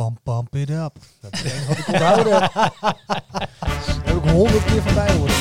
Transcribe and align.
pam, 0.00 0.18
pump 0.22 0.54
it 0.54 0.70
up. 0.70 0.98
Dat 1.20 1.32
is 1.32 1.40
het 1.42 1.66
wat 1.66 1.78
ik 1.78 1.88
onthouden. 1.88 2.42
Heb 4.04 4.16
ik 4.16 4.30
honderd 4.30 4.64
keer 4.64 4.82
van 4.82 4.94
bij 4.94 5.16
horen. 5.16 5.34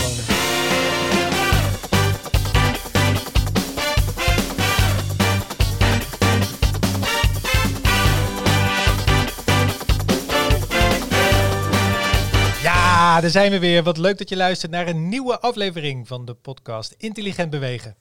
Ja, 12.61 13.21
daar 13.21 13.29
zijn 13.29 13.51
we 13.51 13.59
weer. 13.59 13.83
Wat 13.83 13.97
leuk 13.97 14.17
dat 14.17 14.29
je 14.29 14.35
luistert 14.35 14.71
naar 14.71 14.87
een 14.87 15.09
nieuwe 15.09 15.39
aflevering 15.39 16.07
van 16.07 16.25
de 16.25 16.33
podcast 16.33 16.95
Intelligent 16.97 17.49
Bewegen. 17.49 17.95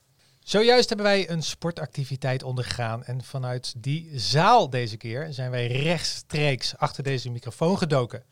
Zojuist 0.49 0.89
hebben 0.89 1.07
wij 1.07 1.29
een 1.29 1.43
sportactiviteit 1.43 2.43
ondergaan 2.43 3.03
en 3.03 3.23
vanuit 3.23 3.73
die 3.77 4.19
zaal 4.19 4.69
deze 4.69 4.97
keer 4.97 5.33
zijn 5.33 5.51
wij 5.51 5.67
rechtstreeks 5.67 6.77
achter 6.77 7.03
deze 7.03 7.29
microfoon 7.29 7.77
gedoken. 7.77 8.23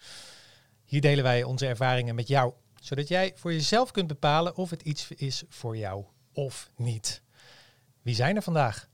Hier 0.85 1.01
delen 1.01 1.23
wij 1.23 1.43
onze 1.43 1.67
ervaringen 1.67 2.15
met 2.15 2.27
jou, 2.27 2.53
zodat 2.81 3.07
jij 3.07 3.33
voor 3.35 3.53
jezelf 3.53 3.91
kunt 3.91 4.07
bepalen 4.07 4.55
of 4.55 4.69
het 4.69 4.81
iets 4.81 5.07
is 5.15 5.43
voor 5.49 5.77
jou 5.77 6.05
of 6.33 6.69
niet. 6.75 7.21
Wie 8.01 8.15
zijn 8.15 8.35
er 8.35 8.43
vandaag? 8.43 8.87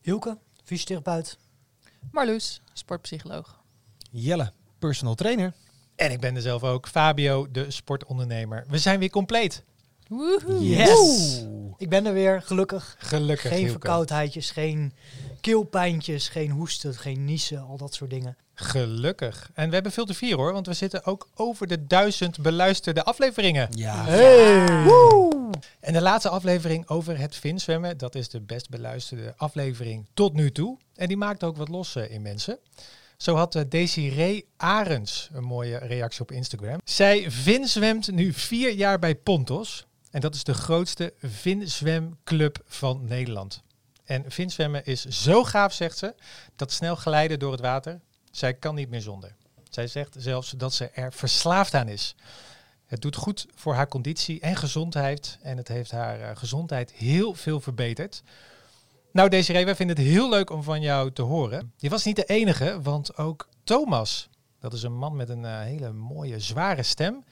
Hielke, 0.00 0.38
fysiotherapeut. 0.64 1.38
Marloes, 2.10 2.60
sportpsycholoog. 2.72 3.60
Jelle, 4.10 4.52
personal 4.78 5.14
trainer. 5.14 5.52
En 5.96 6.10
ik 6.10 6.20
ben 6.20 6.36
er 6.36 6.42
zelf 6.42 6.62
ook, 6.62 6.88
Fabio, 6.88 7.50
de 7.50 7.70
sportondernemer. 7.70 8.64
We 8.68 8.78
zijn 8.78 8.98
weer 8.98 9.10
compleet. 9.10 9.64
Woehoe. 10.08 10.68
Yes! 10.68 11.44
Ik 11.76 11.88
ben 11.88 12.06
er 12.06 12.12
weer, 12.12 12.42
gelukkig. 12.42 12.96
Gelukkig. 12.98 13.48
Geen 13.48 13.58
Hielke. 13.58 13.70
verkoudheidjes, 13.70 14.50
geen 14.50 14.92
keelpijntjes, 15.40 16.28
geen 16.28 16.50
hoesten, 16.50 16.94
geen 16.94 17.24
niezen, 17.24 17.60
al 17.60 17.76
dat 17.76 17.94
soort 17.94 18.10
dingen. 18.10 18.36
Gelukkig. 18.54 19.50
En 19.54 19.68
we 19.68 19.74
hebben 19.74 19.92
veel 19.92 20.04
te 20.04 20.14
vieren 20.14 20.38
hoor, 20.38 20.52
want 20.52 20.66
we 20.66 20.72
zitten 20.72 21.04
ook 21.04 21.28
over 21.34 21.66
de 21.66 21.86
duizend 21.86 22.40
beluisterde 22.42 23.04
afleveringen. 23.04 23.68
Ja. 23.70 24.04
Hey! 24.04 24.66
En 25.80 25.92
de 25.92 26.00
laatste 26.02 26.28
aflevering 26.28 26.88
over 26.88 27.18
het 27.18 27.36
vinzwemmen, 27.36 27.98
dat 27.98 28.14
is 28.14 28.28
de 28.28 28.40
best 28.40 28.68
beluisterde 28.68 29.34
aflevering 29.36 30.06
tot 30.14 30.32
nu 30.32 30.52
toe. 30.52 30.78
En 30.94 31.08
die 31.08 31.16
maakt 31.16 31.44
ook 31.44 31.56
wat 31.56 31.68
los 31.68 31.96
eh, 31.96 32.10
in 32.10 32.22
mensen. 32.22 32.58
Zo 33.16 33.34
had 33.34 33.54
uh, 33.54 33.62
Desiree 33.68 34.48
Arends 34.56 35.28
een 35.32 35.44
mooie 35.44 35.78
reactie 35.78 36.20
op 36.20 36.32
Instagram. 36.32 36.80
Zij 36.84 37.30
vinzwemt 37.30 38.10
nu 38.10 38.32
vier 38.32 38.72
jaar 38.72 38.98
bij 38.98 39.14
Pontos. 39.14 39.86
En 40.10 40.20
dat 40.20 40.34
is 40.34 40.44
de 40.44 40.54
grootste 40.54 41.14
vinzwemclub 41.22 42.62
van 42.66 43.04
Nederland. 43.04 43.62
En 44.04 44.24
vinzwemmen 44.26 44.84
is 44.84 45.04
zo 45.04 45.44
gaaf, 45.44 45.72
zegt 45.72 45.98
ze, 45.98 46.14
dat 46.56 46.72
snel 46.72 46.96
glijden 46.96 47.38
door 47.38 47.52
het 47.52 47.60
water. 47.60 48.00
Zij 48.30 48.54
kan 48.54 48.74
niet 48.74 48.88
meer 48.88 49.00
zonder. 49.00 49.34
Zij 49.70 49.86
zegt 49.86 50.14
zelfs 50.18 50.50
dat 50.50 50.74
ze 50.74 50.88
er 50.88 51.12
verslaafd 51.12 51.74
aan 51.74 51.88
is. 51.88 52.14
Het 52.86 53.02
doet 53.02 53.16
goed 53.16 53.46
voor 53.54 53.74
haar 53.74 53.88
conditie 53.88 54.40
en 54.40 54.56
gezondheid. 54.56 55.38
En 55.42 55.56
het 55.56 55.68
heeft 55.68 55.90
haar 55.90 56.20
eh, 56.20 56.36
gezondheid 56.36 56.92
heel 56.92 57.34
veel 57.34 57.60
verbeterd. 57.60 58.22
Nou, 59.12 59.28
Desiree, 59.28 59.64
wij 59.64 59.76
vinden 59.76 59.96
het 59.96 60.06
heel 60.06 60.28
leuk 60.28 60.50
om 60.50 60.62
van 60.62 60.80
jou 60.80 61.12
te 61.12 61.22
horen. 61.22 61.72
Je 61.76 61.88
was 61.88 62.04
niet 62.04 62.16
de 62.16 62.24
enige, 62.24 62.82
want 62.82 63.16
ook 63.16 63.48
Thomas, 63.64 64.28
dat 64.60 64.72
is 64.72 64.82
een 64.82 64.96
man 64.96 65.16
met 65.16 65.28
een 65.28 65.44
eh, 65.44 65.60
hele 65.60 65.92
mooie, 65.92 66.40
zware 66.40 66.82
stem, 66.82 67.24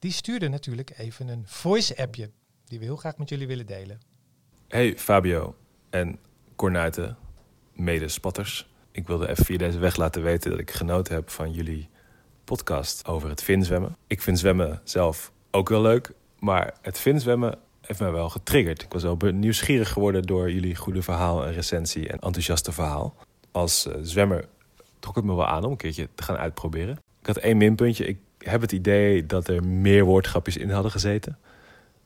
die 0.00 0.12
stuurde 0.12 0.48
natuurlijk 0.48 0.90
even 0.98 1.28
een 1.28 1.42
voice-appje 1.46 2.30
die 2.64 2.78
we 2.78 2.84
heel 2.84 2.96
graag 2.96 3.16
met 3.16 3.28
jullie 3.28 3.46
willen 3.46 3.66
delen. 3.66 4.00
Hey 4.68 4.98
Fabio 4.98 5.56
en 5.90 6.18
Cornuiten, 6.56 7.16
medespatters. 7.72 8.68
Ik 8.90 9.06
wilde 9.06 9.28
even 9.28 9.44
via 9.44 9.58
deze 9.58 9.78
weg 9.78 9.96
laten 9.96 10.22
weten 10.22 10.50
dat 10.50 10.60
ik 10.60 10.70
genoten 10.70 11.14
heb 11.14 11.30
van 11.30 11.52
jullie 11.52 11.88
podcast 12.44 13.06
over 13.06 13.28
het 13.28 13.42
vinzwemmen. 13.42 13.96
Ik 14.06 14.22
vind 14.22 14.38
zwemmen 14.38 14.80
zelf 14.84 15.32
ook 15.50 15.68
wel 15.68 15.82
leuk, 15.82 16.12
maar 16.38 16.74
het 16.82 16.98
vinzwemmen 16.98 17.58
heeft 17.80 18.00
mij 18.00 18.12
wel 18.12 18.28
getriggerd. 18.28 18.82
Ik 18.82 18.92
was 18.92 19.02
wel 19.02 19.16
nieuwsgierig 19.20 19.92
geworden 19.92 20.22
door 20.22 20.50
jullie 20.50 20.76
goede 20.76 21.02
verhaal 21.02 21.46
en 21.46 21.52
recensie 21.52 22.08
en 22.08 22.18
enthousiaste 22.18 22.72
verhaal. 22.72 23.16
Als 23.50 23.86
eh, 23.86 23.94
zwemmer 24.02 24.48
trok 24.98 25.16
het 25.16 25.24
me 25.24 25.34
wel 25.34 25.46
aan 25.46 25.64
om 25.64 25.70
een 25.70 25.76
keertje 25.76 26.08
te 26.14 26.22
gaan 26.22 26.36
uitproberen. 26.36 26.98
Ik 27.20 27.26
had 27.26 27.36
één 27.36 27.56
minpuntje. 27.56 28.06
Ik 28.06 28.18
heb 28.44 28.60
het 28.60 28.72
idee 28.72 29.26
dat 29.26 29.48
er 29.48 29.64
meer 29.64 30.04
woordgrapjes 30.04 30.56
in 30.56 30.70
hadden 30.70 30.90
gezeten 30.90 31.38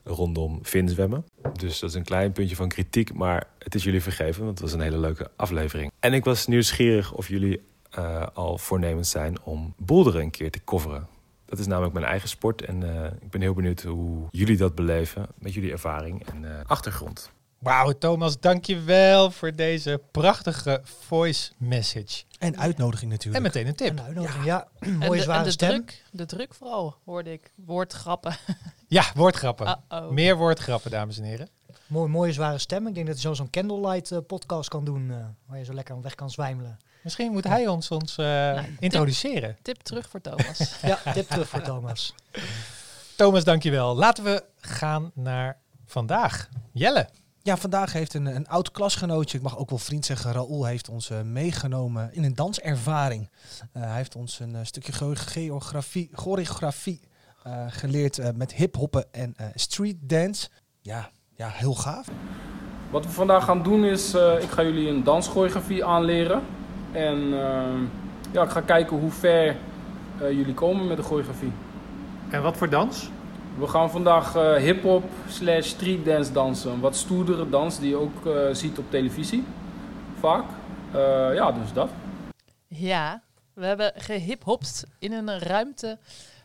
rondom 0.05 0.59
vinzwemmen. 0.61 1.25
Dus 1.53 1.79
dat 1.79 1.89
is 1.89 1.95
een 1.95 2.03
klein 2.03 2.31
puntje 2.31 2.55
van 2.55 2.67
kritiek, 2.67 3.13
maar 3.13 3.47
het 3.59 3.75
is 3.75 3.83
jullie 3.83 4.01
vergeven, 4.01 4.43
want 4.45 4.59
het 4.59 4.69
was 4.69 4.73
een 4.73 4.85
hele 4.85 4.97
leuke 4.97 5.31
aflevering. 5.35 5.91
En 5.99 6.13
ik 6.13 6.23
was 6.23 6.47
nieuwsgierig 6.47 7.13
of 7.13 7.27
jullie 7.27 7.61
eh, 7.89 8.27
al 8.33 8.57
voornemens 8.57 9.09
zijn 9.09 9.41
om 9.43 9.73
boulderen 9.77 10.21
een 10.21 10.31
keer 10.31 10.51
te 10.51 10.63
coveren. 10.63 11.07
Dat 11.45 11.59
is 11.59 11.67
namelijk 11.67 11.93
mijn 11.93 12.05
eigen 12.05 12.29
sport 12.29 12.61
en 12.61 12.83
eh, 12.83 13.11
ik 13.21 13.29
ben 13.29 13.41
heel 13.41 13.53
benieuwd 13.53 13.81
hoe 13.81 14.27
jullie 14.31 14.57
dat 14.57 14.75
beleven 14.75 15.27
met 15.39 15.53
jullie 15.53 15.71
ervaring 15.71 16.25
en 16.25 16.45
eh, 16.45 16.65
achtergrond. 16.65 17.31
Wauw, 17.65 17.91
Thomas, 17.91 18.39
dankjewel 18.39 19.31
voor 19.31 19.55
deze 19.55 20.01
prachtige 20.11 20.81
voice 20.83 21.51
message. 21.57 22.23
En 22.39 22.57
uitnodiging 22.59 23.11
En 23.11 23.17
natuurlijk. 23.17 23.43
meteen 23.43 23.67
een 23.67 23.75
tip. 23.75 23.89
En 23.89 24.01
uitnodiging, 24.03 24.45
ja. 24.45 24.67
En 24.79 24.97
Mooie 24.97 25.17
de, 25.17 25.23
zware 25.23 25.39
en 25.39 25.45
de 25.45 25.51
stem. 25.51 25.69
druk, 25.69 26.03
de 26.11 26.25
druk 26.25 26.53
vooral, 26.53 26.95
hoorde 27.05 27.31
ik. 27.31 27.51
Woordgrappen. 27.55 28.35
Ja, 28.87 29.03
woordgrappen. 29.15 29.79
Meer 30.09 30.37
woordgrappen, 30.37 30.91
dames 30.91 31.17
en 31.17 31.23
heren. 31.23 31.49
Mooi, 31.87 32.09
mooie 32.09 32.31
zware 32.33 32.57
stem. 32.57 32.87
Ik 32.87 32.95
denk 32.95 33.07
dat 33.07 33.15
je 33.15 33.21
zo 33.21 33.33
zo'n 33.33 33.49
candlelight 33.49 34.11
eh, 34.11 34.17
podcast 34.27 34.69
kan 34.69 34.85
doen, 34.85 35.11
eh, 35.11 35.17
waar 35.45 35.57
je 35.57 35.65
zo 35.65 35.73
lekker 35.73 35.95
aan 35.95 36.01
weg 36.01 36.15
kan 36.15 36.29
zwijmelen. 36.29 36.79
Misschien 37.01 37.31
moet 37.31 37.43
hij 37.43 37.67
ons, 37.67 37.91
ons 37.91 38.17
eh, 38.17 38.53
tip. 38.63 38.65
introduceren. 38.79 39.57
Tip 39.61 39.81
terug 39.81 40.09
voor 40.09 40.21
Thomas. 40.21 40.75
Ja, 40.81 40.99
tip 41.13 41.29
terug 41.29 41.49
voor 41.49 41.61
Thomas. 41.61 42.13
Thomas, 43.15 43.43
dankjewel. 43.43 43.95
Laten 43.95 44.23
we 44.23 44.43
gaan 44.59 45.11
naar 45.13 45.57
vandaag. 45.85 46.49
Jelle. 46.71 47.09
Ja, 47.45 47.57
vandaag 47.57 47.93
heeft 47.93 48.13
een, 48.13 48.25
een 48.25 48.47
oud 48.47 48.71
klasgenootje, 48.71 49.37
ik 49.37 49.43
mag 49.43 49.57
ook 49.57 49.69
wel 49.69 49.79
vriend 49.79 50.05
zeggen, 50.05 50.31
Raoul, 50.31 50.65
heeft 50.65 50.89
ons 50.89 51.09
eh, 51.09 51.21
meegenomen 51.21 52.09
in 52.13 52.23
een 52.23 52.35
danservaring. 52.35 53.29
Eh, 53.71 53.81
hij 53.81 53.95
heeft 53.95 54.15
ons 54.15 54.39
een 54.39 54.55
eh, 54.55 54.61
stukje 54.63 54.91
geo- 54.91 55.13
geografie, 55.15 56.09
choreografie 56.13 56.99
eh, 57.43 57.65
geleerd 57.67 58.35
met 58.35 58.53
hiphoppen 58.53 59.05
en 59.11 59.33
eh, 59.37 59.45
street 59.55 59.95
dance. 60.01 60.49
Ja, 60.81 61.09
ja, 61.35 61.47
heel 61.51 61.73
gaaf. 61.73 62.07
Wat 62.91 63.05
we 63.05 63.11
vandaag 63.11 63.43
gaan 63.45 63.63
doen 63.63 63.83
is, 63.85 64.13
eh, 64.13 64.41
ik 64.41 64.49
ga 64.49 64.63
jullie 64.63 64.89
een 64.89 65.03
danschoreografie 65.03 65.85
aanleren. 65.85 66.41
En 66.91 67.17
ja, 68.31 68.43
ik 68.43 68.49
ga 68.49 68.61
kijken 68.61 68.97
hoe 68.97 69.11
ver 69.11 69.47
eh, 70.21 70.31
jullie 70.31 70.53
komen 70.53 70.87
met 70.87 70.97
de 70.97 71.03
choreografie. 71.03 71.51
En 72.29 72.41
wat 72.41 72.57
voor 72.57 72.69
dans? 72.69 73.09
We 73.57 73.67
gaan 73.67 73.91
vandaag 73.91 74.35
eh 74.35 74.55
hip-hop 74.55 75.03
slash 75.29 75.67
street 75.67 76.05
dance 76.05 76.31
dansen. 76.31 76.71
Een 76.71 76.79
wat 76.79 76.95
stoerdere 76.95 77.49
dans 77.49 77.79
die 77.79 77.89
je 77.89 77.95
ook 77.95 78.25
eh, 78.25 78.33
ziet 78.51 78.77
op 78.77 78.89
televisie. 78.91 79.43
Vaak. 80.19 80.45
Eh, 80.93 81.33
ja, 81.33 81.51
dus 81.51 81.73
dat. 81.73 81.89
ja, 82.67 83.21
we 83.53 83.65
hebben 83.65 83.91
gehiphopst 83.95 84.85
in 84.99 85.11
een 85.13 85.39
ruimte 85.39 85.97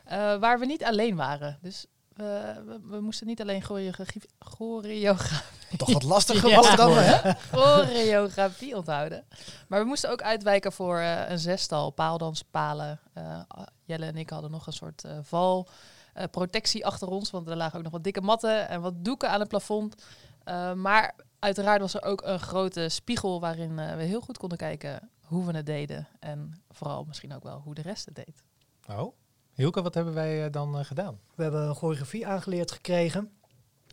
eh, 0.05 0.35
waar 0.35 0.59
we 0.59 0.65
niet 0.65 0.83
alleen 0.83 1.15
waren. 1.15 1.57
Dus 1.61 1.85
we, 2.15 2.53
we, 2.65 2.79
we 2.89 2.99
moesten 3.01 3.27
niet 3.27 3.41
alleen 3.41 3.61
choreografie, 3.61 4.21
choreografie, 4.39 5.77
Toch 5.77 5.93
wat 5.93 6.03
lastiger 6.03 6.49
Ja. 6.49 6.55
was 6.55 6.67
het 6.67 6.77
dan, 6.77 6.91
hè? 6.93 7.33
choreografie 7.51 8.75
onthouden. 8.77 9.23
Maar 9.67 9.79
we 9.79 9.85
moesten 9.85 10.11
ook 10.11 10.21
uitwijken 10.21 10.71
voor 10.71 10.97
eh, 10.97 11.29
een 11.29 11.39
zestal 11.39 11.89
paaldanspalen. 11.89 12.99
Eh, 13.13 13.39
Jelle 13.85 14.05
en 14.05 14.17
ik 14.17 14.29
hadden 14.29 14.51
nog 14.51 14.67
een 14.67 14.73
soort 14.73 15.03
eh, 15.03 15.11
val. 15.21 15.67
Eh, 16.13 16.23
protectie 16.31 16.85
achter 16.85 17.07
ons, 17.07 17.31
want 17.31 17.47
er 17.47 17.55
lagen 17.55 17.77
ook 17.77 17.83
nog 17.83 17.91
wat 17.91 18.03
dikke 18.03 18.21
matten 18.21 18.67
en 18.69 18.81
wat 18.81 18.93
doeken 19.05 19.29
aan 19.29 19.39
het 19.39 19.49
plafond. 19.49 20.03
Eh, 20.43 20.73
maar 20.73 21.15
uiteraard 21.39 21.81
was 21.81 21.93
er 21.93 22.03
ook 22.03 22.21
een 22.23 22.39
grote 22.39 22.89
spiegel 22.89 23.39
waarin 23.39 23.79
eh, 23.79 23.95
we 23.95 24.03
heel 24.03 24.21
goed 24.21 24.37
konden 24.37 24.57
kijken 24.57 25.09
hoe 25.21 25.45
we 25.45 25.55
het 25.55 25.65
deden. 25.65 26.07
En 26.19 26.63
vooral 26.69 27.03
misschien 27.03 27.33
ook 27.33 27.43
wel 27.43 27.59
hoe 27.59 27.73
de 27.73 27.81
rest 27.81 28.05
het 28.05 28.15
deed. 28.15 28.43
Oh, 28.89 29.13
Hielke, 29.53 29.81
wat 29.81 29.93
hebben 29.93 30.13
wij 30.13 30.49
dan 30.49 30.85
gedaan? 30.85 31.19
We 31.35 31.43
hebben 31.43 31.61
een 31.61 31.75
choreografie 31.75 32.27
aangeleerd 32.27 32.71
gekregen. 32.71 33.31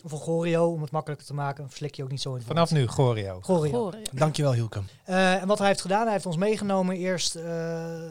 Of 0.04 0.12
een 0.12 0.18
choreo, 0.18 0.72
om 0.72 0.82
het 0.82 0.90
makkelijker 0.90 1.26
te 1.26 1.34
maken. 1.34 1.56
Dan 1.56 1.68
verslik 1.68 1.94
je 1.94 2.02
ook 2.02 2.10
niet 2.10 2.20
zo 2.20 2.30
in 2.30 2.36
het 2.36 2.46
Vanaf 2.46 2.70
nu. 2.70 2.86
Choreo. 2.86 3.38
Choreo. 3.40 3.92
Dankjewel, 4.12 4.52
Hielke. 4.52 4.80
Eh, 5.04 5.42
en 5.42 5.46
wat 5.46 5.58
hij 5.58 5.66
heeft 5.66 5.80
gedaan, 5.80 6.02
hij 6.02 6.12
heeft 6.12 6.26
ons 6.26 6.36
meegenomen. 6.36 6.96
Eerst 6.96 7.34
eh, 7.34 7.44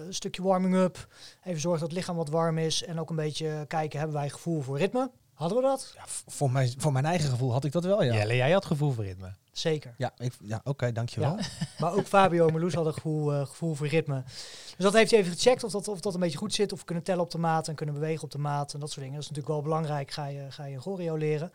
een 0.05 0.13
stukje 0.13 0.43
warming-up. 0.43 1.07
Even 1.43 1.61
zorgen 1.61 1.79
dat 1.79 1.89
het 1.89 1.97
lichaam 1.97 2.15
wat 2.15 2.29
warm 2.29 2.57
is. 2.57 2.83
En 2.83 2.99
ook 2.99 3.09
een 3.09 3.15
beetje 3.15 3.65
kijken, 3.67 3.99
hebben 3.99 4.17
wij 4.17 4.29
gevoel 4.29 4.61
voor 4.61 4.77
ritme? 4.77 5.09
Hadden 5.33 5.57
we 5.57 5.63
dat? 5.63 5.91
Ja, 5.95 6.03
voor, 6.27 6.51
mijn, 6.51 6.73
voor 6.77 6.91
mijn 6.91 7.05
eigen 7.05 7.29
gevoel 7.29 7.51
had 7.51 7.63
ik 7.63 7.71
dat 7.71 7.83
wel, 7.83 8.03
ja. 8.03 8.13
Jelle, 8.13 8.35
jij 8.35 8.51
had 8.51 8.65
gevoel 8.65 8.91
voor 8.91 9.03
ritme. 9.03 9.31
Zeker. 9.57 9.93
Ja, 9.97 10.11
ik- 10.17 10.33
ja 10.41 10.61
oké, 10.63 10.91
dankjewel. 10.91 11.35
Ja. 11.37 11.43
Maar 11.79 11.93
ook 11.93 12.05
Fabio 12.07 12.45
en 12.47 12.51
Marloes 12.51 12.73
hadden 12.73 12.93
gevoel, 12.93 13.33
eh, 13.33 13.45
gevoel 13.45 13.73
voor 13.75 13.87
ritme. 13.87 14.23
Dus 14.25 14.75
dat 14.77 14.93
heeft 14.93 15.11
hij 15.11 15.19
even 15.19 15.31
gecheckt 15.33 15.63
of 15.63 15.71
dat, 15.71 15.87
of 15.87 15.99
dat 15.99 16.13
een 16.13 16.19
beetje 16.19 16.37
goed 16.37 16.53
zit. 16.53 16.71
Of 16.73 16.79
we 16.79 16.85
kunnen 16.85 17.03
tellen 17.03 17.23
op 17.23 17.31
de 17.31 17.37
maat 17.37 17.67
en 17.67 17.75
kunnen 17.75 17.95
bewegen 17.95 18.23
op 18.23 18.31
de 18.31 18.37
maat. 18.37 18.73
En 18.73 18.79
dat 18.79 18.89
soort 18.89 18.99
dingen. 19.01 19.13
Dat 19.13 19.23
is 19.23 19.29
natuurlijk 19.29 19.53
wel 19.55 19.63
belangrijk. 19.63 20.11
Ga 20.11 20.25
je, 20.25 20.45
ga 20.49 20.65
je 20.65 20.75
een 20.75 20.81
choreo 20.81 21.15
leren. 21.15 21.51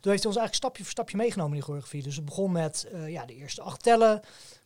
Toen 0.00 0.10
heeft 0.10 0.22
hij 0.24 0.32
ons 0.32 0.40
eigenlijk 0.40 0.54
stapje 0.54 0.82
voor 0.82 0.92
stapje 0.92 1.16
meegenomen 1.16 1.50
in 1.52 1.56
die 1.56 1.64
choreografie. 1.64 2.02
Dus 2.02 2.16
het 2.16 2.24
begon 2.24 2.52
met 2.52 2.88
eh, 2.92 3.08
ja, 3.08 3.24
de 3.26 3.34
eerste 3.34 3.62
acht 3.62 3.82
tellen. 3.82 4.20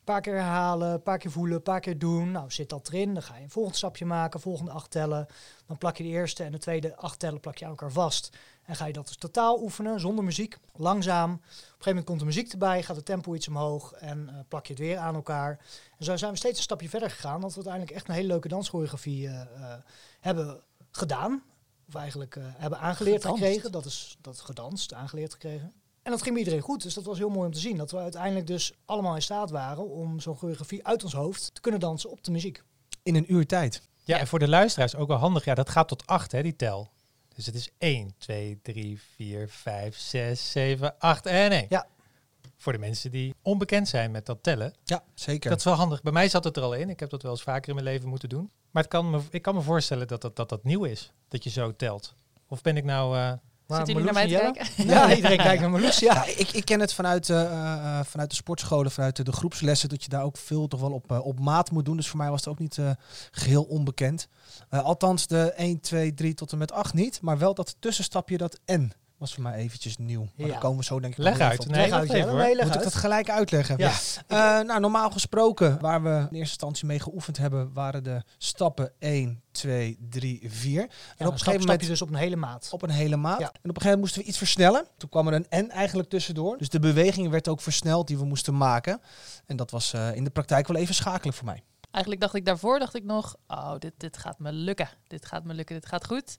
Paar 0.06 0.20
keer 0.20 0.34
herhalen, 0.34 0.92
een 0.92 1.02
paar 1.02 1.18
keer 1.18 1.30
voelen, 1.30 1.56
een 1.56 1.62
paar 1.62 1.80
keer 1.80 1.98
doen. 1.98 2.30
Nou, 2.30 2.50
zit 2.50 2.68
dat 2.68 2.88
erin, 2.88 3.14
dan 3.14 3.22
ga 3.22 3.36
je 3.36 3.42
een 3.42 3.50
volgend 3.50 3.76
stapje 3.76 4.04
maken, 4.04 4.40
volgende 4.40 4.70
acht 4.70 4.90
tellen. 4.90 5.26
Dan 5.66 5.78
plak 5.78 5.96
je 5.96 6.02
de 6.02 6.08
eerste 6.08 6.44
en 6.44 6.52
de 6.52 6.58
tweede 6.58 6.96
acht 6.96 7.18
tellen 7.18 7.40
plak 7.40 7.56
je 7.56 7.64
aan 7.64 7.70
elkaar 7.70 7.92
vast. 7.92 8.36
En 8.64 8.76
ga 8.76 8.86
je 8.86 8.92
dat 8.92 9.06
dus 9.06 9.16
totaal 9.16 9.62
oefenen, 9.62 10.00
zonder 10.00 10.24
muziek, 10.24 10.58
langzaam. 10.76 11.32
Op 11.32 11.38
een 11.40 11.46
gegeven 11.48 11.88
moment 11.88 12.06
komt 12.06 12.18
de 12.18 12.24
muziek 12.24 12.52
erbij, 12.52 12.82
gaat 12.82 12.96
het 12.96 13.04
tempo 13.04 13.34
iets 13.34 13.48
omhoog 13.48 13.92
en 13.92 14.28
eh, 14.28 14.34
plak 14.48 14.66
je 14.66 14.72
het 14.72 14.82
weer 14.82 14.98
aan 14.98 15.14
elkaar. 15.14 15.50
En 15.98 16.04
zo 16.04 16.16
zijn 16.16 16.32
we 16.32 16.36
steeds 16.38 16.56
een 16.56 16.62
stapje 16.62 16.88
verder 16.88 17.10
gegaan, 17.10 17.40
dat 17.40 17.50
we 17.50 17.56
uiteindelijk 17.56 17.94
echt 17.96 18.08
een 18.08 18.14
hele 18.14 18.28
leuke 18.28 18.48
danschoreografie 18.48 19.26
eh, 19.28 19.40
eh, 19.40 19.78
hebben 20.20 20.60
gedaan. 20.90 21.42
Of 21.88 21.94
eigenlijk 21.94 22.36
eh, 22.36 22.44
hebben 22.46 22.78
aangeleerd 22.78 23.20
Gedanst. 23.20 23.42
gekregen. 23.42 23.72
Dat 23.72 23.84
is, 23.84 24.18
dat 24.20 24.40
gedanst, 24.40 24.92
aangeleerd 24.92 25.32
gekregen. 25.32 25.72
En 26.06 26.12
dat 26.12 26.22
ging 26.22 26.34
bij 26.34 26.44
iedereen 26.44 26.64
goed. 26.64 26.82
Dus 26.82 26.94
dat 26.94 27.04
was 27.04 27.18
heel 27.18 27.28
mooi 27.28 27.46
om 27.46 27.52
te 27.52 27.58
zien. 27.58 27.76
Dat 27.76 27.90
we 27.90 27.98
uiteindelijk 27.98 28.46
dus 28.46 28.72
allemaal 28.84 29.14
in 29.14 29.22
staat 29.22 29.50
waren 29.50 29.90
om 29.90 30.20
zo'n 30.20 30.36
choreografie 30.36 30.86
uit 30.86 31.04
ons 31.04 31.12
hoofd 31.12 31.54
te 31.54 31.60
kunnen 31.60 31.80
dansen 31.80 32.10
op 32.10 32.24
de 32.24 32.30
muziek. 32.30 32.62
In 33.02 33.14
een 33.14 33.32
uur 33.32 33.46
tijd. 33.46 33.82
Ja, 34.04 34.18
en 34.18 34.26
voor 34.26 34.38
de 34.38 34.48
luisteraars 34.48 34.96
ook 34.96 35.08
wel 35.08 35.16
handig. 35.16 35.44
Ja, 35.44 35.54
dat 35.54 35.70
gaat 35.70 35.88
tot 35.88 36.06
acht, 36.06 36.32
hè, 36.32 36.42
die 36.42 36.56
tel. 36.56 36.90
Dus 37.34 37.46
het 37.46 37.54
is 37.54 37.70
1, 37.78 38.14
2, 38.18 38.58
3, 38.62 39.00
4, 39.14 39.48
5, 39.48 39.96
6, 39.96 40.50
7, 40.50 40.98
8 40.98 41.26
en 41.26 41.50
1. 41.50 41.66
Ja. 41.68 41.86
Voor 42.56 42.72
de 42.72 42.78
mensen 42.78 43.10
die 43.10 43.34
onbekend 43.42 43.88
zijn 43.88 44.10
met 44.10 44.26
dat 44.26 44.42
tellen. 44.42 44.74
Ja, 44.84 45.04
zeker. 45.14 45.50
Dat 45.50 45.58
is 45.58 45.64
wel 45.64 45.74
handig. 45.74 46.02
Bij 46.02 46.12
mij 46.12 46.28
zat 46.28 46.44
het 46.44 46.56
er 46.56 46.62
al 46.62 46.74
in. 46.74 46.90
Ik 46.90 47.00
heb 47.00 47.10
dat 47.10 47.22
wel 47.22 47.32
eens 47.32 47.42
vaker 47.42 47.68
in 47.68 47.74
mijn 47.74 47.86
leven 47.86 48.08
moeten 48.08 48.28
doen. 48.28 48.50
Maar 48.70 48.82
het 48.82 48.92
kan 48.92 49.10
me, 49.10 49.20
ik 49.30 49.42
kan 49.42 49.54
me 49.54 49.60
voorstellen 49.60 50.08
dat 50.08 50.20
dat, 50.20 50.36
dat 50.36 50.48
dat 50.48 50.64
nieuw 50.64 50.84
is. 50.84 51.12
Dat 51.28 51.44
je 51.44 51.50
zo 51.50 51.76
telt. 51.76 52.14
Of 52.48 52.62
ben 52.62 52.76
ik 52.76 52.84
nou... 52.84 53.16
eh, 53.16 53.32
Zitten 53.66 53.94
jullie 53.94 54.04
naar 54.04 54.14
mij 54.14 54.28
te 54.28 54.38
en 54.38 54.52
kijken? 54.52 54.86
Ja, 54.86 55.14
iedereen 55.16 55.36
kijkt 55.36 55.60
naar 55.60 55.70
Marloes. 55.70 55.98
Ja. 55.98 56.14
Ja, 56.14 56.24
ik, 56.24 56.50
ik 56.52 56.64
ken 56.64 56.80
het 56.80 56.92
vanuit, 56.92 57.30
eh, 57.30 57.40
eh, 57.40 57.98
eh, 57.98 58.04
vanuit 58.04 58.30
de 58.30 58.36
sportscholen, 58.36 58.90
vanuit 58.90 59.24
de, 59.24 59.32
groepslessen, 59.32 59.88
dat 59.88 60.02
je 60.02 60.08
daar 60.08 60.22
ook 60.22 60.36
veel 60.36 60.68
toch 60.68 60.80
wel 60.80 60.92
op, 60.92 61.10
op 61.10 61.40
maat 61.40 61.70
moet 61.70 61.84
doen. 61.84 61.96
Dus 61.96 62.08
voor 62.08 62.18
mij 62.18 62.30
was 62.30 62.40
het 62.40 62.48
ook 62.48 62.58
niet 62.58 62.78
eh, 62.78 62.90
geheel 63.30 63.62
onbekend. 63.62 64.28
Eh, 64.68 64.84
althans, 64.84 65.26
de 65.26 65.52
1, 65.52 65.80
2, 65.80 66.14
3 66.14 66.34
tot 66.34 66.52
en 66.52 66.58
met 66.58 66.72
8 66.72 66.94
niet. 66.94 67.20
Maar 67.20 67.38
wel 67.38 67.54
dat 67.54 67.76
tussenstapje, 67.78 68.36
dat 68.36 68.60
N, 68.72 68.92
was 69.18 69.34
voor 69.34 69.42
mij 69.42 69.54
eventjes 69.54 69.96
nieuw. 69.96 70.20
Maar 70.36 70.46
Ja. 70.46 70.52
daar 70.52 70.60
komen 70.60 70.78
we 70.78 70.84
zo 70.84 71.00
denk 71.00 71.12
ik 71.12 71.18
Leg 71.18 71.38
nog 71.38 71.40
even 71.40 71.50
uit. 71.50 71.60
op. 71.60 71.66
Nee, 71.66 71.88
leg 71.88 71.92
uit. 71.98 72.08
Nee, 72.08 72.54
leg 72.54 72.66
Moet 72.66 72.74
ik 72.74 72.82
dat 72.82 72.94
gelijk 72.94 73.30
uitleggen? 73.30 73.78
Ja. 73.78 73.92
Eh, 74.26 74.36
nou, 74.66 74.80
normaal 74.80 75.10
gesproken, 75.10 75.80
waar 75.80 76.02
we 76.02 76.08
in 76.08 76.18
eerste 76.20 76.36
instantie 76.38 76.86
mee 76.86 77.00
geoefend 77.00 77.36
hebben, 77.38 77.72
waren 77.72 78.04
de 78.04 78.22
stappen 78.38 78.92
1, 78.98 79.42
2, 79.50 79.98
3, 80.10 80.40
4. 80.50 80.80
Ja, 80.80 80.80
en 80.80 80.88
op 80.88 80.88
een 81.18 81.26
gegeven 81.26 81.38
stap 81.38 81.58
moment 81.58 81.80
je 81.82 81.88
dus 81.88 82.02
op 82.02 82.08
een 82.08 82.14
hele 82.14 82.36
maat. 82.36 82.68
op 82.70 82.82
een 82.82 82.90
hele 82.90 83.16
maat. 83.16 83.40
Ja. 83.40 83.46
En 83.46 83.50
op 83.52 83.54
een 83.54 83.62
gegeven 83.62 83.82
moment 83.84 84.00
moesten 84.00 84.22
we 84.22 84.28
iets 84.28 84.38
versnellen. 84.38 84.86
Toen 84.96 85.08
kwam 85.08 85.28
er 85.28 85.34
een 85.34 85.64
N 85.66 85.70
eigenlijk 85.70 86.08
tussendoor. 86.08 86.58
Dus 86.58 86.68
de 86.68 86.78
beweging 86.78 87.28
werd 87.30 87.48
ook 87.48 87.60
versneld 87.60 88.06
die 88.06 88.18
we 88.18 88.24
moesten 88.24 88.56
maken. 88.56 89.00
En 89.46 89.56
dat 89.56 89.70
was 89.70 89.92
eh, 89.92 90.14
in 90.14 90.24
de 90.24 90.30
praktijk 90.30 90.66
wel 90.66 90.76
even 90.76 90.94
schakelijk 90.94 91.36
voor 91.36 91.46
mij. 91.46 91.62
Eigenlijk 91.90 92.24
dacht 92.24 92.34
ik 92.34 92.44
daarvoor, 92.44 92.78
dacht 92.78 92.94
ik 92.94 93.04
nog, 93.04 93.36
oh, 93.48 93.74
dit, 93.78 93.92
dit 93.96 94.16
gaat 94.16 94.38
me 94.38 94.52
lukken. 94.52 94.88
Dit 95.06 95.26
gaat 95.26 95.44
me 95.44 95.54
lukken, 95.54 95.74
dit 95.74 95.86
gaat 95.86 96.06
goed. 96.06 96.36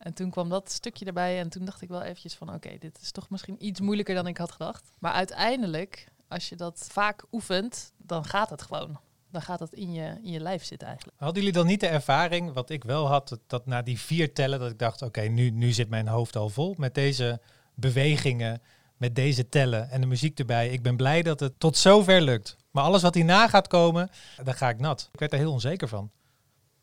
En 0.00 0.14
toen 0.14 0.30
kwam 0.30 0.48
dat 0.48 0.70
stukje 0.70 1.04
erbij 1.04 1.38
en 1.38 1.48
toen 1.48 1.64
dacht 1.64 1.82
ik 1.82 1.88
wel 1.88 2.02
eventjes 2.02 2.34
van, 2.34 2.54
oké, 2.54 2.78
dit 2.78 2.98
is 3.00 3.10
toch 3.10 3.30
misschien 3.30 3.66
iets 3.66 3.80
moeilijker 3.80 4.14
dan 4.14 4.26
ik 4.26 4.36
had 4.36 4.52
gedacht. 4.52 4.92
Maar 4.98 5.12
uiteindelijk, 5.12 6.08
als 6.28 6.48
je 6.48 6.56
dat 6.56 6.86
vaak 6.90 7.24
oefent, 7.32 7.92
dan 7.96 8.24
gaat 8.24 8.50
het 8.50 8.62
gewoon. 8.62 9.00
Dan 9.30 9.42
gaat 9.42 9.60
het 9.60 9.72
in 9.72 9.92
je, 9.92 10.18
in 10.22 10.30
je 10.30 10.40
lijf 10.40 10.64
zitten 10.64 10.88
eigenlijk. 10.88 11.18
Hadden 11.18 11.38
jullie 11.38 11.58
dan 11.58 11.66
niet 11.66 11.80
de 11.80 11.86
ervaring, 11.86 12.52
wat 12.52 12.70
ik 12.70 12.84
wel 12.84 13.08
had, 13.08 13.28
dat, 13.28 13.40
dat 13.46 13.66
na 13.66 13.82
die 13.82 13.98
vier 13.98 14.32
tellen, 14.32 14.58
dat 14.58 14.70
ik 14.70 14.78
dacht, 14.78 15.02
oké, 15.02 15.20
nu, 15.20 15.50
nu 15.50 15.72
zit 15.72 15.88
mijn 15.88 16.08
hoofd 16.08 16.36
al 16.36 16.48
vol 16.48 16.74
met 16.78 16.94
deze 16.94 17.40
bewegingen, 17.74 18.62
met 18.96 19.14
deze 19.14 19.48
tellen 19.48 19.90
en 19.90 20.00
de 20.00 20.06
muziek 20.06 20.38
erbij. 20.38 20.68
Ik 20.68 20.82
ben 20.82 20.96
blij 20.96 21.22
dat 21.22 21.40
het 21.40 21.60
tot 21.60 21.76
zover 21.76 22.20
lukt. 22.20 22.56
Maar 22.70 22.84
alles 22.84 23.02
wat 23.02 23.14
hierna 23.14 23.48
gaat 23.48 23.66
komen, 23.66 24.10
dan 24.44 24.54
ga 24.54 24.68
ik 24.68 24.78
nat. 24.78 25.08
Ik 25.12 25.18
werd 25.18 25.32
er 25.32 25.38
heel 25.38 25.52
onzeker 25.52 25.88
van. 25.88 26.10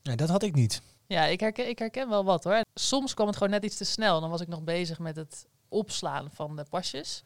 Nee, 0.03 0.15
dat 0.15 0.29
had 0.29 0.43
ik 0.43 0.55
niet. 0.55 0.81
Ja, 1.07 1.25
ik 1.25 1.39
herken, 1.39 1.67
ik 1.67 1.79
herken 1.79 2.09
wel 2.09 2.23
wat 2.23 2.43
hoor. 2.43 2.61
Soms 2.73 3.13
kwam 3.13 3.27
het 3.27 3.35
gewoon 3.35 3.51
net 3.51 3.63
iets 3.63 3.77
te 3.77 3.85
snel. 3.85 4.19
Dan 4.21 4.29
was 4.29 4.41
ik 4.41 4.47
nog 4.47 4.63
bezig 4.63 4.99
met 4.99 5.15
het 5.15 5.47
opslaan 5.67 6.31
van 6.31 6.55
de 6.55 6.65
pasjes. 6.69 7.23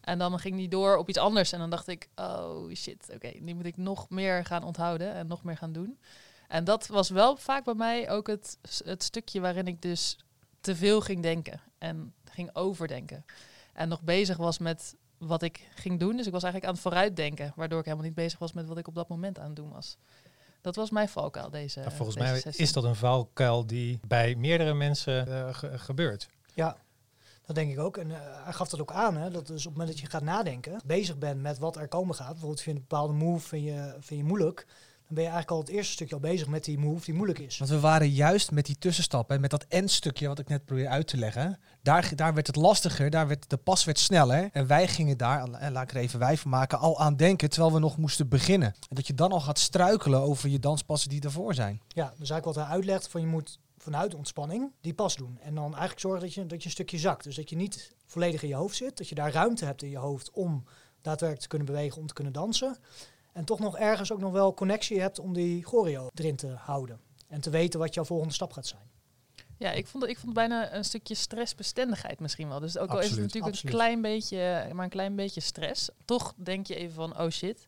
En 0.00 0.18
dan 0.18 0.38
ging 0.38 0.56
die 0.56 0.68
door 0.68 0.96
op 0.96 1.08
iets 1.08 1.18
anders. 1.18 1.52
En 1.52 1.58
dan 1.58 1.70
dacht 1.70 1.88
ik, 1.88 2.08
oh 2.14 2.70
shit, 2.74 3.10
oké, 3.14 3.32
nu 3.40 3.54
moet 3.54 3.66
ik 3.66 3.76
nog 3.76 4.10
meer 4.10 4.44
gaan 4.44 4.64
onthouden 4.64 5.12
en 5.12 5.26
nog 5.26 5.44
meer 5.44 5.56
gaan 5.56 5.72
doen. 5.72 5.98
En 6.48 6.64
dat 6.64 6.86
was 6.86 7.08
wel 7.08 7.36
vaak 7.36 7.64
bij 7.64 7.74
mij 7.74 8.10
ook 8.10 8.26
het, 8.26 8.58
het 8.84 9.02
stukje 9.02 9.40
waarin 9.40 9.66
ik 9.66 9.82
dus 9.82 10.18
te 10.60 10.76
veel 10.76 11.00
ging 11.00 11.22
denken 11.22 11.60
en 11.78 12.14
ging 12.24 12.50
overdenken. 12.52 13.24
En 13.72 13.88
nog 13.88 14.02
bezig 14.02 14.36
was 14.36 14.58
met 14.58 14.96
wat 15.18 15.42
ik 15.42 15.68
ging 15.74 16.00
doen. 16.00 16.16
Dus 16.16 16.26
ik 16.26 16.32
was 16.32 16.42
eigenlijk 16.42 16.64
aan 16.64 16.72
het 16.72 16.82
vooruitdenken, 16.82 17.52
waardoor 17.56 17.78
ik 17.78 17.84
helemaal 17.84 18.06
niet 18.06 18.14
bezig 18.14 18.38
was 18.38 18.52
met 18.52 18.66
wat 18.66 18.78
ik 18.78 18.88
op 18.88 18.94
dat 18.94 19.08
moment 19.08 19.38
aan 19.38 19.46
het 19.46 19.56
doen 19.56 19.70
was. 19.70 19.96
Dat 20.64 20.76
was 20.76 20.90
mijn 20.90 21.08
valkuil, 21.08 21.50
deze 21.50 21.78
Nou, 21.80 21.92
volgens 21.92 22.16
deze 22.16 22.30
mij 22.30 22.40
sessie. 22.40 22.64
is 22.64 22.72
dat 22.72 22.84
een 22.84 22.94
valkuil 22.94 23.66
die 23.66 23.98
bij 24.08 24.34
meerdere 24.34 24.74
mensen 24.74 25.26
eh, 25.28 25.54
ge- 25.54 25.78
gebeurt. 25.78 26.28
Ja, 26.54 26.76
dat 27.46 27.54
denk 27.56 27.72
ik 27.72 27.78
ook. 27.78 27.96
En 27.96 28.10
eh, 28.10 28.16
hij 28.44 28.52
gaf 28.52 28.68
dat 28.68 28.80
ook 28.80 28.92
aan, 28.92 29.16
hè, 29.16 29.30
dat 29.30 29.46
dus 29.46 29.66
op 29.66 29.72
het 29.72 29.78
moment 29.78 29.90
dat 29.90 29.98
je 30.00 30.10
gaat 30.10 30.22
nadenken, 30.22 30.80
bezig 30.84 31.18
bent 31.18 31.42
met 31.42 31.58
wat 31.58 31.76
er 31.76 31.88
komen 31.88 32.14
gaat, 32.14 32.28
bijvoorbeeld 32.30 32.60
vind 32.60 32.76
je 32.76 32.82
een 32.82 32.88
bepaalde 32.88 33.12
move 33.12 33.48
vind 33.48 33.64
je, 33.64 33.94
vind 34.00 34.20
je 34.20 34.26
moeilijk, 34.26 34.66
ben 35.14 35.22
je 35.22 35.30
eigenlijk 35.30 35.50
al 35.50 35.66
het 35.66 35.76
eerste 35.76 35.92
stukje 35.92 36.14
al 36.14 36.20
bezig 36.20 36.46
met 36.46 36.64
die 36.64 36.78
move 36.78 37.04
die 37.04 37.14
moeilijk 37.14 37.38
is. 37.38 37.58
Want 37.58 37.70
we 37.70 37.80
waren 37.80 38.10
juist 38.10 38.50
met 38.50 38.66
die 38.66 38.78
tussenstappen, 38.78 39.40
met 39.40 39.50
dat 39.50 39.66
N-stukje 39.68 40.28
wat 40.28 40.38
ik 40.38 40.48
net 40.48 40.64
probeer 40.64 40.88
uit 40.88 41.06
te 41.06 41.16
leggen. 41.16 41.58
Daar, 41.82 42.12
daar 42.14 42.34
werd 42.34 42.46
het 42.46 42.56
lastiger, 42.56 43.10
daar 43.10 43.28
werd 43.28 43.50
de 43.50 43.56
pas 43.56 43.84
werd 43.84 43.98
sneller. 43.98 44.48
En 44.52 44.66
wij 44.66 44.88
gingen 44.88 45.16
daar, 45.16 45.52
en 45.52 45.72
laat 45.72 45.82
ik 45.82 45.90
er 45.90 45.96
even 45.96 46.18
wij 46.18 46.36
van 46.36 46.50
maken, 46.50 46.78
al 46.78 46.98
aan 46.98 47.16
denken 47.16 47.50
terwijl 47.50 47.72
we 47.72 47.78
nog 47.78 47.96
moesten 47.96 48.28
beginnen. 48.28 48.74
En 48.88 48.96
dat 48.96 49.06
je 49.06 49.14
dan 49.14 49.32
al 49.32 49.40
gaat 49.40 49.58
struikelen 49.58 50.20
over 50.20 50.48
je 50.48 50.58
danspassen 50.58 51.10
die 51.10 51.22
ervoor 51.22 51.54
zijn. 51.54 51.80
Ja, 51.88 52.04
dus 52.18 52.30
eigenlijk 52.30 52.44
wat 52.44 52.66
hij 52.66 52.74
uitlegt 52.74 53.08
van 53.08 53.20
je 53.20 53.26
moet 53.26 53.58
vanuit 53.78 54.14
ontspanning 54.14 54.72
die 54.80 54.94
pas 54.94 55.16
doen. 55.16 55.38
En 55.40 55.54
dan 55.54 55.70
eigenlijk 55.70 56.00
zorgen 56.00 56.20
dat 56.20 56.34
je, 56.34 56.46
dat 56.46 56.58
je 56.58 56.64
een 56.64 56.70
stukje 56.70 56.98
zakt. 56.98 57.24
Dus 57.24 57.36
dat 57.36 57.50
je 57.50 57.56
niet 57.56 57.92
volledig 58.06 58.42
in 58.42 58.48
je 58.48 58.54
hoofd 58.54 58.76
zit. 58.76 58.96
Dat 58.96 59.08
je 59.08 59.14
daar 59.14 59.32
ruimte 59.32 59.64
hebt 59.64 59.82
in 59.82 59.90
je 59.90 59.98
hoofd 59.98 60.30
om 60.30 60.64
daadwerkelijk 61.02 61.40
te 61.40 61.48
kunnen 61.48 61.66
bewegen, 61.66 62.00
om 62.00 62.06
te 62.06 62.14
kunnen 62.14 62.32
dansen. 62.32 62.76
En 63.34 63.44
toch 63.44 63.58
nog 63.58 63.76
ergens 63.76 64.12
ook 64.12 64.20
nog 64.20 64.32
wel 64.32 64.54
connectie 64.54 65.00
hebt 65.00 65.18
om 65.18 65.32
die 65.32 65.64
choreo 65.64 66.08
erin 66.14 66.36
te 66.36 66.48
houden. 66.48 67.00
En 67.28 67.40
te 67.40 67.50
weten 67.50 67.80
wat 67.80 67.94
jouw 67.94 68.04
volgende 68.04 68.34
stap 68.34 68.52
gaat 68.52 68.66
zijn. 68.66 68.82
Ja, 69.58 69.70
ik 69.70 69.86
vond, 69.86 70.06
ik 70.06 70.18
vond 70.18 70.34
bijna 70.34 70.74
een 70.74 70.84
stukje 70.84 71.14
stressbestendigheid 71.14 72.20
misschien 72.20 72.48
wel. 72.48 72.60
Dus 72.60 72.78
ook 72.78 72.90
al 72.90 72.98
is 73.00 73.10
het 73.10 73.20
natuurlijk 73.20 73.52
absoluut. 73.52 73.74
een 73.74 73.80
klein 73.80 74.00
beetje, 74.02 74.68
maar 74.72 74.84
een 74.84 74.90
klein 74.90 75.16
beetje 75.16 75.40
stress. 75.40 75.90
Toch 76.04 76.34
denk 76.36 76.66
je 76.66 76.74
even 76.74 76.94
van, 76.94 77.18
oh 77.18 77.30
shit. 77.30 77.66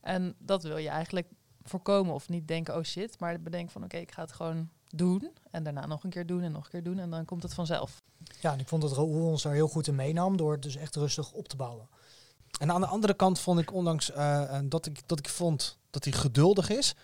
En 0.00 0.34
dat 0.38 0.62
wil 0.62 0.76
je 0.76 0.88
eigenlijk 0.88 1.26
voorkomen. 1.62 2.14
Of 2.14 2.28
niet 2.28 2.48
denken, 2.48 2.76
oh 2.76 2.82
shit. 2.82 3.20
Maar 3.20 3.40
bedenk 3.40 3.70
van, 3.70 3.84
oké, 3.84 3.96
ik 3.96 4.12
ga 4.12 4.22
het 4.22 4.32
gewoon 4.32 4.70
doen. 4.88 5.32
En 5.50 5.62
daarna 5.62 5.86
nog 5.86 6.04
een 6.04 6.10
keer 6.10 6.26
doen 6.26 6.42
en 6.42 6.52
nog 6.52 6.64
een 6.64 6.70
keer 6.70 6.82
doen. 6.82 6.98
En 6.98 7.10
dan 7.10 7.24
komt 7.24 7.42
het 7.42 7.54
vanzelf. 7.54 8.02
Ja, 8.40 8.52
en 8.52 8.58
ik 8.58 8.68
vond 8.68 8.82
dat 8.82 8.92
Raoul 8.92 9.26
ons 9.26 9.42
daar 9.42 9.52
heel 9.52 9.68
goed 9.68 9.86
in 9.86 9.94
meenam 9.94 10.36
door 10.36 10.52
het 10.52 10.62
dus 10.62 10.76
echt 10.76 10.96
rustig 10.96 11.32
op 11.32 11.48
te 11.48 11.56
bouwen. 11.56 11.88
En 12.60 12.72
aan 12.72 12.80
de 12.80 12.86
andere 12.86 13.14
kant 13.14 13.38
vond 13.38 13.60
ik, 13.60 13.72
ondanks 13.72 14.12
eh, 14.12 14.42
eh, 14.42 14.64
dat, 14.64 14.86
ik, 14.86 15.00
dat 15.06 15.18
ik 15.18 15.28
vond 15.28 15.78
dat 15.90 16.04
hij 16.04 16.12
geduldig 16.12 16.70
is, 16.70 16.94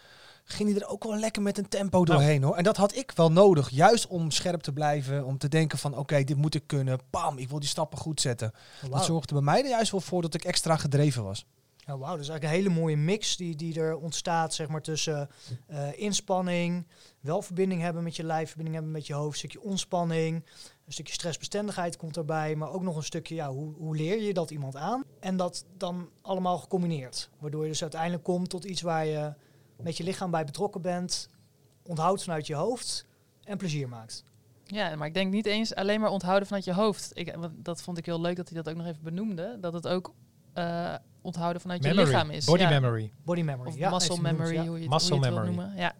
ging 0.44 0.70
hij 0.70 0.80
er 0.80 0.88
ook 0.88 1.04
wel 1.04 1.16
lekker 1.16 1.42
met 1.42 1.58
een 1.58 1.68
tempo 1.68 2.04
doorheen 2.04 2.42
hoor. 2.42 2.56
En 2.56 2.64
dat 2.64 2.76
had 2.76 2.96
ik 2.96 3.12
wel 3.14 3.32
nodig, 3.32 3.70
juist 3.70 4.06
om 4.06 4.30
scherp 4.30 4.60
te 4.60 4.72
blijven, 4.72 5.24
om 5.24 5.38
te 5.38 5.48
denken 5.48 5.78
van 5.78 5.96
oké, 5.96 6.24
dit 6.24 6.36
moet 6.36 6.54
ik 6.54 6.66
kunnen. 6.66 6.98
Pam, 7.10 7.38
ik 7.38 7.48
wil 7.48 7.60
die 7.60 7.68
stappen 7.68 7.98
goed 7.98 8.20
zetten. 8.20 8.52
Wauw. 8.80 8.92
Dat 8.92 9.04
zorgde 9.04 9.34
bij 9.34 9.42
mij 9.42 9.62
er 9.62 9.68
juist 9.68 9.90
wel 9.90 10.00
voor 10.00 10.22
dat 10.22 10.34
ik 10.34 10.44
extra 10.44 10.76
gedreven 10.76 11.24
was. 11.24 11.44
Ja, 11.88 11.98
wauw, 11.98 12.10
dat 12.10 12.20
is 12.20 12.28
eigenlijk 12.28 12.58
een 12.58 12.64
hele 12.64 12.80
mooie 12.80 12.96
mix 12.96 13.36
die, 13.36 13.56
die 13.56 13.80
er 13.80 13.96
ontstaat 13.96 14.54
zeg 14.54 14.68
maar, 14.68 14.82
tussen 14.82 15.28
eh, 15.66 16.00
inspanning, 16.00 16.86
wel 17.20 17.42
verbinding 17.42 17.80
hebben 17.80 18.02
met 18.02 18.16
je 18.16 18.24
lijf, 18.24 18.46
verbinding 18.46 18.76
hebben 18.76 18.94
met 18.94 19.06
je 19.06 19.14
hoofd, 19.14 19.32
een 19.32 19.38
stukje 19.38 19.60
ontspanning, 19.60 20.44
een 20.86 20.92
stukje 20.92 21.12
stressbestendigheid 21.12 21.96
komt 21.96 22.16
erbij, 22.16 22.56
maar 22.56 22.70
ook 22.70 22.82
nog 22.82 22.96
een 22.96 23.02
stukje, 23.02 23.34
ja, 23.34 23.50
hoe, 23.50 23.74
hoe 23.74 23.96
leer 23.96 24.22
je 24.22 24.34
dat 24.34 24.50
iemand 24.50 24.76
aan? 24.76 25.04
En 25.20 25.36
dat 25.36 25.64
dan 25.76 26.10
allemaal 26.22 26.58
gecombineerd, 26.58 27.30
waardoor 27.38 27.62
je 27.62 27.68
dus 27.68 27.82
uiteindelijk 27.82 28.22
komt 28.22 28.50
tot 28.50 28.64
iets 28.64 28.80
waar 28.80 29.06
je 29.06 29.32
met 29.76 29.96
je 29.96 30.04
lichaam 30.04 30.30
bij 30.30 30.44
betrokken 30.44 30.82
bent, 30.82 31.28
onthoudt 31.82 32.22
vanuit 32.22 32.46
je 32.46 32.54
hoofd 32.54 33.06
en 33.44 33.56
plezier 33.56 33.88
maakt. 33.88 34.24
Ja, 34.64 34.96
maar 34.96 35.06
ik 35.06 35.14
denk 35.14 35.32
niet 35.32 35.46
eens 35.46 35.74
alleen 35.74 36.00
maar 36.00 36.10
onthouden 36.10 36.48
vanuit 36.48 36.64
je 36.64 36.74
hoofd. 36.74 37.10
Ik, 37.14 37.34
dat 37.52 37.82
vond 37.82 37.98
ik 37.98 38.06
heel 38.06 38.20
leuk 38.20 38.36
dat 38.36 38.48
hij 38.48 38.62
dat 38.62 38.68
ook 38.72 38.78
nog 38.78 38.86
even 38.86 39.02
benoemde. 39.02 39.56
Dat 39.60 39.72
het 39.72 39.88
ook 39.88 40.12
eh, 40.58 40.94
onthouden 41.20 41.62
vanuit 41.62 41.84
je 41.84 41.94
lichaam 41.94 42.30
is. 42.30 42.44
body 42.44 42.62
ja. 42.62 42.68
memory. 42.68 43.12
Body 43.24 43.42
memory. 43.42 43.68
Of 43.68 43.76
ja, 43.76 43.90
muscle 43.90 44.20
memory, 44.20 44.54
ja. 44.54 44.66
hoe 44.66 44.76
je 44.76 44.82
het, 44.82 44.92
Muscle 44.92 45.14
hoe 45.14 45.24
je 45.24 45.30
het 45.30 45.34
wil 45.34 45.44
memory. 45.44 45.64
noemen. 45.66 45.82
Ja. 45.82 45.94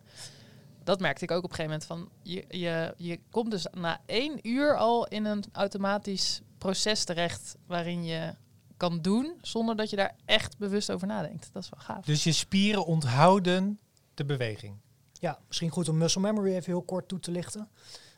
Dat 0.84 1.00
merkte 1.00 1.24
ik 1.24 1.30
ook 1.30 1.44
op 1.44 1.50
een 1.50 1.56
gegeven 1.56 1.80
moment. 1.88 2.10
Van 2.12 2.18
je, 2.22 2.44
je, 2.48 2.94
je 2.96 3.20
komt 3.30 3.50
dus 3.50 3.66
na 3.72 4.00
één 4.06 4.48
uur 4.48 4.76
al 4.76 5.06
in 5.06 5.24
een 5.24 5.44
automatisch 5.52 6.40
proces 6.58 7.04
terecht 7.04 7.56
waarin 7.66 8.04
je 8.04 8.34
kan 8.76 9.00
doen 9.00 9.34
zonder 9.42 9.76
dat 9.76 9.90
je 9.90 9.96
daar 9.96 10.14
echt 10.24 10.58
bewust 10.58 10.92
over 10.92 11.06
nadenkt. 11.06 11.50
Dat 11.52 11.62
is 11.62 11.68
wel 11.68 11.84
gaaf. 11.84 12.04
Dus 12.04 12.24
je 12.24 12.32
spieren 12.32 12.86
onthouden 12.86 13.78
de 14.14 14.24
beweging. 14.24 14.76
Ja, 15.12 15.38
misschien 15.46 15.70
goed 15.70 15.88
om 15.88 15.96
muscle 15.96 16.20
memory 16.20 16.50
even 16.52 16.72
heel 16.72 16.82
kort 16.82 17.08
toe 17.08 17.20
te 17.20 17.30
lichten. 17.30 17.68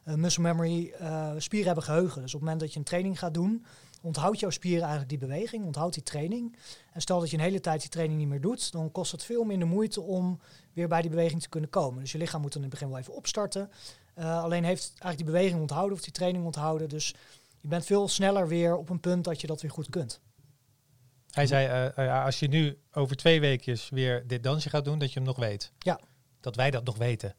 Eh, 0.05 0.15
muscle 0.15 0.43
memory, 0.43 0.93
eh, 0.99 1.33
spieren 1.39 1.67
hebben 1.67 1.85
geheugen. 1.85 2.23
Dus 2.23 2.35
op 2.35 2.41
het 2.41 2.49
moment 2.49 2.61
dat 2.61 2.73
je 2.73 2.79
een 2.79 2.85
training 2.85 3.19
gaat 3.19 3.35
doen, 3.35 3.65
Onthoud 4.01 4.41
jouw 4.41 4.51
spieren 4.51 4.81
eigenlijk 4.81 5.11
die 5.11 5.19
beweging, 5.19 5.65
onthoud 5.65 5.95
die 5.95 6.03
training. 6.03 6.57
En 6.93 7.01
stel 7.01 7.21
dat 7.21 7.31
je 7.31 7.37
een 7.37 7.43
hele 7.43 7.61
tijd 7.61 7.81
die 7.81 7.91
training 7.91 8.19
niet 8.19 8.29
meer 8.29 8.41
doet, 8.41 8.73
dan 8.73 8.93
kost 8.93 9.13
het 9.13 9.25
veel 9.25 9.45
minder 9.45 9.69
moeite 9.69 10.01
om 10.01 10.41
weer 10.73 10.89
bij 10.89 11.01
die 11.01 11.11
beweging 11.11 11.43
te 11.43 11.49
kunnen 11.49 11.71
komen. 11.71 12.01
Dus 12.01 12.13
je 12.13 12.19
lichaam 12.19 12.41
moet 12.41 12.53
dan 12.53 12.63
in 12.63 12.69
het 12.69 12.79
begin 12.79 12.93
wel 12.93 13.01
even 13.01 13.15
opstarten. 13.15 13.71
Uh, 14.19 14.43
alleen 14.43 14.65
heeft 14.65 14.87
eigenlijk 14.89 15.17
die 15.17 15.25
beweging 15.25 15.61
onthouden 15.61 15.97
of 15.97 16.03
die 16.03 16.13
training 16.13 16.45
onthouden. 16.45 16.89
Dus 16.89 17.15
je 17.61 17.69
bent 17.69 17.87
veel 17.87 18.09
sneller 18.09 18.49
weer 18.49 18.77
op 18.77 18.89
een 18.89 19.01
punt 19.01 19.25
dat 19.25 19.41
je 19.41 19.47
dat 19.47 19.63
weer 19.63 19.71
goed 19.71 19.91
kunt. 19.91 20.21
Hij 21.31 21.47
zei, 21.47 21.93
uh, 21.99 22.25
als 22.25 22.39
je 22.39 22.49
nu 22.49 22.79
over 22.93 23.17
twee 23.17 23.41
weekjes 23.41 23.89
weer 23.89 24.27
dit 24.27 24.43
dansje 24.43 24.69
gaat 24.69 24.85
doen, 24.85 24.99
dat 24.99 25.13
je 25.13 25.19
hem 25.19 25.29
nog 25.29 25.39
weet. 25.39 25.73
Ja. 25.79 26.01
Dat 26.41 26.57
wij 26.57 26.71
dat 26.71 26.85
nog 26.85 26.97
weten. 26.97 27.35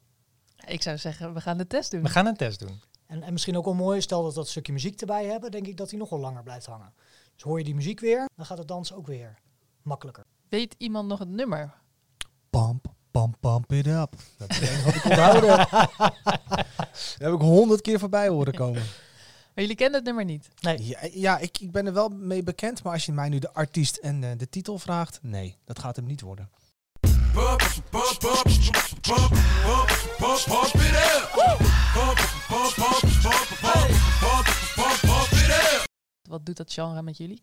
Ik 0.66 0.82
zou 0.82 0.98
zeggen, 0.98 1.34
we 1.34 1.40
gaan 1.40 1.58
de 1.58 1.66
test 1.66 1.90
doen. 1.90 2.02
We 2.02 2.08
gaan 2.08 2.26
een 2.26 2.36
test 2.36 2.58
doen. 2.58 2.80
En, 3.12 3.22
en 3.22 3.32
misschien 3.32 3.56
ook 3.56 3.64
wel 3.64 3.74
mooi, 3.74 4.00
stel 4.00 4.22
dat 4.22 4.32
we 4.32 4.38
dat 4.38 4.48
stukje 4.48 4.72
muziek 4.72 5.00
erbij 5.00 5.26
hebben, 5.26 5.50
denk 5.50 5.66
ik 5.66 5.76
dat 5.76 5.90
hij 5.90 5.98
nog 5.98 6.10
wel 6.10 6.18
langer 6.18 6.42
blijft 6.42 6.66
hangen. 6.66 6.92
Dus 7.34 7.42
hoor 7.42 7.58
je 7.58 7.64
die 7.64 7.74
muziek 7.74 8.00
weer, 8.00 8.28
dan 8.36 8.46
gaat 8.46 8.58
het 8.58 8.68
dansen 8.68 8.96
ook 8.96 9.06
weer 9.06 9.38
makkelijker. 9.82 10.24
Weet 10.48 10.74
iemand 10.78 11.08
nog 11.08 11.18
het 11.18 11.28
nummer? 11.28 11.74
Pump, 12.50 12.86
pump, 13.10 13.36
pump 13.40 13.72
it 13.72 13.86
up. 13.86 14.14
Dat 14.36 14.50
is 14.50 14.58
het 14.58 14.84
wat 14.84 14.94
ik 14.94 15.04
onthouden 15.04 15.56
Dat 15.56 17.16
heb 17.18 17.32
ik 17.32 17.40
honderd 17.40 17.80
keer 17.80 17.98
voorbij 17.98 18.28
horen 18.28 18.54
komen. 18.54 18.82
Maar 19.54 19.64
jullie 19.64 19.76
kennen 19.76 19.96
het 19.96 20.04
nummer 20.04 20.24
niet? 20.24 20.48
Nee. 20.60 20.86
Ja, 20.86 20.98
ja 21.12 21.38
ik, 21.38 21.58
ik 21.58 21.72
ben 21.72 21.86
er 21.86 21.92
wel 21.92 22.08
mee 22.08 22.42
bekend, 22.42 22.82
maar 22.82 22.92
als 22.92 23.06
je 23.06 23.12
mij 23.12 23.28
nu 23.28 23.38
de 23.38 23.52
artiest 23.52 23.96
en 23.96 24.38
de 24.38 24.48
titel 24.48 24.78
vraagt, 24.78 25.18
nee, 25.22 25.56
dat 25.64 25.78
gaat 25.78 25.96
hem 25.96 26.06
niet 26.06 26.20
worden. 26.20 26.50
Wat 36.28 36.46
doet 36.46 36.56
dat 36.56 36.72
genre 36.72 37.02
met 37.02 37.16
jullie? 37.16 37.42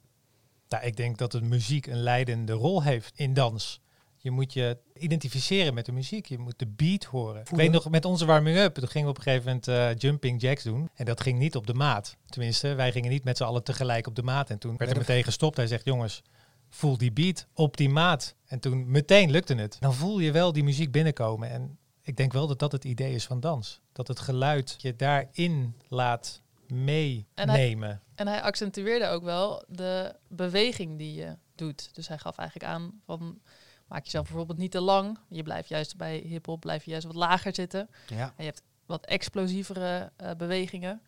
Nou, 0.68 0.84
ik 0.84 0.96
denk 0.96 1.18
dat 1.18 1.32
de 1.32 1.42
muziek 1.42 1.88
een 1.88 2.02
leidende 2.02 2.54
rol 2.54 2.84
heeft 2.84 3.18
in 3.18 3.34
dans. 3.34 3.82
Je 4.18 4.32
moet 4.32 4.54
je 4.54 4.78
identificeren 4.94 5.74
met 5.74 5.86
de 5.86 5.92
muziek. 5.92 6.26
Je 6.26 6.38
moet 6.38 6.60
de 6.60 6.68
beat 6.68 7.04
horen. 7.04 7.42
Ik 7.42 7.48
weet 7.50 7.72
nog, 7.72 7.90
met 7.90 8.06
onze 8.06 8.26
warming-up, 8.26 8.74
toen 8.74 8.88
gingen 8.88 9.08
we 9.08 9.14
op 9.14 9.18
een 9.18 9.24
gegeven 9.24 9.46
moment 9.46 9.68
uh, 9.68 9.96
jumping 9.96 10.42
jacks 10.42 10.64
doen. 10.64 10.90
En 10.94 11.06
dat 11.06 11.22
ging 11.22 11.40
niet 11.40 11.56
op 11.56 11.68
de 11.68 11.74
maat. 11.74 12.18
Tenminste, 12.26 12.74
wij 12.74 12.92
gingen 12.92 13.10
niet 13.10 13.24
met 13.24 13.38
z'n 13.38 13.44
allen 13.44 13.64
tegelijk 13.64 14.08
op 14.08 14.16
de 14.16 14.24
maat. 14.24 14.50
En 14.50 14.60
toen 14.60 14.78
werd 14.78 14.92
er 14.92 14.98
meteen 14.98 15.24
gestopt. 15.24 15.58
Hij 15.58 15.68
zegt, 15.68 15.86
jongens, 15.86 16.22
voel 16.70 16.98
die 16.98 17.12
beat 17.12 17.48
op 17.54 17.78
die 17.78 17.90
maat. 17.90 18.36
En 18.46 18.60
toen 18.60 18.92
meteen 18.92 19.32
lukte 19.32 19.56
het. 19.56 19.78
Dan 19.80 19.94
voel 19.94 20.20
je 20.20 20.32
wel 20.32 20.54
die 20.54 20.64
muziek 20.64 20.92
binnenkomen. 20.92 21.50
En 21.50 21.78
ik 22.10 22.18
denk 22.18 22.34
wel 22.34 22.48
dat 22.48 22.60
dat 22.60 22.72
het 22.72 22.84
idee 22.84 23.14
is 23.14 23.26
van 23.26 23.40
dans. 23.40 23.82
Dat 23.92 24.08
het 24.08 24.20
geluid 24.20 24.76
je 24.78 24.96
daarin 24.96 25.76
laat 25.88 26.42
meenemen. 26.68 27.90
En, 27.90 28.02
en 28.16 28.28
hij 28.28 28.42
accentueerde 28.42 29.08
ook 29.08 29.24
wel 29.24 29.64
de 29.68 30.16
beweging 30.28 30.98
die 30.98 31.14
je 31.14 31.38
doet. 31.56 31.96
Dus 31.96 32.08
hij 32.08 32.18
gaf 32.18 32.38
eigenlijk 32.38 32.72
aan 32.72 33.02
van 33.06 33.40
maak 33.88 34.04
jezelf 34.04 34.28
bijvoorbeeld 34.28 34.58
niet 34.58 34.72
te 34.72 34.82
lang. 34.82 35.18
Je 35.28 35.44
blijft 35.44 35.70
juist 35.70 35.98
bij 35.98 36.18
hip-hop, 36.18 36.60
blijf 36.60 36.84
je 36.84 36.92
juist 36.92 37.06
wat 37.06 37.16
lager 37.16 37.56
zitten. 37.56 37.90
Ja. 38.08 38.24
En 38.24 38.44
je 38.44 38.44
hebt 38.44 38.62
wat 38.86 39.06
explosievere 39.06 40.12
uh, 40.22 40.32
bewegingen. 40.38 41.02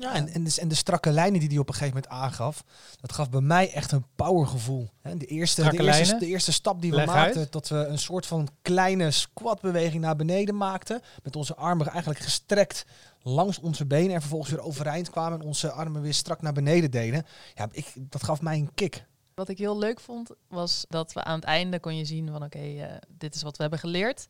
Ja, 0.00 0.14
en, 0.14 0.28
en, 0.28 0.44
de, 0.44 0.56
en 0.60 0.68
de 0.68 0.74
strakke 0.74 1.10
lijnen 1.10 1.40
die 1.40 1.48
hij 1.48 1.58
op 1.58 1.68
een 1.68 1.74
gegeven 1.74 1.94
moment 1.94 2.12
aangaf, 2.12 2.64
dat 3.00 3.12
gaf 3.12 3.30
bij 3.30 3.40
mij 3.40 3.72
echt 3.72 3.92
een 3.92 4.04
powergevoel. 4.16 4.88
De 5.02 5.26
eerste, 5.26 5.62
de 5.70 5.82
eerste, 5.82 6.18
de 6.18 6.26
eerste 6.26 6.52
stap 6.52 6.82
die 6.82 6.90
we 6.90 7.04
maakten, 7.04 7.50
tot 7.50 7.68
we 7.68 7.76
een 7.76 7.98
soort 7.98 8.26
van 8.26 8.48
kleine 8.62 9.10
squatbeweging 9.10 10.02
naar 10.02 10.16
beneden 10.16 10.56
maakten. 10.56 11.00
Met 11.22 11.36
onze 11.36 11.56
armen 11.56 11.86
eigenlijk 11.88 12.20
gestrekt 12.20 12.84
langs 13.22 13.58
onze 13.58 13.86
benen 13.86 14.14
en 14.14 14.20
vervolgens 14.20 14.50
weer 14.50 14.62
overeind 14.62 15.10
kwamen 15.10 15.40
en 15.40 15.46
onze 15.46 15.70
armen 15.70 16.02
weer 16.02 16.14
strak 16.14 16.42
naar 16.42 16.52
beneden 16.52 16.90
deden. 16.90 17.26
Ja, 17.54 17.68
ik, 17.72 17.92
dat 17.96 18.22
gaf 18.22 18.40
mij 18.40 18.58
een 18.58 18.74
kick. 18.74 19.04
Wat 19.34 19.48
ik 19.48 19.58
heel 19.58 19.78
leuk 19.78 20.00
vond, 20.00 20.30
was 20.48 20.84
dat 20.88 21.12
we 21.12 21.24
aan 21.24 21.38
het 21.38 21.44
einde 21.44 21.80
kon 21.80 21.96
je 21.96 22.04
zien 22.04 22.28
van 22.30 22.42
oké, 22.42 22.58
uh, 22.58 22.84
dit 23.08 23.34
is 23.34 23.42
wat 23.42 23.56
we 23.56 23.62
hebben 23.62 23.80
geleerd. 23.80 24.26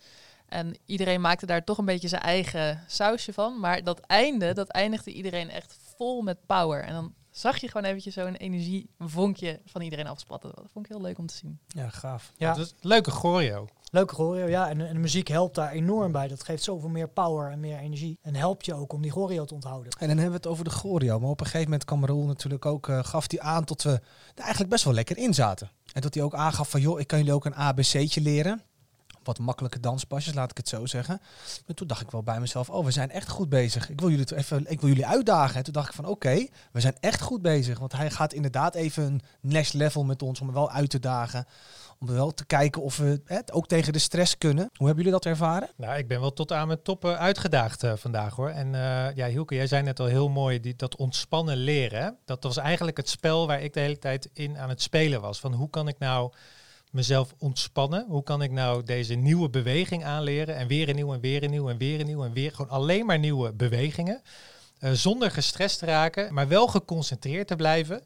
En 0.48 0.76
iedereen 0.86 1.20
maakte 1.20 1.46
daar 1.46 1.64
toch 1.64 1.78
een 1.78 1.84
beetje 1.84 2.08
zijn 2.08 2.22
eigen 2.22 2.84
sausje 2.86 3.32
van. 3.32 3.60
Maar 3.60 3.84
dat 3.84 4.00
einde, 4.00 4.54
dat 4.54 4.68
eindigde 4.68 5.12
iedereen 5.12 5.50
echt 5.50 5.78
vol 5.96 6.22
met 6.22 6.46
power. 6.46 6.82
En 6.84 6.92
dan 6.92 7.14
zag 7.30 7.56
je 7.56 7.66
gewoon 7.68 7.86
eventjes 7.86 8.14
zo'n 8.14 8.34
energievonkje 8.34 9.60
van 9.64 9.80
iedereen 9.80 10.06
afspatten. 10.06 10.52
Dat 10.54 10.70
vond 10.72 10.84
ik 10.84 10.90
heel 10.90 11.00
leuk 11.00 11.18
om 11.18 11.26
te 11.26 11.34
zien. 11.34 11.58
Ja, 11.66 11.88
gaaf. 11.88 12.32
Ja, 12.36 12.54
dat 12.54 12.66
is 12.66 12.74
leuke 12.80 13.10
choreo. 13.10 13.66
Leuke 13.90 14.14
choreo, 14.14 14.46
ja. 14.46 14.68
En, 14.68 14.80
en, 14.80 14.92
de 14.92 14.98
muziek 14.98 15.28
helpt 15.28 15.54
daar 15.54 15.70
enorm 15.70 16.12
bij. 16.12 16.28
Dat 16.28 16.44
geeft 16.44 16.62
zoveel 16.62 16.88
meer 16.88 17.08
power 17.08 17.50
en 17.50 17.60
meer 17.60 17.78
energie. 17.78 18.18
En 18.22 18.34
helpt 18.34 18.64
je 18.64 18.74
ook 18.74 18.92
om 18.92 19.02
die 19.02 19.10
choreo 19.10 19.44
te 19.44 19.54
onthouden. 19.54 19.92
En 19.98 20.08
dan 20.08 20.16
hebben 20.16 20.28
we 20.28 20.36
het 20.36 20.46
over 20.46 20.64
de 20.64 20.70
choreo. 20.70 21.18
Maar 21.20 21.30
op 21.30 21.40
een 21.40 21.46
gegeven 21.46 21.70
moment 21.70 21.84
kwam 21.84 22.04
Raoul 22.04 22.24
natuurlijk 22.24 22.66
ook, 22.66 22.88
uh, 22.88 23.04
gaf 23.04 23.30
hij 23.30 23.40
aan 23.40 23.64
tot 23.64 23.82
we 23.82 23.90
er 24.34 24.42
eigenlijk 24.42 24.70
best 24.70 24.84
wel 24.84 24.94
lekker 24.94 25.18
in 25.18 25.34
zaten. 25.34 25.70
En 25.92 26.00
dat 26.00 26.14
hij 26.14 26.22
ook 26.22 26.34
aangaf 26.34 26.70
van, 26.70 26.80
joh, 26.80 27.00
ik 27.00 27.06
kan 27.06 27.18
jullie 27.18 27.32
ook 27.32 27.44
een 27.44 27.54
ABC'tje 27.54 28.20
leren 28.20 28.62
wat 29.28 29.38
makkelijke 29.38 29.80
danspasjes, 29.80 30.34
laat 30.34 30.50
ik 30.50 30.56
het 30.56 30.68
zo 30.68 30.86
zeggen. 30.86 31.20
Maar 31.66 31.76
toen 31.76 31.86
dacht 31.86 32.00
ik 32.00 32.10
wel 32.10 32.22
bij 32.22 32.40
mezelf, 32.40 32.70
oh, 32.70 32.84
we 32.84 32.90
zijn 32.90 33.10
echt 33.10 33.28
goed 33.28 33.48
bezig. 33.48 33.90
Ik 33.90 34.00
wil 34.00 34.10
jullie, 34.10 34.36
even, 34.36 34.70
ik 34.70 34.80
wil 34.80 34.88
jullie 34.88 35.06
uitdagen. 35.06 35.56
En 35.56 35.62
toen 35.62 35.72
dacht 35.72 35.88
ik 35.88 35.94
van, 35.94 36.04
oké, 36.06 36.46
we 36.72 36.80
zijn 36.80 36.96
echt 37.00 37.20
goed 37.20 37.42
bezig. 37.42 37.78
Want 37.78 37.92
hij 37.92 38.10
gaat 38.10 38.32
inderdaad 38.32 38.74
even 38.74 39.04
een 39.04 39.20
next 39.40 39.74
level 39.74 40.04
met 40.04 40.22
ons 40.22 40.40
om 40.40 40.48
er 40.48 40.54
wel 40.54 40.70
uit 40.70 40.90
te 40.90 40.98
dagen. 40.98 41.46
Om 41.98 42.06
wel 42.06 42.34
te 42.34 42.44
kijken 42.44 42.82
of 42.82 42.96
we 42.96 43.20
het 43.24 43.52
ook 43.52 43.66
tegen 43.66 43.92
de 43.92 43.98
stress 43.98 44.38
kunnen. 44.38 44.70
Hoe 44.74 44.86
hebben 44.86 45.04
jullie 45.04 45.20
dat 45.20 45.30
ervaren? 45.32 45.68
Nou, 45.76 45.98
ik 45.98 46.08
ben 46.08 46.20
wel 46.20 46.32
tot 46.32 46.52
aan 46.52 46.66
mijn 46.66 46.82
toppen 46.82 47.18
uitgedaagd 47.18 47.84
uh, 47.84 47.92
vandaag 47.96 48.34
hoor. 48.34 48.48
En 48.48 48.66
uh, 48.66 49.14
ja, 49.14 49.26
Hielke, 49.26 49.54
jij 49.54 49.66
zei 49.66 49.82
net 49.82 50.00
al 50.00 50.06
heel 50.06 50.28
mooi, 50.28 50.60
die, 50.60 50.76
dat 50.76 50.96
ontspannen 50.96 51.56
leren. 51.56 52.16
Dat 52.24 52.42
was 52.42 52.56
eigenlijk 52.56 52.96
het 52.96 53.08
spel 53.08 53.46
waar 53.46 53.62
ik 53.62 53.72
de 53.72 53.80
hele 53.80 53.98
tijd 53.98 54.30
in 54.32 54.58
aan 54.58 54.68
het 54.68 54.82
spelen 54.82 55.20
was. 55.20 55.40
Van 55.40 55.52
hoe 55.52 55.70
kan 55.70 55.88
ik 55.88 55.98
nou 55.98 56.32
mezelf 56.90 57.34
ontspannen? 57.38 58.06
Hoe 58.08 58.22
kan 58.22 58.42
ik 58.42 58.50
nou 58.50 58.82
deze 58.82 59.14
nieuwe 59.14 59.50
beweging 59.50 60.04
aanleren? 60.04 60.56
En 60.56 60.66
weer 60.66 60.88
een 60.88 60.94
nieuw 60.94 61.12
en 61.12 61.20
weer 61.20 61.42
een 61.42 61.50
nieuw 61.50 61.68
en 61.68 61.78
weer 61.78 62.00
een 62.00 62.06
nieuw 62.06 62.24
en 62.24 62.32
weer. 62.32 62.52
Gewoon 62.54 62.70
alleen 62.70 63.06
maar 63.06 63.18
nieuwe 63.18 63.52
bewegingen. 63.52 64.22
Uh, 64.80 64.90
zonder 64.92 65.30
gestrest 65.30 65.78
te 65.78 65.86
raken, 65.86 66.34
maar 66.34 66.48
wel 66.48 66.66
geconcentreerd 66.66 67.46
te 67.46 67.56
blijven. 67.56 68.02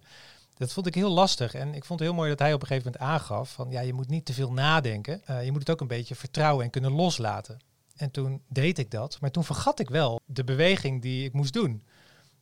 Dat 0.56 0.72
vond 0.72 0.86
ik 0.86 0.94
heel 0.94 1.10
lastig. 1.10 1.54
En 1.54 1.74
ik 1.74 1.84
vond 1.84 1.98
het 1.98 2.08
heel 2.08 2.16
mooi 2.18 2.28
dat 2.30 2.38
hij 2.38 2.52
op 2.52 2.60
een 2.60 2.66
gegeven 2.66 2.92
moment 2.92 3.10
aangaf 3.12 3.52
van 3.52 3.70
ja, 3.70 3.80
je 3.80 3.92
moet 3.92 4.08
niet 4.08 4.24
te 4.24 4.32
veel 4.32 4.52
nadenken. 4.52 5.22
Uh, 5.30 5.44
je 5.44 5.50
moet 5.50 5.60
het 5.60 5.70
ook 5.70 5.80
een 5.80 5.86
beetje 5.86 6.14
vertrouwen 6.14 6.64
en 6.64 6.70
kunnen 6.70 6.92
loslaten. 6.92 7.58
En 7.96 8.10
toen 8.10 8.42
deed 8.48 8.78
ik 8.78 8.90
dat, 8.90 9.18
maar 9.20 9.30
toen 9.30 9.44
vergat 9.44 9.80
ik 9.80 9.90
wel 9.90 10.20
de 10.26 10.44
beweging 10.44 11.02
die 11.02 11.24
ik 11.24 11.32
moest 11.32 11.52
doen. 11.52 11.82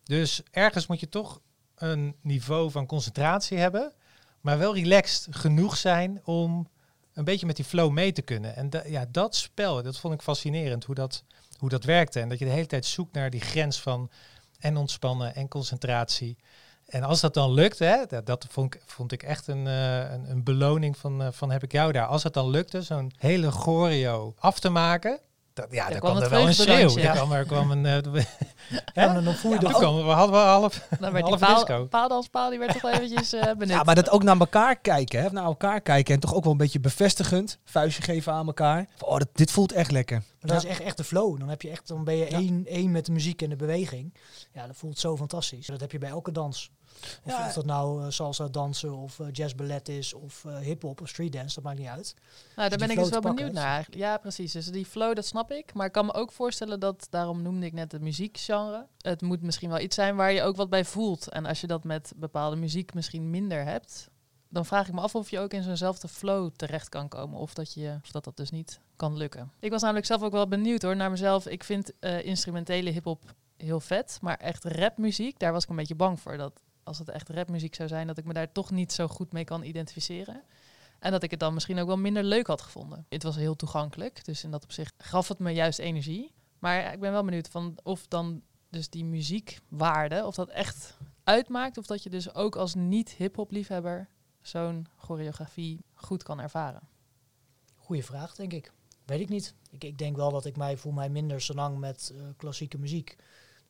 Dus 0.04 0.42
ergens 0.50 0.86
moet 0.86 1.00
je 1.00 1.08
toch 1.08 1.40
een 1.74 2.16
niveau 2.20 2.70
van 2.70 2.86
concentratie 2.86 3.58
hebben 3.58 3.92
maar 4.40 4.58
wel 4.58 4.74
relaxed 4.74 5.26
genoeg 5.30 5.76
zijn 5.76 6.20
om 6.24 6.68
een 7.14 7.24
beetje 7.24 7.46
met 7.46 7.56
die 7.56 7.64
flow 7.64 7.90
mee 7.90 8.12
te 8.12 8.22
kunnen. 8.22 8.56
En 8.56 8.70
ja, 8.86 9.06
dat 9.08 9.34
spel, 9.34 9.82
dat 9.82 9.98
vond 9.98 10.14
ik 10.14 10.22
fascinerend, 10.22 10.84
hoe 10.84 10.94
dat, 10.94 11.24
hoe 11.58 11.68
dat 11.68 11.84
werkte. 11.84 12.20
En 12.20 12.28
dat 12.28 12.38
je 12.38 12.44
de 12.44 12.50
hele 12.50 12.66
tijd 12.66 12.86
zoekt 12.86 13.12
naar 13.12 13.30
die 13.30 13.40
grens 13.40 13.80
van 13.80 14.10
en 14.58 14.76
ontspannen 14.76 15.34
en 15.34 15.48
concentratie. 15.48 16.36
En 16.86 17.02
als 17.02 17.20
dat 17.20 17.34
dan 17.34 17.52
lukt, 17.52 17.78
hè, 17.78 18.06
dat, 18.06 18.26
dat 18.26 18.46
vond, 18.48 18.74
ik, 18.74 18.82
vond 18.86 19.12
ik 19.12 19.22
echt 19.22 19.46
een, 19.46 19.66
uh, 19.66 20.10
een, 20.10 20.30
een, 20.30 20.44
beloning 20.44 20.96
van, 20.96 21.22
uh, 21.22 21.28
van 21.30 21.50
heb 21.50 21.62
ik 21.62 21.72
jou 21.72 21.92
daar. 21.92 22.06
Als 22.06 22.22
het 22.22 22.32
dan 22.32 22.50
lukte, 22.50 22.82
zo'n 22.82 23.12
hele 23.16 23.50
choreo 23.50 24.34
af 24.38 24.60
te 24.60 24.68
maken, 24.68 25.20
dat, 25.52 25.66
ja, 25.70 25.88
daar 25.88 25.98
kwam, 25.98 26.16
er 26.16 26.30
wel 26.30 26.46
een 26.46 26.54
schreeuw. 26.54 26.98
Ja. 26.98 27.12
kwam, 27.12 27.32
er 27.32 27.44
kwam 27.46 27.70
een... 27.70 27.86
Uh, 28.70 28.78
ja, 28.94 29.20
dan 29.20 29.34
voel 29.34 29.52
je 29.52 29.60
ja, 29.60 29.72
kwam, 29.72 29.96
we 29.96 30.02
hadden 30.02 30.34
wel 30.34 30.44
half, 30.44 30.86
dan 31.00 31.12
werd 31.12 31.24
half 31.28 31.38
die 31.38 31.64
paal, 31.64 31.86
paaldanspaal, 31.86 32.50
die 32.50 32.58
werd 32.58 32.72
toch 32.72 32.82
wel 32.82 32.92
eventjes 32.92 33.34
uh, 33.34 33.42
benut. 33.42 33.68
Ja, 33.68 33.82
maar 33.82 33.94
dat 33.94 34.10
ook 34.10 34.22
naar 34.22 34.38
elkaar 34.38 34.76
kijken, 34.76 35.22
hè, 35.22 35.30
naar 35.30 35.44
elkaar 35.44 35.80
kijken 35.80 36.14
en 36.14 36.20
toch 36.20 36.34
ook 36.34 36.42
wel 36.42 36.52
een 36.52 36.58
beetje 36.58 36.80
bevestigend, 36.80 37.58
vuistje 37.64 38.02
geven 38.02 38.32
aan 38.32 38.46
elkaar. 38.46 38.86
Oh, 38.98 39.18
dat, 39.18 39.28
dit 39.32 39.50
voelt 39.50 39.72
echt 39.72 39.90
lekker. 39.90 40.16
Maar 40.16 40.50
dat 40.50 40.64
is 40.64 40.70
echt, 40.70 40.80
echt 40.80 40.96
de 40.96 41.04
flow. 41.04 41.38
Dan, 41.38 41.48
heb 41.48 41.62
je 41.62 41.70
echt, 41.70 41.88
dan 41.88 42.04
ben 42.04 42.16
je 42.16 42.26
één, 42.26 42.66
één 42.66 42.90
met 42.90 43.06
de 43.06 43.12
muziek 43.12 43.42
en 43.42 43.50
de 43.50 43.56
beweging. 43.56 44.14
Ja, 44.52 44.66
dat 44.66 44.76
voelt 44.76 44.98
zo 44.98 45.16
fantastisch. 45.16 45.66
Dat 45.66 45.80
heb 45.80 45.92
je 45.92 45.98
bij 45.98 46.10
elke 46.10 46.32
dans. 46.32 46.70
Of, 47.24 47.32
ja. 47.38 47.46
of 47.46 47.52
dat 47.52 47.64
nou 47.64 48.04
uh, 48.04 48.10
salsa 48.10 48.48
dansen 48.48 48.96
of 48.96 49.18
uh, 49.18 49.26
jazz 49.32 49.54
ballet 49.54 49.88
is 49.88 50.14
of 50.14 50.44
uh, 50.44 50.58
hip-hop 50.58 51.00
of 51.00 51.08
street 51.08 51.32
dance, 51.32 51.54
dat 51.54 51.64
maakt 51.64 51.78
niet 51.78 51.88
uit. 51.88 52.14
Nou, 52.56 52.68
daar 52.68 52.78
ben 52.78 52.90
ik 52.90 52.98
dus 52.98 53.08
wel 53.08 53.20
benieuwd 53.20 53.52
naar. 53.52 53.86
Ja, 53.90 54.16
precies. 54.16 54.52
Dus 54.52 54.66
die 54.66 54.86
flow, 54.86 55.14
dat 55.14 55.26
snap 55.26 55.50
ik. 55.50 55.74
Maar 55.74 55.86
ik 55.86 55.92
kan 55.92 56.06
me 56.06 56.14
ook 56.14 56.32
voorstellen 56.32 56.80
dat, 56.80 57.06
daarom 57.10 57.42
noemde 57.42 57.66
ik 57.66 57.72
net 57.72 57.92
het 57.92 58.00
muziekgenre. 58.00 58.86
Het 58.98 59.22
moet 59.22 59.42
misschien 59.42 59.68
wel 59.68 59.80
iets 59.80 59.94
zijn 59.94 60.16
waar 60.16 60.32
je 60.32 60.42
ook 60.42 60.56
wat 60.56 60.70
bij 60.70 60.84
voelt. 60.84 61.28
En 61.28 61.46
als 61.46 61.60
je 61.60 61.66
dat 61.66 61.84
met 61.84 62.12
bepaalde 62.16 62.56
muziek 62.56 62.94
misschien 62.94 63.30
minder 63.30 63.64
hebt, 63.64 64.08
dan 64.48 64.66
vraag 64.66 64.88
ik 64.88 64.94
me 64.94 65.00
af 65.00 65.14
of 65.14 65.30
je 65.30 65.38
ook 65.38 65.52
in 65.52 65.62
zo'nzelfde 65.62 66.08
flow 66.08 66.50
terecht 66.56 66.88
kan 66.88 67.08
komen. 67.08 67.38
Of 67.38 67.54
dat, 67.54 67.74
je, 67.74 67.98
of 68.02 68.10
dat 68.10 68.24
dat 68.24 68.36
dus 68.36 68.50
niet 68.50 68.80
kan 68.96 69.16
lukken. 69.16 69.52
Ik 69.60 69.70
was 69.70 69.82
namelijk 69.82 70.06
zelf 70.06 70.22
ook 70.22 70.32
wel 70.32 70.48
benieuwd 70.48 70.82
hoor, 70.82 70.96
naar 70.96 71.10
mezelf. 71.10 71.46
Ik 71.46 71.64
vind 71.64 71.92
instrumentele 72.22 72.90
hip-hop 72.90 73.34
heel 73.56 73.80
vet. 73.80 74.18
Maar 74.20 74.36
echt 74.36 74.64
rapmuziek, 74.64 75.38
daar 75.38 75.52
was 75.52 75.62
ik 75.62 75.68
een 75.70 75.76
beetje 75.76 75.94
bang 75.94 76.20
voor. 76.20 76.36
Dat 76.36 76.60
als 76.82 76.98
het 76.98 77.08
echt 77.08 77.28
rapmuziek 77.28 77.74
zou 77.74 77.88
zijn, 77.88 78.06
dat 78.06 78.18
ik 78.18 78.24
me 78.24 78.32
daar 78.32 78.52
toch 78.52 78.70
niet 78.70 78.92
zo 78.92 79.08
goed 79.08 79.32
mee 79.32 79.44
kan 79.44 79.62
identificeren. 79.62 80.42
En 80.98 81.10
dat 81.10 81.22
ik 81.22 81.30
het 81.30 81.40
dan 81.40 81.54
misschien 81.54 81.78
ook 81.78 81.86
wel 81.86 81.96
minder 81.96 82.24
leuk 82.24 82.46
had 82.46 82.60
gevonden. 82.60 83.06
Het 83.08 83.22
was 83.22 83.36
heel 83.36 83.56
toegankelijk, 83.56 84.24
dus 84.24 84.44
in 84.44 84.50
dat 84.50 84.64
opzicht 84.64 84.94
gaf 84.98 85.28
het 85.28 85.38
me 85.38 85.50
juist 85.50 85.78
energie. 85.78 86.32
Maar 86.58 86.92
ik 86.92 87.00
ben 87.00 87.12
wel 87.12 87.24
benieuwd 87.24 87.48
van 87.48 87.78
of 87.82 88.06
dan 88.08 88.42
dus 88.68 88.90
die 88.90 89.04
muziekwaarde, 89.04 90.26
of 90.26 90.34
dat 90.34 90.48
echt 90.48 90.96
uitmaakt 91.24 91.78
of 91.78 91.86
dat 91.86 92.02
je 92.02 92.10
dus 92.10 92.34
ook 92.34 92.56
als 92.56 92.74
niet-hip-hop 92.74 93.50
liefhebber 93.50 94.08
zo'n 94.42 94.86
choreografie 94.96 95.84
goed 95.94 96.22
kan 96.22 96.40
ervaren? 96.40 96.88
Goeie 97.76 98.04
vraag, 98.04 98.34
denk 98.34 98.52
ik. 98.52 98.72
Weet 99.04 99.20
ik 99.20 99.28
niet. 99.28 99.54
Ik, 99.70 99.84
ik 99.84 99.98
denk 99.98 100.16
wel 100.16 100.30
dat 100.30 100.44
ik 100.44 100.56
mij 100.56 100.76
voel 100.76 100.92
mij 100.92 101.08
minder 101.08 101.40
zo 101.40 101.54
lang 101.54 101.78
met 101.78 102.12
eh, 102.14 102.22
klassieke 102.36 102.78
muziek. 102.78 103.16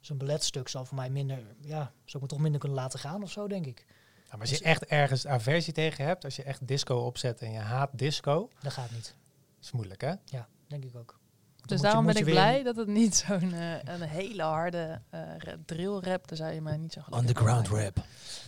Dus 0.00 0.08
een 0.08 0.18
balletstuk 0.18 0.68
zal 0.68 0.84
voor 0.84 0.96
mij 0.96 1.10
minder, 1.10 1.38
ja, 1.60 1.92
zou 2.04 2.16
ik 2.16 2.20
me 2.20 2.26
toch 2.26 2.38
minder 2.38 2.60
kunnen 2.60 2.78
laten 2.78 2.98
gaan 2.98 3.22
of 3.22 3.30
zo, 3.30 3.48
denk 3.48 3.66
ik. 3.66 3.84
Nou, 3.86 4.30
maar 4.30 4.40
als 4.40 4.50
je 4.58 4.64
echt 4.64 4.84
ergens 4.86 5.26
aversie 5.26 5.72
tegen 5.72 6.04
hebt, 6.04 6.24
als 6.24 6.36
je 6.36 6.42
echt 6.42 6.66
disco 6.68 6.96
opzet 6.96 7.40
en 7.42 7.52
je 7.52 7.58
haat 7.58 7.90
disco, 7.92 8.50
Dat 8.60 8.72
gaat 8.72 8.90
niet. 8.90 9.14
is 9.62 9.70
moeilijk 9.72 10.00
hè? 10.00 10.14
Denk 10.66 10.84
ik 10.84 10.96
ook. 10.96 11.19
Dus 11.66 11.80
daarom 11.80 12.06
ben 12.06 12.16
ik 12.16 12.24
blij 12.24 12.62
dat 12.62 12.76
het 12.76 12.86
niet 12.88 13.16
zo'n 13.26 13.52
eh, 13.52 13.94
een 13.94 14.00
hele 14.02 14.42
harde 14.42 15.00
eh 15.10 15.20
ra- 15.38 15.56
drill 15.66 15.98
rap, 16.00 16.28
daar 16.28 16.36
zou 16.36 16.52
je 16.52 16.60
mij 16.60 16.76
niet 16.76 16.92
zo 16.92 17.00
gelukkig 17.04 17.28
Underground 17.28 17.68
rap. 17.68 17.96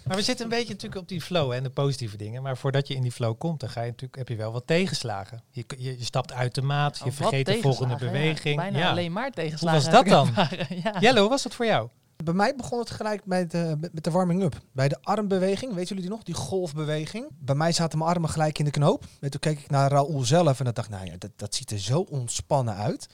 Maar 0.05 0.17
we 0.17 0.23
zitten 0.23 0.45
een 0.45 0.51
beetje 0.51 0.73
natuurlijk 0.73 1.01
op 1.01 1.09
die 1.09 1.21
flow 1.21 1.51
hè, 1.51 1.57
en 1.57 1.63
de 1.63 1.71
positieve 1.71 2.17
dingen. 2.17 2.43
Maar 2.43 2.57
voordat 2.57 2.89
je 2.89 2.95
in 2.95 3.03
die 3.03 3.13
flow 3.13 3.39
komt, 3.39 3.61
dan 3.61 3.69
ga 3.69 3.81
je 3.81 3.87
natuurlijk, 3.91 4.17
heb 4.17 4.29
je 4.29 4.37
wel 4.37 4.53
wat 4.53 4.67
tegenslagen. 4.67 5.43
Je, 5.51 5.65
je, 5.79 5.99
je 5.99 6.05
stapt 6.05 6.33
uit 6.33 6.55
de 6.55 6.63
maat, 6.63 6.99
je 6.99 7.05
Oh, 7.05 7.13
vergeet 7.13 7.47
de 7.47 7.53
volgende 7.61 7.95
tegenslagen, 7.95 8.07
ja. 8.07 8.33
beweging. 8.33 8.57
Bijna 8.57 8.79
Ja. 8.79 8.91
alleen 8.91 9.13
maar 9.13 9.31
tegenslagen. 9.31 9.83
was 9.83 9.91
dat 9.93 10.07
dan? 10.07 10.31
Jelle, 11.01 11.21
hoe 11.21 11.29
was 11.29 11.43
dat 11.43 11.55
voor 11.55 11.67
jou? 11.67 11.89
Bij 12.25 12.35
mij 12.35 12.57
begon 12.57 12.79
het 12.79 12.91
gelijk 12.91 13.27
met, 13.27 13.51
de 13.51 13.77
met 13.81 13.93
met 13.93 14.05
de 14.05 14.11
warming-up. 14.11 14.61
Bij 14.73 14.89
de 14.89 14.99
armbeweging, 15.03 15.73
weten 15.73 15.89
jullie 15.89 16.03
die 16.03 16.11
nog? 16.11 16.23
Die 16.23 16.35
golfbeweging. 16.35 17.27
Bij 17.39 17.55
mij 17.55 17.73
zaten 17.73 17.99
mijn 17.99 18.11
armen 18.11 18.31
gelijk 18.31 18.59
in 18.59 18.65
de 18.65 18.71
knoop. 18.71 19.05
En 19.21 19.31
toen 19.31 19.41
keek 19.41 19.59
ik 19.59 19.71
naar 19.71 19.91
Raoul 19.91 20.21
zelf 20.25 20.59
en 20.59 20.65
dan 20.65 20.75
dacht 20.75 20.89
ik, 20.89 20.95
nou 20.95 21.07
ja, 21.07 21.15
dat, 21.19 21.31
dat 21.37 21.55
ziet 21.55 21.71
er 21.71 21.79
zo 21.79 22.01
ontspannen 22.01 22.75
uit. 22.75 23.09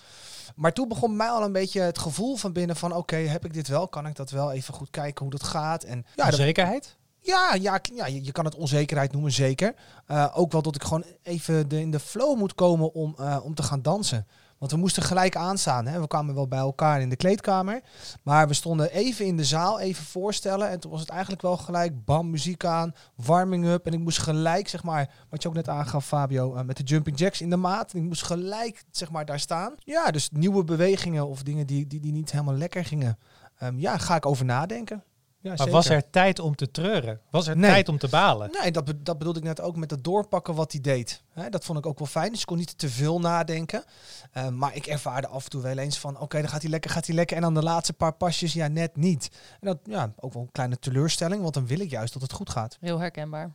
Maar 0.57 0.73
toen 0.73 0.89
begon 0.89 1.17
mij 1.17 1.29
al 1.29 1.43
een 1.43 1.53
beetje 1.53 1.81
het 1.81 1.99
gevoel 1.99 2.37
van 2.37 2.53
binnen 2.53 2.77
van, 2.77 2.93
oké, 2.93 3.17
heb 3.17 3.45
ik 3.45 3.53
dit 3.53 3.69
wel? 3.69 3.89
Kan 3.89 4.07
ik 4.07 4.17
dat 4.17 4.31
wel? 4.31 4.53
Even 4.53 4.75
goed 4.75 4.91
kijken 4.91 5.23
hoe 5.23 5.33
dat 5.33 5.43
gaat. 5.43 5.83
En 5.83 6.05
ja, 6.15 6.25
dat, 6.25 6.33
Onzekerheid? 6.33 6.97
ja, 7.21 7.55
ja, 7.55 7.81
ja 7.95 8.07
je, 8.07 8.25
je 8.25 8.33
kan 8.33 8.45
het 8.45 8.55
onzekerheid 8.55 9.13
noemen, 9.13 9.33
zeker. 9.33 9.75
Eh, 10.07 10.33
ook 10.35 10.53
wel 10.53 10.63
dat 10.63 10.75
ik 10.75 10.83
gewoon 10.83 11.05
even 11.23 11.69
de, 11.69 11.81
in 11.81 11.91
de 11.91 12.01
flow 12.01 12.39
moet 12.39 12.55
komen 12.55 12.95
om, 12.95 13.15
eh, 13.19 13.39
om 13.43 13.55
te 13.55 13.63
gaan 13.63 13.83
dansen. 13.83 14.27
Want 14.59 14.71
we 14.71 14.77
moesten 14.77 15.03
gelijk 15.03 15.37
aanstaan. 15.37 15.87
Hè. 15.87 16.01
We 16.01 16.07
kwamen 16.07 16.35
wel 16.35 16.49
bij 16.49 16.59
elkaar 16.59 17.01
in 17.01 17.09
de 17.09 17.17
kleedkamer. 17.17 17.81
Maar 18.23 18.49
we 18.49 18.55
stonden 18.55 18.91
even 18.91 19.27
in 19.27 19.37
de 19.37 19.45
zaal, 19.45 19.81
even 19.81 20.05
voorstellen. 20.05 20.69
En 20.69 20.81
toen 20.81 20.91
was 20.91 21.01
het 21.01 21.09
eigenlijk 21.09 21.43
wel 21.43 21.57
gelijk, 21.57 22.05
bam, 22.05 22.31
muziek 22.31 22.65
aan, 22.65 22.95
warming 23.15 23.67
up. 23.67 23.87
En 23.87 23.93
ik 23.93 23.99
moest 23.99 24.19
gelijk, 24.19 24.69
zeg 24.69 24.83
maar, 24.83 25.11
wat 25.31 25.43
je 25.43 25.49
ook 25.49 25.55
net 25.55 25.69
aangaf, 25.69 26.07
Fabio, 26.07 26.55
eh, 26.55 26.65
met 26.65 26.77
de 26.77 26.83
jumping 26.83 27.19
jacks 27.19 27.41
in 27.41 27.51
de 27.51 27.57
maat. 27.57 27.93
En 27.93 27.99
ik 27.99 28.05
moest 28.05 28.23
gelijk, 28.23 28.85
zeg 28.91 29.11
maar, 29.11 29.25
daar 29.25 29.41
staan. 29.41 29.75
Ja, 29.79 30.11
dus 30.11 30.31
nieuwe 30.31 30.65
bewegingen 30.65 31.27
of 31.27 31.43
dingen 31.43 31.67
die, 31.67 31.87
die, 31.87 32.01
die 32.01 32.13
niet 32.13 32.33
helemaal 32.33 32.55
lekker 32.55 32.85
gingen. 32.85 33.19
Ehm, 33.59 33.79
ja, 33.79 33.99
ga 33.99 34.17
ik 34.17 34.27
over 34.27 34.45
nadenken. 34.45 35.05
Ja, 35.41 35.49
Maar 35.49 35.57
zeker. 35.59 35.73
was 35.73 35.89
er 35.89 36.11
tijd 36.11 36.39
om 36.39 36.55
te 36.57 36.71
treuren? 36.71 37.21
Was 37.31 37.47
er 37.47 37.57
Nee. 37.57 37.71
tijd 37.71 37.89
om 37.89 37.99
te 37.99 38.09
balen? 38.09 38.51
Nee, 38.63 38.71
dat, 38.73 38.85
be- 38.85 39.03
dat 39.03 39.19
bedoelde 39.19 39.39
ik 39.39 39.45
net 39.45 39.61
ook 39.61 39.77
met 39.77 39.91
het 39.91 40.05
doorpakken 40.05 40.55
wat 40.55 40.73
hij 40.73 40.81
deed. 40.81 41.23
Hè, 41.33 41.49
dat 41.51 41.65
vond 41.65 41.79
ik 41.79 41.87
ook 41.87 41.99
wel 41.99 42.07
fijn. 42.09 42.31
Dus 42.31 42.41
ik 42.41 42.47
kon 42.47 42.57
niet 42.57 42.79
te 42.79 42.89
veel 42.89 43.21
nadenken. 43.21 43.85
Eh, 44.33 44.49
maar 44.49 44.77
ik 44.77 44.87
ervaarde 44.87 45.27
af 45.29 45.45
en 45.45 45.51
toe 45.51 45.63
wel 45.63 45.79
eens 45.79 45.99
van... 45.99 46.21
oké, 46.21 46.41
dan 46.41 46.49
gaat 46.49 46.63
hij 46.63 46.71
lekker, 46.71 46.91
gaat 46.91 47.07
hij 47.07 47.15
lekker. 47.15 47.37
En 47.37 47.43
dan 47.43 47.55
de 47.55 47.63
laatste 47.63 47.93
paar 47.93 48.13
pasjes, 48.13 48.53
ja, 48.53 48.67
net 48.69 48.97
niet. 48.97 49.29
En 49.61 49.67
dat, 49.67 49.79
ja, 49.85 50.13
ook 50.17 50.33
wel 50.33 50.43
een 50.43 50.53
kleine 50.53 50.79
teleurstelling. 50.79 51.43
Want 51.43 51.55
dan 51.55 51.67
wil 51.67 51.81
ik 51.81 51.91
juist 51.91 52.13
dat 52.13 52.23
het 52.23 52.33
goed 52.33 52.51
gaat. 52.51 52.77
Heel 52.81 52.99
herkenbaar. 52.99 53.53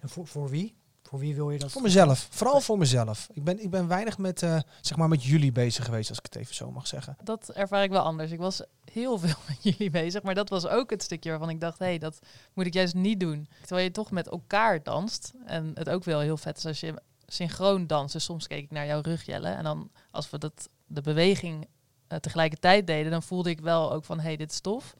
En 0.00 0.08
voor, 0.08 0.26
voor 0.26 0.48
wie? 0.50 0.74
Voor 1.12 1.20
wie 1.20 1.34
wil 1.34 1.50
je 1.50 1.58
dat? 1.58 1.72
Voor 1.72 1.82
mezelf. 1.82 2.26
Vooral 2.30 2.60
voor 2.60 2.78
mezelf. 2.78 3.28
Ik 3.32 3.44
ben, 3.44 3.62
ik 3.62 3.70
ben 3.70 3.88
weinig 3.88 4.18
met, 4.18 4.42
eh, 4.42 4.58
zeg 4.80 4.98
maar 4.98 5.08
met 5.08 5.24
jullie 5.24 5.52
bezig 5.52 5.84
geweest, 5.84 6.08
als 6.08 6.18
ik 6.18 6.24
het 6.24 6.36
even 6.36 6.54
zo 6.54 6.70
mag 6.70 6.86
zeggen. 6.86 7.16
Dat 7.24 7.50
ervaar 7.50 7.82
ik 7.82 7.90
wel 7.90 8.02
anders. 8.02 8.30
Ik 8.30 8.38
was 8.38 8.62
heel 8.92 9.18
veel 9.18 9.34
met 9.48 9.62
jullie 9.62 9.90
bezig, 9.90 10.22
maar 10.22 10.34
dat 10.34 10.48
was 10.48 10.66
ook 10.66 10.90
het 10.90 11.02
stukje 11.02 11.30
waarvan 11.30 11.48
ik 11.50 11.60
dacht, 11.60 11.78
hé, 11.78 11.84
hey, 11.84 11.98
dat 11.98 12.18
moet 12.54 12.66
ik 12.66 12.74
juist 12.74 12.94
niet 12.94 13.20
doen. 13.20 13.48
Terwijl 13.60 13.84
je 13.86 13.90
toch 13.90 14.10
met 14.10 14.28
elkaar 14.28 14.82
danst 14.82 15.32
en 15.46 15.70
het 15.74 15.88
ook 15.88 16.04
wel 16.04 16.20
heel 16.20 16.36
vet 16.36 16.56
is 16.56 16.66
als 16.66 16.80
je 16.80 17.02
synchroon 17.26 17.86
danst. 17.86 18.12
Dus 18.12 18.24
soms 18.24 18.46
keek 18.46 18.62
ik 18.62 18.70
naar 18.70 18.86
jouw 18.86 19.00
rug, 19.00 19.26
Jelle, 19.26 19.48
en 19.48 19.64
dan 19.64 19.90
als 20.10 20.30
we 20.30 20.38
dat, 20.38 20.68
de 20.86 21.00
beweging 21.00 21.68
eh, 22.06 22.18
tegelijkertijd 22.18 22.86
deden, 22.86 23.10
dan 23.10 23.22
voelde 23.22 23.50
ik 23.50 23.60
wel 23.60 23.92
ook 23.92 24.04
van, 24.04 24.16
hé, 24.16 24.24
hey, 24.24 24.36
dit 24.36 24.52
is 24.52 24.60
tof. 24.60 24.96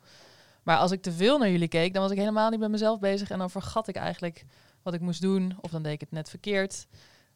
Maar 0.63 0.77
als 0.77 0.91
ik 0.91 1.03
te 1.03 1.13
veel 1.13 1.39
naar 1.39 1.51
jullie 1.51 1.69
keek, 1.69 1.93
dan 1.93 2.03
was 2.03 2.13
ik 2.13 2.19
helemaal 2.19 2.51
niet 2.51 2.61
met 2.61 2.71
mezelf 2.71 2.99
bezig 2.99 3.31
en 3.31 3.39
dan 3.39 3.51
vergat 3.51 3.89
ik 3.89 3.97
eigenlijk 3.97 4.45
wat 4.83 4.95
ik 4.95 5.01
moest 5.01 5.21
doen, 5.21 5.57
of 5.61 5.71
dan 5.71 5.83
deed 5.83 5.93
ik 5.93 6.01
het 6.01 6.11
net 6.11 6.29
verkeerd. 6.29 6.87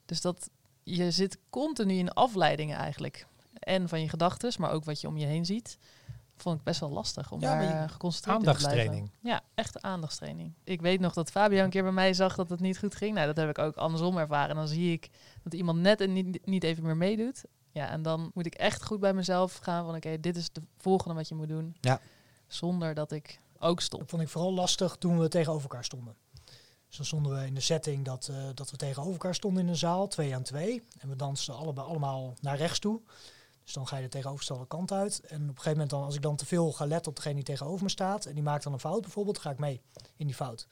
Dus 0.05 0.21
dat 0.21 0.51
je 0.83 1.11
zit 1.11 1.39
continu 1.51 1.95
in 1.95 2.13
afleidingen 2.13 2.77
eigenlijk. 2.77 3.27
En 3.59 3.89
van 3.89 4.01
je 4.01 4.09
gedachten, 4.09 4.53
maar 4.59 4.71
ook 4.71 4.85
wat 4.85 5.01
je 5.01 5.09
om 5.09 5.17
je 5.17 5.27
heen 5.27 5.45
ziet. 5.45 5.79
Vond 6.37 6.59
ik 6.59 6.65
best 6.65 6.81
wel 6.81 6.91
lastig 6.91 7.33
om 7.33 7.41
Ja, 7.41 7.61
daar 7.61 7.91
geconcentreerd 7.91 8.39
in 8.39 8.45
te 8.45 8.57
blijven. 8.57 8.71
Aandachtstraining. 8.71 9.11
Ja, 9.21 9.41
echt 9.55 9.83
aandachtstraining. 9.83 10.53
Ik 10.65 10.81
weet 10.81 11.01
nog 11.01 11.13
dat 11.13 11.31
Fabio 11.31 11.65
een 11.65 11.71
keer 11.71 11.83
bij 11.83 11.93
mij 11.93 12.15
zag 12.15 12.37
dat 12.37 12.51
het 12.51 12.61
niet 12.61 12.79
goed 12.79 12.95
ging. 12.95 13.15
Nou, 13.15 13.27
dat 13.27 13.37
heb 13.37 13.49
ik 13.49 13.59
ook 13.59 13.77
andersom 13.77 14.19
ervaren. 14.19 14.51
En 14.51 14.57
dan 14.57 14.69
zie 14.69 14.93
ik 14.93 15.09
dat 15.43 15.55
iemand 15.55 15.79
net 15.79 16.01
en 16.01 16.13
niet, 16.13 16.47
niet 16.47 16.65
even 16.65 16.83
meer 16.83 16.97
meedoet. 16.97 17.45
Ja, 17.71 17.89
en 17.89 18.03
dan 18.03 18.31
moet 18.35 18.47
ik 18.47 18.55
echt 18.55 18.85
goed 18.85 19.01
bij 19.01 19.15
mezelf 19.15 19.57
gaan 19.57 19.85
van 19.85 19.95
oké, 19.95 20.21
dit 20.21 20.37
is 20.37 20.53
de 20.53 20.63
volgende 20.77 21.15
wat 21.15 21.29
je 21.29 21.35
moet 21.35 21.49
doen. 21.49 21.77
Ja. 21.81 22.01
Zonder 22.47 22.95
dat 22.95 23.13
ik 23.13 23.41
ook 23.59 23.81
stop. 23.81 24.01
Dat 24.01 24.11
vond 24.11 24.23
ik 24.23 24.29
vooral 24.29 24.53
lastig 24.53 24.97
toen 24.97 25.19
we 25.19 25.29
tegenover 25.29 25.63
elkaar 25.63 25.85
stonden. 25.85 26.15
Dus 26.89 26.97
dan 26.97 27.07
stonden 27.07 27.41
we 27.41 27.47
in 27.47 27.55
de 27.55 27.61
setting 27.61 28.05
dat, 28.05 28.29
eh, 28.29 28.37
dat 28.55 28.71
we 28.71 28.77
tegenover 28.77 29.13
elkaar 29.13 29.35
stonden 29.35 29.63
in 29.63 29.69
een 29.69 29.77
zaal, 29.77 30.09
twee 30.09 30.35
aan 30.35 30.43
twee. 30.43 30.83
En 30.99 31.09
we 31.09 31.17
dansten 31.17 31.55
allebei, 31.55 31.87
allemaal 31.87 32.35
naar 32.41 32.57
rechts 32.57 32.79
toe. 32.79 33.01
Dus 33.65 33.75
dan 33.75 33.87
ga 33.87 33.97
je 33.97 34.03
de 34.03 34.09
tegenovergestelde 34.09 34.67
kant 34.67 34.93
uit. 34.93 35.21
En 35.21 35.43
op 35.43 35.49
een 35.49 35.49
gegeven 35.49 35.71
moment, 35.71 35.91
dan, 35.91 36.03
als 36.03 36.15
ik 36.15 36.23
dan 36.23 36.37
te 36.37 36.47
veel 36.47 36.73
ga 36.73 36.87
letten 36.87 37.11
op 37.11 37.17
degene 37.17 37.35
die 37.35 37.45
tegenover 37.45 37.83
me 37.83 37.91
staat... 37.91 38.25
en 38.25 38.35
die 38.35 38.43
maakt 38.43 38.65
dan 38.65 38.73
een 38.73 38.81
fout 38.81 39.01
bijvoorbeeld, 39.01 39.39
ga 39.39 39.51
ik 39.51 39.59
mee 39.59 39.81
in 40.17 40.27
die 40.27 40.35
fout. 40.35 40.67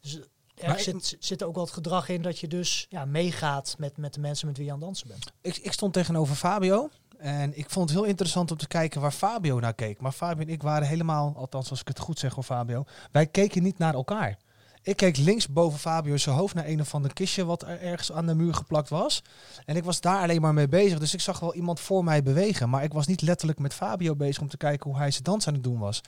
Dus 0.00 0.18
eh, 0.54 0.68
er 0.68 0.80
zit, 0.80 1.16
zit 1.20 1.40
er 1.40 1.46
ook 1.46 1.54
wel 1.54 1.64
het 1.64 1.72
gedrag 1.72 2.08
in 2.08 2.22
dat 2.22 2.38
je 2.38 2.48
dus 2.48 2.86
ja, 2.88 3.04
meegaat 3.04 3.74
met, 3.78 3.96
met 3.96 4.14
de 4.14 4.20
mensen 4.20 4.46
met 4.46 4.56
wie 4.56 4.66
je 4.66 4.72
aan 4.72 4.78
het 4.78 4.86
dansen 4.86 5.08
bent. 5.08 5.32
Ik, 5.40 5.56
ik 5.56 5.72
stond 5.72 5.92
tegenover 5.92 6.36
Fabio. 6.36 6.88
En 7.18 7.58
ik 7.58 7.70
vond 7.70 7.88
het 7.88 7.98
heel 7.98 8.08
interessant 8.08 8.50
om 8.50 8.56
te 8.56 8.66
kijken 8.66 9.00
waar 9.00 9.12
Fabio 9.12 9.60
naar 9.60 9.74
keek. 9.74 10.00
Maar 10.00 10.12
Fabio 10.12 10.42
en 10.42 10.52
ik 10.52 10.62
waren 10.62 10.88
helemaal, 10.88 11.32
althans 11.36 11.70
als 11.70 11.80
ik 11.80 11.88
het 11.88 11.98
goed 11.98 12.18
zeg 12.18 12.34
hoor 12.34 12.44
Fabio, 12.44 12.84
wij 13.10 13.26
keken 13.26 13.62
niet 13.62 13.78
naar 13.78 13.94
elkaar. 13.94 14.38
Ik 14.82 14.96
keek 14.96 15.16
links 15.16 15.48
boven 15.48 15.78
Fabio 15.78 16.16
zijn 16.16 16.36
hoofd 16.36 16.54
naar 16.54 16.66
een 16.66 16.80
of 16.80 16.94
ander 16.94 17.12
kistje 17.12 17.44
wat 17.44 17.62
er 17.62 17.80
ergens 17.80 18.12
aan 18.12 18.26
de 18.26 18.34
muur 18.34 18.54
geplakt 18.54 18.88
was. 18.88 19.22
En 19.64 19.76
ik 19.76 19.84
was 19.84 20.00
daar 20.00 20.22
alleen 20.22 20.40
maar 20.40 20.54
mee 20.54 20.68
bezig. 20.68 20.98
Dus 20.98 21.14
ik 21.14 21.20
zag 21.20 21.40
wel 21.40 21.54
iemand 21.54 21.80
voor 21.80 22.04
mij 22.04 22.22
bewegen. 22.22 22.70
Maar 22.70 22.82
ik 22.84 22.92
was 22.92 23.06
niet 23.06 23.22
letterlijk 23.22 23.58
met 23.58 23.74
Fabio 23.74 24.16
bezig 24.16 24.42
om 24.42 24.48
te 24.48 24.56
kijken 24.56 24.90
hoe 24.90 24.98
hij 24.98 25.10
zijn 25.10 25.22
dans 25.24 25.46
aan 25.46 25.54
het 25.54 25.62
doen 25.62 25.78
was. 25.78 26.00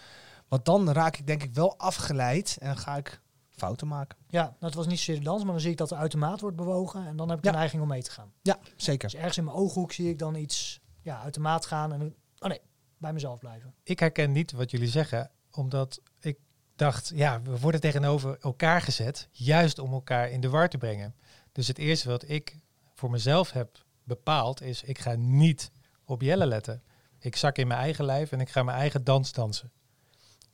Want 0.49 0.65
dan 0.65 0.91
raak 0.91 1.17
ik 1.17 1.27
denk 1.27 1.43
ik 1.43 1.55
wel 1.55 1.79
afgeleid 1.79 2.57
en 2.61 2.77
ga 2.77 2.97
ik 2.97 3.21
fouten 3.51 3.89
maken. 3.89 4.19
Ja, 4.29 4.43
nou, 4.43 4.55
het 4.59 4.75
was 4.75 4.87
niet 4.87 4.99
zozeer 4.99 5.17
de 5.19 5.25
dans, 5.25 5.43
maar 5.43 5.53
dan 5.53 5.61
zie 5.61 5.71
ik 5.71 5.77
dat 5.77 5.89
de 5.89 5.95
automaat 5.95 6.41
wordt 6.41 6.57
bewogen. 6.57 7.07
En 7.07 7.17
dan 7.17 7.29
heb 7.29 7.39
ik 7.39 7.45
Ja. 7.45 7.51
de 7.51 7.57
neiging 7.57 7.83
om 7.83 7.89
mee 7.89 8.03
te 8.03 8.11
gaan. 8.11 8.33
Ja, 8.43 8.59
zeker. 8.77 9.09
Dus 9.09 9.19
ergens 9.19 9.37
in 9.39 9.45
mijn 9.45 9.57
ooghoek 9.57 9.93
zie 9.93 10.09
ik 10.09 10.19
dan 10.19 10.35
iets 10.35 10.81
ja, 11.03 11.21
uit 11.21 11.35
de 11.35 11.41
maat 11.41 11.67
gaan. 11.67 11.93
En 11.93 12.15
oh 12.39 12.49
nee, 12.49 12.61
bij 12.99 13.13
mezelf 13.13 13.39
blijven. 13.39 13.75
Ik 13.83 13.99
herken 14.01 14.33
niet 14.33 14.53
wat 14.53 14.71
jullie 14.71 14.89
zeggen, 14.89 15.31
omdat 15.51 16.01
ik 16.21 16.39
dacht, 16.77 17.13
ja, 17.15 17.43
we 17.43 17.59
worden 17.59 17.81
tegenover 17.81 18.37
elkaar 18.41 18.81
gezet, 18.81 19.29
juist 19.31 19.79
om 19.79 19.93
elkaar 19.93 20.31
in 20.31 20.41
de 20.41 20.49
war 20.49 20.69
te 20.69 20.79
brengen. 20.79 21.15
Dus 21.53 21.69
het 21.69 21.79
eerste 21.79 22.09
wat 22.09 22.29
ik 22.29 22.59
voor 22.95 23.11
mezelf 23.11 23.51
heb 23.51 23.85
bepaald 24.05 24.63
is, 24.63 24.83
ik 24.83 24.99
ga 24.99 25.15
niet 25.15 25.71
op 26.05 26.23
Jelle 26.23 26.47
letten. 26.47 26.83
Ik 27.19 27.37
zak 27.37 27.57
in 27.59 27.67
mijn 27.67 27.81
eigen 27.81 28.05
lijf 28.05 28.33
en 28.33 28.41
ik 28.41 28.49
ga 28.49 28.63
mijn 28.63 28.79
eigen 28.79 29.05
dans 29.05 29.33
dansen. 29.33 29.71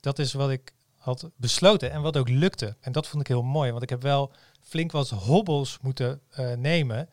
Dat 0.00 0.18
is 0.18 0.32
wat 0.32 0.50
ik 0.50 0.72
had 0.96 1.30
besloten 1.36 1.90
en 1.90 2.02
wat 2.02 2.16
ook 2.16 2.28
lukte. 2.28 2.76
En 2.80 2.92
dat 2.92 3.06
vond 3.06 3.22
ik 3.22 3.28
heel 3.28 3.42
mooi, 3.42 3.70
want 3.70 3.82
ik 3.82 3.90
heb 3.90 4.02
wel 4.02 4.32
flink 4.60 4.92
wat 4.92 5.08
hobbels 5.10 5.78
moeten 5.82 6.20
eh, 6.28 6.52
nemen 6.52 7.08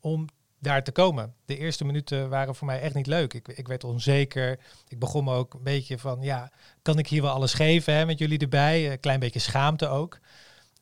om 0.00 0.26
daar 0.66 0.82
te 0.82 0.92
komen. 0.92 1.34
De 1.44 1.58
eerste 1.58 1.84
minuten 1.84 2.28
waren 2.28 2.54
voor 2.54 2.66
mij 2.66 2.80
echt 2.80 2.94
niet 2.94 3.06
leuk. 3.06 3.34
Ik, 3.34 3.48
ik 3.48 3.68
werd 3.68 3.84
onzeker. 3.84 4.58
Ik 4.88 4.98
begon 4.98 5.24
me 5.24 5.34
ook 5.34 5.54
een 5.54 5.62
beetje 5.62 5.98
van, 5.98 6.22
ja, 6.22 6.52
kan 6.82 6.98
ik 6.98 7.08
hier 7.08 7.22
wel 7.22 7.30
alles 7.30 7.54
geven 7.54 7.94
hè, 7.94 8.06
met 8.06 8.18
jullie 8.18 8.38
erbij? 8.38 8.92
Een 8.92 9.00
klein 9.00 9.20
beetje 9.20 9.38
schaamte 9.38 9.88
ook. 9.88 10.18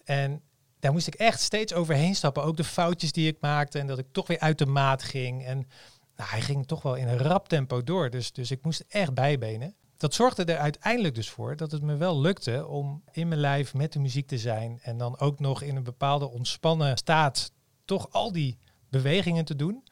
En 0.04 0.42
daar 0.80 0.92
moest 0.92 1.06
ik 1.06 1.14
echt 1.14 1.40
steeds 1.40 1.72
overheen 1.72 2.14
stappen. 2.14 2.42
Ook 2.42 2.56
de 2.56 2.64
foutjes 2.64 3.12
die 3.12 3.28
ik 3.28 3.36
maakte 3.40 3.78
en 3.78 3.86
dat 3.86 3.98
ik 3.98 4.06
toch 4.12 4.26
weer 4.26 4.38
uit 4.38 4.58
de 4.58 4.66
maat 4.66 5.02
ging. 5.02 5.44
En 5.44 5.56
nou, 6.16 6.30
hij 6.30 6.40
ging 6.40 6.66
toch 6.66 6.82
wel 6.82 6.94
in 6.94 7.08
een 7.08 7.18
rap 7.18 7.48
tempo 7.48 7.82
door. 7.82 8.10
Dus, 8.10 8.32
dus 8.32 8.50
ik 8.50 8.64
moest 8.64 8.84
echt 8.88 9.14
bijbenen. 9.14 9.74
Dat 9.96 10.14
zorgde 10.14 10.44
er 10.44 10.58
uiteindelijk 10.58 11.14
dus 11.14 11.30
voor 11.30 11.56
dat 11.56 11.70
het 11.70 11.82
me 11.82 11.96
wel 11.96 12.20
lukte 12.20 12.66
om 12.66 13.02
in 13.12 13.28
mijn 13.28 13.40
lijf 13.40 13.74
met 13.74 13.92
de 13.92 13.98
muziek 13.98 14.26
te 14.26 14.38
zijn. 14.38 14.78
En 14.82 14.98
dan 14.98 15.18
ook 15.18 15.40
nog 15.40 15.62
in 15.62 15.76
een 15.76 15.84
bepaalde 15.84 16.30
ontspannen 16.30 16.96
staat 16.96 17.52
toch 17.84 18.10
al 18.10 18.32
die 18.32 18.58
bewegingen 18.96 19.44
te 19.44 19.56
doen. 19.56 19.84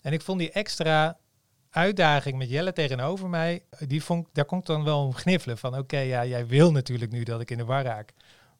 En 0.00 0.12
ik 0.12 0.22
vond 0.22 0.38
die 0.38 0.50
extra 0.50 1.18
uitdaging 1.70 2.38
met 2.38 2.48
Jelle 2.48 2.72
tegenover 2.72 3.28
mij, 3.28 3.62
die 3.86 4.02
vond, 4.02 4.28
daar 4.32 4.44
ik 4.50 4.66
dan 4.66 4.84
wel 4.84 5.04
om 5.04 5.14
gniffelen. 5.14 5.58
Van 5.58 5.78
oké, 5.78 5.98
ja, 5.98 6.26
jij 6.26 6.46
wil 6.46 6.72
natuurlijk 6.72 7.12
nu 7.12 7.22
dat 7.22 7.40
ik 7.40 7.50
in 7.50 7.58
de 7.58 7.64
war 7.64 7.84
raak. 7.84 8.12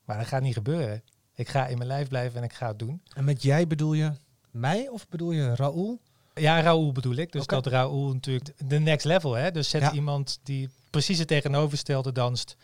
Maar 0.05 0.18
dat 0.18 0.26
gaat 0.26 0.42
niet 0.42 0.55
gebeuren. 0.55 1.02
Ik 1.35 1.48
ga 1.48 1.66
in 1.66 1.76
mijn 1.76 1.88
lijf 1.88 2.09
blijven 2.09 2.38
en 2.38 2.44
ik 2.44 2.52
ga 2.52 2.68
het 2.68 2.78
doen. 2.78 3.02
En 3.14 3.24
met 3.24 3.42
jij 3.42 3.66
bedoel 3.66 3.92
je 3.92 4.12
mij 4.50 4.88
of 4.88 5.09
bedoel 5.09 5.31
je 5.31 5.55
Raoul? 5.55 6.00
Ja, 6.35 6.61
Raoul 6.61 6.92
bedoel 6.92 7.14
ik. 7.14 7.33
Dus 7.33 7.46
dat 7.46 7.66
Raoul 7.66 8.12
natuurlijk 8.12 8.52
de 8.68 8.78
next 8.78 9.07
level, 9.07 9.33
hè. 9.33 9.50
Dus 9.50 9.68
zet 9.68 9.81
Ja. 9.81 9.92
iemand 9.92 10.40
die 10.42 10.68
precies 10.90 11.18
het 11.18 11.28
tegenovergestelde 11.28 12.12
danst. 12.12 12.57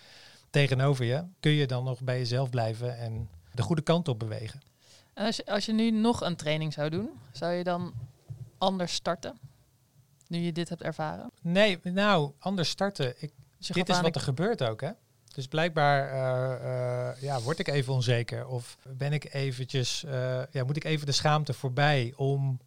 tegenover 0.51 1.05
je, 1.05 1.25
kun 1.41 1.51
je 1.51 1.67
dan 1.67 1.85
nog 1.85 2.01
bij 2.03 2.19
jezelf 2.19 2.51
blijven 2.51 2.99
en 2.99 3.29
de 3.55 3.63
goede 3.63 3.83
kant 3.83 4.09
op 4.09 4.19
bewegen. 4.19 4.61
Als 5.19 5.37
je, 5.37 5.47
als 5.47 5.67
je 5.67 5.73
nu 5.73 5.91
nog 5.91 6.21
een 6.21 6.37
training 6.37 6.73
zou 6.73 6.91
doen, 6.91 7.11
zou 7.33 7.53
je 7.53 7.65
dan 7.65 7.93
anders 8.59 8.95
starten? 8.95 9.39
Nu 10.27 10.39
je 10.39 10.53
dit 10.53 10.69
hebt 10.69 10.83
ervaren? 10.83 11.31
Nee, 11.43 11.81
nou, 11.83 12.33
anders 12.39 12.69
starten. 12.69 13.15
Ik, 13.19 13.33
Dus 13.59 13.67
dit 13.67 13.89
is 13.89 14.01
wat 14.01 14.15
er 14.15 14.21
gebeurt 14.21 14.63
ook, 14.63 14.81
hè? 14.81 14.91
Dus 15.35 15.47
blijkbaar 15.47 16.11
eh, 16.11 17.09
eh, 17.11 17.23
ja, 17.23 17.41
word 17.41 17.59
ik 17.59 17.69
even 17.69 17.93
onzeker. 17.93 18.47
Of 18.47 18.79
ben 18.89 19.13
ik 19.13 19.35
eventjes, 19.35 20.05
eh, 20.05 20.43
ja, 20.51 20.65
moet 20.65 20.77
ik 20.77 20.85
even 20.85 21.07
de 21.07 21.13
schaamte 21.13 21.53
voorbij 21.53 22.13
om... 22.17 22.61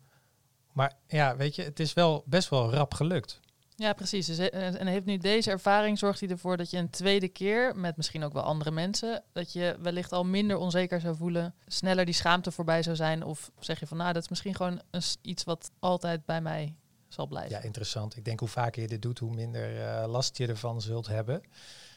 Maar 0.71 0.93
ja, 1.07 1.35
weet 1.35 1.55
je, 1.55 1.63
het 1.63 1.79
is 1.79 1.93
wel 1.93 2.23
best 2.25 2.49
wel 2.49 2.73
rap 2.73 2.93
gelukt. 2.93 3.39
Ja, 3.81 3.93
precies. 3.93 4.25
Dus, 4.25 4.37
eh, 4.37 4.79
en 4.79 4.87
heeft 4.87 5.05
nu 5.05 5.17
deze 5.17 5.51
ervaring, 5.51 5.97
zorgt 5.97 6.19
hij 6.19 6.29
ervoor 6.29 6.57
dat 6.57 6.69
je 6.69 6.77
een 6.77 6.89
tweede 6.89 7.27
keer, 7.27 7.75
met 7.75 7.97
misschien 7.97 8.23
ook 8.23 8.33
wel 8.33 8.43
andere 8.43 8.71
mensen, 8.71 9.23
dat 9.31 9.53
je 9.53 9.77
wellicht 9.79 10.11
al 10.11 10.23
minder 10.23 10.57
onzeker 10.57 11.01
zou 11.01 11.15
voelen, 11.15 11.55
sneller 11.67 12.05
die 12.05 12.13
schaamte 12.13 12.51
voorbij 12.51 12.83
zou 12.83 12.95
zijn? 12.95 13.23
Of 13.23 13.51
zeg 13.59 13.79
je 13.79 13.87
van, 13.87 13.97
nou, 13.97 14.13
dat 14.13 14.23
is 14.23 14.29
misschien 14.29 14.55
gewoon 14.55 14.81
iets 15.21 15.43
wat 15.43 15.71
altijd 15.79 16.25
bij 16.25 16.41
mij 16.41 16.75
zal 17.07 17.27
blijven? 17.27 17.51
Ja, 17.51 17.61
interessant. 17.61 18.17
Ik 18.17 18.25
denk 18.25 18.39
hoe 18.39 18.49
vaker 18.49 18.81
je 18.81 18.87
dit 18.87 19.01
doet, 19.01 19.19
hoe 19.19 19.33
minder 19.33 19.81
eh, 19.81 20.07
last 20.07 20.37
je 20.37 20.47
ervan 20.47 20.81
zult 20.81 21.07
hebben. 21.07 21.41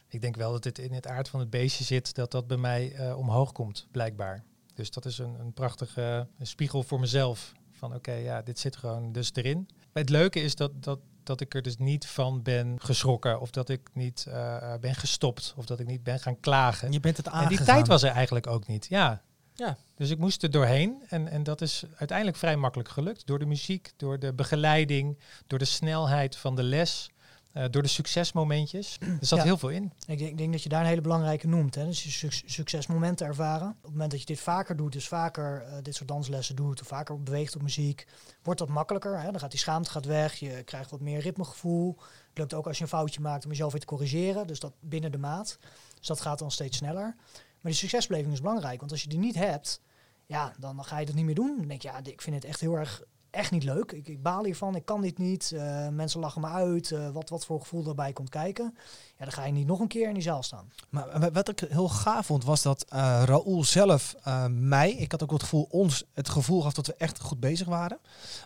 Ik 0.08 0.20
denk 0.20 0.36
wel 0.36 0.52
dat 0.52 0.64
het 0.64 0.78
in 0.78 0.92
het 0.92 1.06
aard 1.06 1.28
van 1.28 1.40
het 1.40 1.50
beestje 1.50 1.84
zit, 1.84 2.14
dat 2.14 2.30
dat 2.30 2.46
bij 2.46 2.56
mij 2.56 2.92
eh, 2.92 3.18
omhoog 3.18 3.52
komt, 3.52 3.86
blijkbaar. 3.90 4.44
Dus 4.74 4.90
dat 4.90 5.04
is 5.04 5.18
een, 5.18 5.40
een 5.40 5.52
prachtige 5.52 6.28
spiegel 6.40 6.82
voor 6.82 7.00
mezelf. 7.00 7.52
Van 7.70 7.94
oké, 7.94 8.12
ja, 8.12 8.42
dit 8.42 8.58
zit 8.58 8.76
gewoon 8.76 9.12
dus 9.12 9.30
erin. 9.34 9.68
Het 9.92 10.08
leuke 10.08 10.40
is 10.40 10.54
dat, 10.54 10.82
dat, 10.82 10.98
dat 11.26 11.40
ik 11.40 11.54
er 11.54 11.62
dus 11.62 11.76
niet 11.76 12.06
van 12.06 12.42
ben 12.42 12.76
geschrokken. 12.80 13.40
Of 13.40 13.50
dat 13.50 13.68
ik 13.68 13.80
niet 13.92 14.26
eh, 14.28 14.56
eh, 14.56 14.80
ben 14.80 14.94
gestopt. 14.94 15.54
Of 15.56 15.66
dat 15.66 15.80
ik 15.80 15.86
niet 15.86 16.02
ben 16.02 16.20
gaan 16.20 16.40
klagen. 16.40 16.92
Je 16.92 17.00
bent 17.00 17.16
het 17.16 17.26
En 17.26 17.32
aangegaan. 17.32 17.56
die 17.56 17.66
tijd 17.66 17.86
was 17.86 18.02
er 18.02 18.10
eigenlijk 18.10 18.46
ook 18.46 18.66
niet. 18.66 18.86
Ja. 18.88 19.22
Ja. 19.54 19.76
Dus 19.96 20.10
ik 20.10 20.18
moest 20.18 20.42
er 20.42 20.50
doorheen. 20.50 21.02
En, 21.08 21.28
en 21.28 21.42
dat 21.42 21.60
is 21.60 21.84
uiteindelijk 21.96 22.38
vrij 22.38 22.56
makkelijk 22.56 22.88
gelukt. 22.88 23.26
Door 23.26 23.38
de 23.38 23.46
muziek, 23.46 23.92
door 23.96 24.18
de 24.18 24.32
begeleiding, 24.32 25.18
door 25.46 25.58
de 25.58 25.64
snelheid 25.64 26.36
van 26.36 26.56
de 26.56 26.62
les, 26.62 27.10
eh, 27.54 27.64
door 27.70 27.82
de 27.82 27.88
succesmomentjes. 27.88 28.98
Er 29.00 29.16
zat 29.26 29.38
Ja. 29.38 29.44
heel 29.44 29.58
veel 29.58 29.68
in. 29.68 29.92
Ik 30.06 30.18
denk, 30.18 30.30
ik 30.30 30.38
denk 30.38 30.52
dat 30.52 30.62
je 30.62 30.68
daar 30.68 30.80
een 30.80 30.86
hele 30.86 31.00
belangrijke 31.00 31.46
noemt. 31.48 31.74
Hè? 31.74 31.84
Dus 31.84 32.02
je 32.04 32.10
suc- 32.10 32.42
succesmomenten 32.46 33.26
ervaren. 33.26 33.68
Op 33.68 33.82
het 33.82 33.90
moment 33.90 34.10
dat 34.10 34.20
je 34.20 34.26
dit 34.26 34.40
vaker 34.40 34.76
doet, 34.76 34.92
dus 34.92 35.08
vaker 35.08 35.62
eh, 35.62 35.72
dit 35.82 35.94
soort 35.94 36.08
danslessen 36.08 36.56
doet, 36.56 36.80
of 36.80 36.86
vaker 36.86 37.22
beweegt 37.22 37.54
op 37.56 37.62
muziek, 37.62 38.06
wordt 38.42 38.60
dat 38.60 38.68
makkelijker. 38.68 39.20
Hè? 39.20 39.30
Dan 39.30 39.40
gaat 39.40 39.50
die 39.50 39.60
schaamte 39.60 39.90
gaat 39.90 40.04
weg, 40.04 40.34
je 40.34 40.62
krijgt 40.64 40.90
wat 40.90 41.00
meer 41.00 41.20
ritmegevoel. 41.20 41.96
Het 42.28 42.38
lukt 42.38 42.54
ook 42.54 42.66
als 42.66 42.76
je 42.76 42.82
een 42.82 42.88
foutje 42.88 43.20
maakt 43.20 43.44
om 43.44 43.50
jezelf 43.50 43.72
weer 43.72 43.80
te 43.80 43.86
corrigeren. 43.86 44.46
Dus 44.46 44.60
dat 44.60 44.72
binnen 44.80 45.12
de 45.12 45.18
maat. 45.18 45.58
Dus 45.98 46.06
dat 46.06 46.20
gaat 46.20 46.38
dan 46.38 46.50
steeds 46.50 46.76
sneller. 46.76 47.14
Maar 47.60 47.72
die 47.72 47.80
succesbeleving 47.80 48.32
is 48.32 48.40
belangrijk. 48.40 48.78
Want 48.80 48.92
als 48.92 49.02
je 49.02 49.08
die 49.08 49.18
niet 49.18 49.34
hebt, 49.34 49.80
ja, 50.26 50.52
dan 50.58 50.84
ga 50.84 50.98
je 50.98 51.06
dat 51.06 51.14
niet 51.14 51.24
meer 51.24 51.34
doen. 51.34 51.56
Dan 51.56 51.68
denk 51.68 51.82
je, 51.82 51.88
ja, 51.88 52.00
ik 52.04 52.22
vind 52.22 52.36
het 52.36 52.44
echt 52.44 52.60
heel 52.60 52.74
erg 52.74 53.02
echt 53.34 53.50
niet 53.50 53.64
leuk. 53.64 53.92
Ik, 53.92 54.08
ik 54.08 54.22
baal 54.22 54.44
hiervan, 54.44 54.74
ik 54.76 54.84
kan 54.84 55.00
dit 55.00 55.18
niet. 55.18 55.52
Eh, 55.52 55.88
mensen 55.88 56.20
lachen 56.20 56.40
me 56.40 56.46
uit. 56.46 56.90
eh, 56.92 57.10
wat, 57.10 57.28
wat 57.28 57.44
voor 57.46 57.60
gevoel 57.60 57.82
daarbij 57.82 58.12
komt 58.12 58.28
kijken. 58.28 58.74
Ja, 59.18 59.24
dan 59.24 59.32
ga 59.32 59.44
je 59.44 59.52
niet 59.52 59.66
nog 59.66 59.80
een 59.80 59.88
keer 59.88 60.08
in 60.08 60.14
die 60.14 60.22
zaal 60.22 60.42
staan. 60.42 60.72
Maar 60.90 61.20
wa- 61.20 61.30
wat 61.30 61.48
ik 61.48 61.60
heel 61.68 61.88
gaaf 61.88 62.26
vond, 62.26 62.44
was 62.44 62.62
dat 62.62 62.84
eh 62.88 63.22
Raoul 63.24 63.64
zelf 63.64 64.14
mij, 64.50 64.90
ik 64.92 65.10
had 65.12 65.22
ook 65.22 65.30
het 65.30 65.42
gevoel, 65.42 65.66
ons 65.70 66.04
het 66.12 66.28
gevoel 66.28 66.62
gaf 66.62 66.72
dat 66.72 66.86
we 66.86 66.94
echt 66.94 67.20
goed 67.20 67.40
bezig 67.40 67.66
waren. 67.66 67.98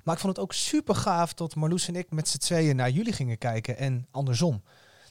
Maar 0.04 0.14
ik 0.14 0.20
vond 0.20 0.36
het 0.36 0.44
ook 0.44 0.52
super 0.52 0.94
gaaf 0.94 1.34
dat 1.34 1.54
Marloes 1.54 1.88
en 1.88 1.96
ik 1.96 2.10
met 2.10 2.28
z'n 2.28 2.38
tweeën 2.38 2.76
naar 2.76 2.90
jullie 2.90 3.12
gingen 3.12 3.38
kijken 3.38 3.76
en 3.78 4.06
andersom. 4.10 4.62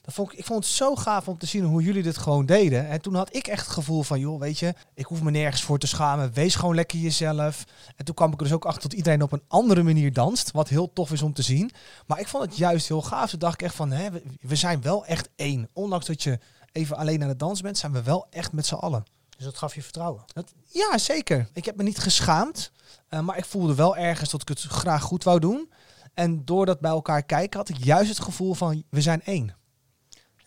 Dat 0.07 0.15
vond 0.15 0.31
ik, 0.31 0.37
ik 0.39 0.45
vond 0.45 0.63
het 0.63 0.73
zo 0.73 0.95
gaaf 0.95 1.27
om 1.27 1.37
te 1.37 1.45
zien 1.45 1.63
hoe 1.63 1.83
jullie 1.83 2.03
dit 2.03 2.17
gewoon 2.17 2.45
deden. 2.45 2.87
En 2.89 3.01
toen 3.01 3.15
had 3.15 3.35
ik 3.35 3.47
echt 3.47 3.63
het 3.65 3.73
gevoel 3.73 4.03
van, 4.03 4.19
joh, 4.19 4.39
weet 4.39 4.59
je, 4.59 4.73
ik 4.93 5.05
hoef 5.05 5.21
me 5.21 5.31
nergens 5.31 5.63
voor 5.63 5.79
te 5.79 5.87
schamen. 5.87 6.33
Wees 6.33 6.55
gewoon 6.55 6.75
lekker 6.75 6.99
jezelf. 6.99 7.63
En 7.95 8.05
toen 8.05 8.15
kwam 8.15 8.31
ik 8.31 8.37
er 8.37 8.43
dus 8.43 8.53
ook 8.53 8.65
achter 8.65 8.81
dat 8.81 8.93
iedereen 8.93 9.21
op 9.21 9.31
een 9.31 9.43
andere 9.47 9.83
manier 9.83 10.13
danst. 10.13 10.51
Wat 10.51 10.67
heel 10.69 10.93
tof 10.93 11.11
is 11.11 11.21
om 11.21 11.33
te 11.33 11.41
zien. 11.41 11.71
Maar 12.05 12.19
ik 12.19 12.27
vond 12.27 12.43
het 12.43 12.57
juist 12.57 12.87
heel 12.87 13.01
gaaf. 13.01 13.29
Toen 13.29 13.39
dacht 13.39 13.53
ik 13.53 13.61
echt 13.61 13.75
van, 13.75 13.91
hè, 13.91 14.11
we, 14.11 14.23
we 14.41 14.55
zijn 14.55 14.81
wel 14.81 15.05
echt 15.05 15.29
één. 15.35 15.69
Ondanks 15.73 16.05
dat 16.05 16.23
je 16.23 16.39
even 16.71 16.97
alleen 16.97 17.21
aan 17.23 17.29
het 17.29 17.39
dansen 17.39 17.63
bent, 17.63 17.77
zijn 17.77 17.91
we 17.91 18.03
wel 18.03 18.27
echt 18.29 18.51
met 18.51 18.65
z'n 18.65 18.75
allen. 18.75 19.03
Dus 19.37 19.45
dat 19.45 19.57
gaf 19.57 19.75
je 19.75 19.81
vertrouwen. 19.83 20.23
Dat, 20.33 20.53
ja, 20.71 20.97
zeker. 20.97 21.47
Ik 21.53 21.65
heb 21.65 21.75
me 21.75 21.83
niet 21.83 21.99
geschaamd. 21.99 22.71
eh, 23.09 23.19
maar 23.19 23.37
ik 23.37 23.45
voelde 23.45 23.75
wel 23.75 23.97
ergens 23.97 24.29
dat 24.29 24.41
ik 24.41 24.47
het 24.47 24.59
graag 24.59 25.01
goed 25.01 25.23
wou 25.23 25.39
doen. 25.39 25.71
En 26.13 26.45
door 26.45 26.65
dat 26.65 26.79
bij 26.79 26.91
elkaar 26.91 27.23
kijken 27.23 27.59
had 27.59 27.69
ik 27.69 27.83
juist 27.83 28.09
het 28.09 28.19
gevoel 28.19 28.53
van, 28.53 28.83
we 28.89 29.01
zijn 29.01 29.21
één. 29.23 29.55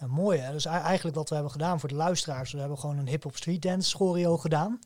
Ja, 0.00 0.06
mooi 0.06 0.38
hè. 0.38 0.52
Dus 0.52 0.64
eigenlijk 0.64 1.16
wat 1.16 1.28
we 1.28 1.34
hebben 1.34 1.52
gedaan 1.52 1.80
voor 1.80 1.88
de 1.88 1.94
luisteraars. 1.94 2.52
We 2.52 2.58
hebben 2.58 2.78
gewoon 2.78 2.98
een 2.98 3.08
hip-hop 3.08 3.36
street 3.36 3.62
dance 3.62 3.96
choreo 3.96 4.36
gedaan. 4.38 4.78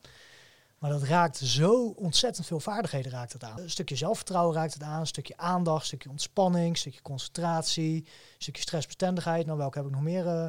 Maar 0.79 0.91
dat 0.91 1.03
raakt 1.03 1.37
zo 1.37 1.87
ontzettend 1.97 2.47
veel 2.47 2.61
vaardigheden 2.61 3.13
raakt 3.13 3.33
het 3.33 3.45
aan. 3.45 3.59
Een 3.61 3.71
stukje 3.71 3.97
zelfvertrouwen 3.97 4.55
raakt 4.57 4.75
het 4.75 4.83
aan. 4.83 5.01
Een 5.01 5.07
stukje 5.07 5.37
aandacht, 5.37 5.81
een 5.81 5.87
stukje 5.87 6.11
ontspanning, 6.11 6.69
een 6.69 6.77
stukje 6.77 7.03
concentratie, 7.03 7.95
een 7.97 8.07
stukje 8.39 8.63
stressbestendigheid. 8.63 9.47
Nou, 9.47 9.59
welke 9.59 9.79
heb 9.79 9.87
ik 9.87 9.93
nog 9.93 10.03
meer? 10.03 10.27
eh, 10.27 10.45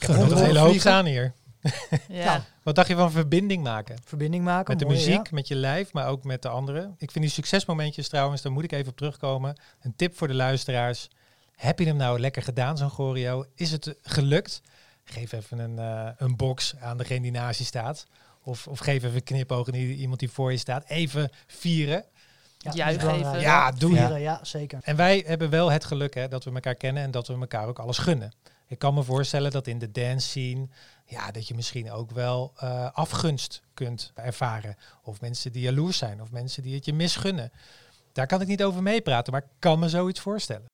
Ik 0.00 0.02
heb 0.06 0.16
nog 0.16 0.30
een 0.30 0.36
hele 0.36 0.58
hoop 0.58 0.68
vliegen. 0.68 0.90
staan 0.90 1.04
hier. 1.06 1.32
Ja. 2.08 2.24
Nou, 2.24 2.40
Wat 2.62 2.74
dacht 2.74 2.88
je 2.88 2.94
van 2.96 3.10
verbinding 3.10 3.62
maken? 3.62 3.96
verbinding 4.04 4.44
maken. 4.44 4.70
Met 4.76 4.78
de 4.78 4.94
muziek, 4.94 5.26
ja. 5.26 5.30
met 5.30 5.48
je 5.48 5.54
lijf, 5.54 5.92
maar 5.92 6.08
ook 6.08 6.24
met 6.24 6.42
de 6.42 6.48
anderen. 6.48 6.94
Ik 6.98 7.10
vind 7.10 7.24
die 7.24 7.34
succesmomentjes 7.34 8.08
trouwens, 8.08 8.42
daar 8.42 8.52
moet 8.52 8.64
ik 8.64 8.72
even 8.72 8.90
op 8.90 8.96
terugkomen. 8.96 9.56
Een 9.80 9.96
tip 9.96 10.16
voor 10.16 10.28
de 10.28 10.34
luisteraars. 10.34 11.08
Heb 11.62 11.78
je 11.78 11.84
hem 11.86 11.96
nou 11.96 12.18
lekker 12.20 12.42
gedaan, 12.42 12.76
zo'n 12.76 12.90
choreo? 12.90 13.44
Is 13.54 13.70
het 13.70 13.94
gelukt? 14.02 14.60
Geef 15.04 15.32
even 15.32 15.58
een, 15.58 15.78
eh, 15.78 16.08
een 16.16 16.36
box 16.36 16.74
aan 16.80 16.96
degene 16.98 17.20
die 17.20 17.30
naast 17.30 17.58
je 17.58 17.64
staat. 17.64 18.06
Of, 18.42 18.66
of 18.66 18.78
geef 18.78 19.02
even 19.02 19.14
een 19.14 19.22
knipoog 19.22 19.66
aan 19.66 19.72
die- 19.72 19.96
iemand 19.96 20.20
die 20.20 20.30
voor 20.30 20.50
je 20.52 20.58
staat. 20.58 20.84
Even 20.88 21.30
vieren. 21.46 22.04
Ja, 22.58 22.96
belangrijk. 22.96 23.26
even. 23.26 23.40
Ja, 23.40 23.70
doen. 23.72 23.96
Vieren, 23.96 24.20
ja, 24.20 24.44
zeker. 24.44 24.78
En 24.82 24.96
wij 24.96 25.22
hebben 25.26 25.50
wel 25.50 25.70
het 25.70 25.84
geluk 25.84 26.14
hè, 26.14 26.28
dat 26.28 26.44
we 26.44 26.52
elkaar 26.52 26.74
kennen 26.74 27.02
en 27.02 27.10
dat 27.10 27.26
we 27.26 27.34
elkaar 27.34 27.66
ook 27.66 27.78
alles 27.78 27.98
gunnen. 27.98 28.32
Ik 28.66 28.78
kan 28.78 28.94
me 28.94 29.02
voorstellen 29.02 29.50
dat 29.50 29.66
in 29.66 29.78
de 29.78 29.90
dance 29.90 30.28
scene, 30.28 30.68
ja, 31.06 31.30
dat 31.30 31.48
je 31.48 31.54
misschien 31.54 31.90
ook 31.92 32.10
wel 32.10 32.52
eh, 32.56 32.90
afgunst 32.92 33.62
kunt 33.74 34.12
ervaren. 34.14 34.76
Of 35.02 35.20
mensen 35.20 35.52
die 35.52 35.62
jaloers 35.62 35.98
zijn, 35.98 36.22
of 36.22 36.30
mensen 36.30 36.62
die 36.62 36.74
het 36.74 36.84
je 36.84 36.92
misgunnen. 36.92 37.52
Daar 38.12 38.26
kan 38.26 38.40
ik 38.40 38.46
niet 38.46 38.62
over 38.64 38.82
meepraten, 38.82 39.32
maar 39.32 39.42
ik 39.42 39.48
kan 39.58 39.78
me 39.78 39.88
zoiets 39.88 40.20
voorstellen. 40.20 40.70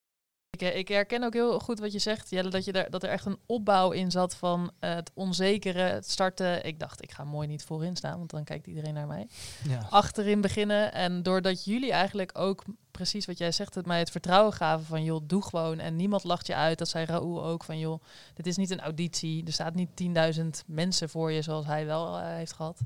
Ik, 0.59 0.69
eh, 0.69 0.77
ik 0.77 0.89
herken 0.89 1.23
ook 1.23 1.33
heel 1.33 1.59
goed 1.59 1.79
wat 1.79 1.93
je 1.93 1.99
zegt, 1.99 2.31
Jelle, 2.31 2.51
dat, 2.51 2.65
je 2.65 2.73
er, 2.73 2.91
dat 2.91 3.03
er 3.03 3.09
echt 3.09 3.25
een 3.25 3.39
opbouw 3.47 3.91
in 3.91 4.11
zat 4.11 4.35
van 4.35 4.71
eh, 4.79 4.95
het 4.95 5.11
onzekere, 5.15 5.81
het 5.81 6.11
starten. 6.11 6.65
Ik 6.65 6.79
dacht, 6.79 7.03
ik 7.03 7.13
ga 7.13 7.25
mooi 7.25 7.47
niet 7.47 7.65
voorin 7.65 7.97
staan, 7.97 8.19
want 8.19 8.31
dan 8.31 8.45
kijkt 8.45 8.67
iedereen 8.67 8.95
naar 8.95 9.07
mij. 9.07 9.29
Ja. 9.69 9.87
Achterin 9.91 10.41
beginnen. 10.41 10.93
En 10.93 11.23
doordat 11.23 11.65
jullie 11.65 11.93
eigenlijk 11.93 12.39
ook, 12.39 12.65
precies 12.91 13.27
wat 13.27 13.39
jij 13.39 13.53
zegt, 13.53 13.75
het 13.75 13.87
mij 13.87 13.99
het 13.99 14.11
vertrouwen 14.11 14.53
gaven 14.53 14.87
van, 14.87 15.05
joh, 15.05 15.21
doe 15.25 15.43
gewoon. 15.43 15.79
En 15.79 15.97
niemand 15.97 16.25
lacht 16.25 16.47
je 16.47 16.55
uit. 16.55 16.79
Dat 16.79 16.89
zei 16.89 17.05
Raoul 17.05 17.45
ook 17.45 17.65
van, 17.65 17.79
joh, 17.79 18.03
dit 18.35 18.47
is 18.47 18.57
niet 18.57 18.71
een 18.71 18.81
auditie. 18.81 19.47
Er 19.47 19.53
staat 19.53 19.75
niet 19.75 19.91
10.000 20.39 20.47
mensen 20.67 21.09
voor 21.09 21.33
je, 21.33 21.43
zoals 21.43 21.67
hij 21.67 21.87
wel 21.87 22.19
eh, 22.19 22.27
heeft 22.27 22.53
gehad. 22.53 22.81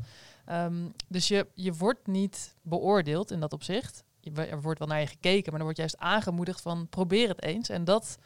Ehm, 0.45 0.89
dus 1.09 1.29
je, 1.29 1.47
je 1.55 1.73
wordt 1.73 2.07
niet 2.07 2.55
beoordeeld 2.63 3.31
in 3.31 3.41
dat 3.41 3.53
opzicht. 3.53 4.05
Er 4.35 4.61
wordt 4.63 4.79
wel 4.79 4.89
naar 4.89 5.01
je 5.01 5.07
gekeken, 5.07 5.51
maar 5.51 5.59
er 5.59 5.65
wordt 5.65 5.79
juist 5.79 5.99
aangemoedigd 5.99 6.61
van 6.61 6.89
probeer 6.89 7.29
het 7.29 7.43
eens. 7.43 7.69
En 7.69 7.85
dat 7.85 8.19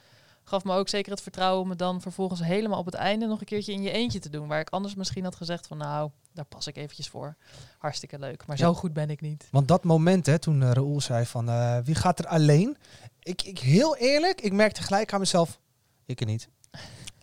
gaf 0.43 0.63
me 0.63 0.73
ook 0.73 0.89
zeker 0.89 1.11
het 1.11 1.21
vertrouwen 1.21 1.61
om 1.63 1.69
het 1.69 1.79
dan 1.79 2.01
vervolgens 2.01 2.43
helemaal 2.43 2.79
op 2.79 2.85
het 2.85 2.93
einde 2.95 3.25
nog 3.25 3.39
een 3.39 3.45
keertje 3.45 3.73
in 3.73 3.81
je 3.81 3.91
eentje 3.91 4.19
te 4.19 4.29
doen. 4.29 4.47
Waar 4.47 4.59
ik 4.59 4.69
anders 4.69 4.95
misschien 4.95 5.23
had 5.23 5.35
gezegd 5.35 5.67
van 5.67 5.77
nou, 5.77 6.09
daar 6.33 6.45
pas 6.45 6.67
ik 6.67 6.77
eventjes 6.77 7.07
voor. 7.09 7.35
Hartstikke 7.77 8.19
leuk, 8.19 8.45
maar 8.45 8.57
Ja. 8.57 8.65
zo 8.65 8.73
goed 8.73 8.93
ben 8.93 9.09
ik 9.09 9.21
niet. 9.21 9.47
Want 9.51 9.67
dat 9.67 9.83
moment, 9.83 10.25
hè, 10.25 10.39
toen 10.39 10.63
eh, 10.63 10.71
Raoul 10.71 11.01
zei 11.01 11.25
van 11.25 11.49
eh, 11.49 11.77
wie 11.83 11.95
gaat 11.95 12.19
er 12.19 12.27
alleen? 12.27 12.77
Ik, 13.19 13.41
ik 13.41 13.59
heel 13.59 13.95
eerlijk, 13.97 14.41
ik 14.41 14.53
merkte 14.53 14.81
gelijk 14.83 15.13
aan 15.13 15.19
mezelf, 15.19 15.59
ik 16.05 16.19
er 16.19 16.25
niet. 16.25 16.49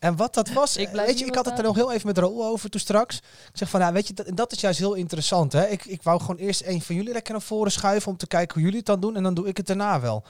En 0.04 0.16
wat 0.16 0.34
dat 0.34 0.48
was, 0.48 0.76
Ik 0.76 0.88
weet 0.88 1.18
je, 1.18 1.24
ik 1.24 1.34
had 1.34 1.44
het 1.44 1.58
er 1.58 1.64
nog 1.64 1.74
heel 1.74 1.92
even 1.92 2.06
met 2.06 2.18
Raoul 2.18 2.44
over 2.44 2.70
toen 2.70 2.80
straks. 2.80 3.16
Ik 3.16 3.50
zeg 3.52 3.68
van, 3.68 3.80
nou, 3.80 3.92
weet 3.92 4.06
je, 4.06 4.14
dat, 4.14 4.36
dat 4.36 4.52
is 4.52 4.60
juist 4.60 4.78
heel 4.78 4.94
interessant. 4.94 5.52
Hè? 5.52 5.66
Ik, 5.66 5.84
ik 5.84 6.02
wou 6.02 6.20
gewoon 6.20 6.36
eerst 6.36 6.62
een 6.64 6.82
van 6.82 6.94
jullie 6.94 7.12
lekker 7.12 7.32
naar 7.32 7.42
voren 7.42 7.72
schuiven 7.72 8.10
om 8.10 8.16
te 8.16 8.26
kijken 8.26 8.54
hoe 8.54 8.62
jullie 8.62 8.76
het 8.76 8.86
dan 8.86 9.00
doen. 9.00 9.16
En 9.16 9.22
dan 9.22 9.34
doe 9.34 9.46
ik 9.46 9.56
het 9.56 9.66
daarna 9.66 10.00
wel. 10.00 10.24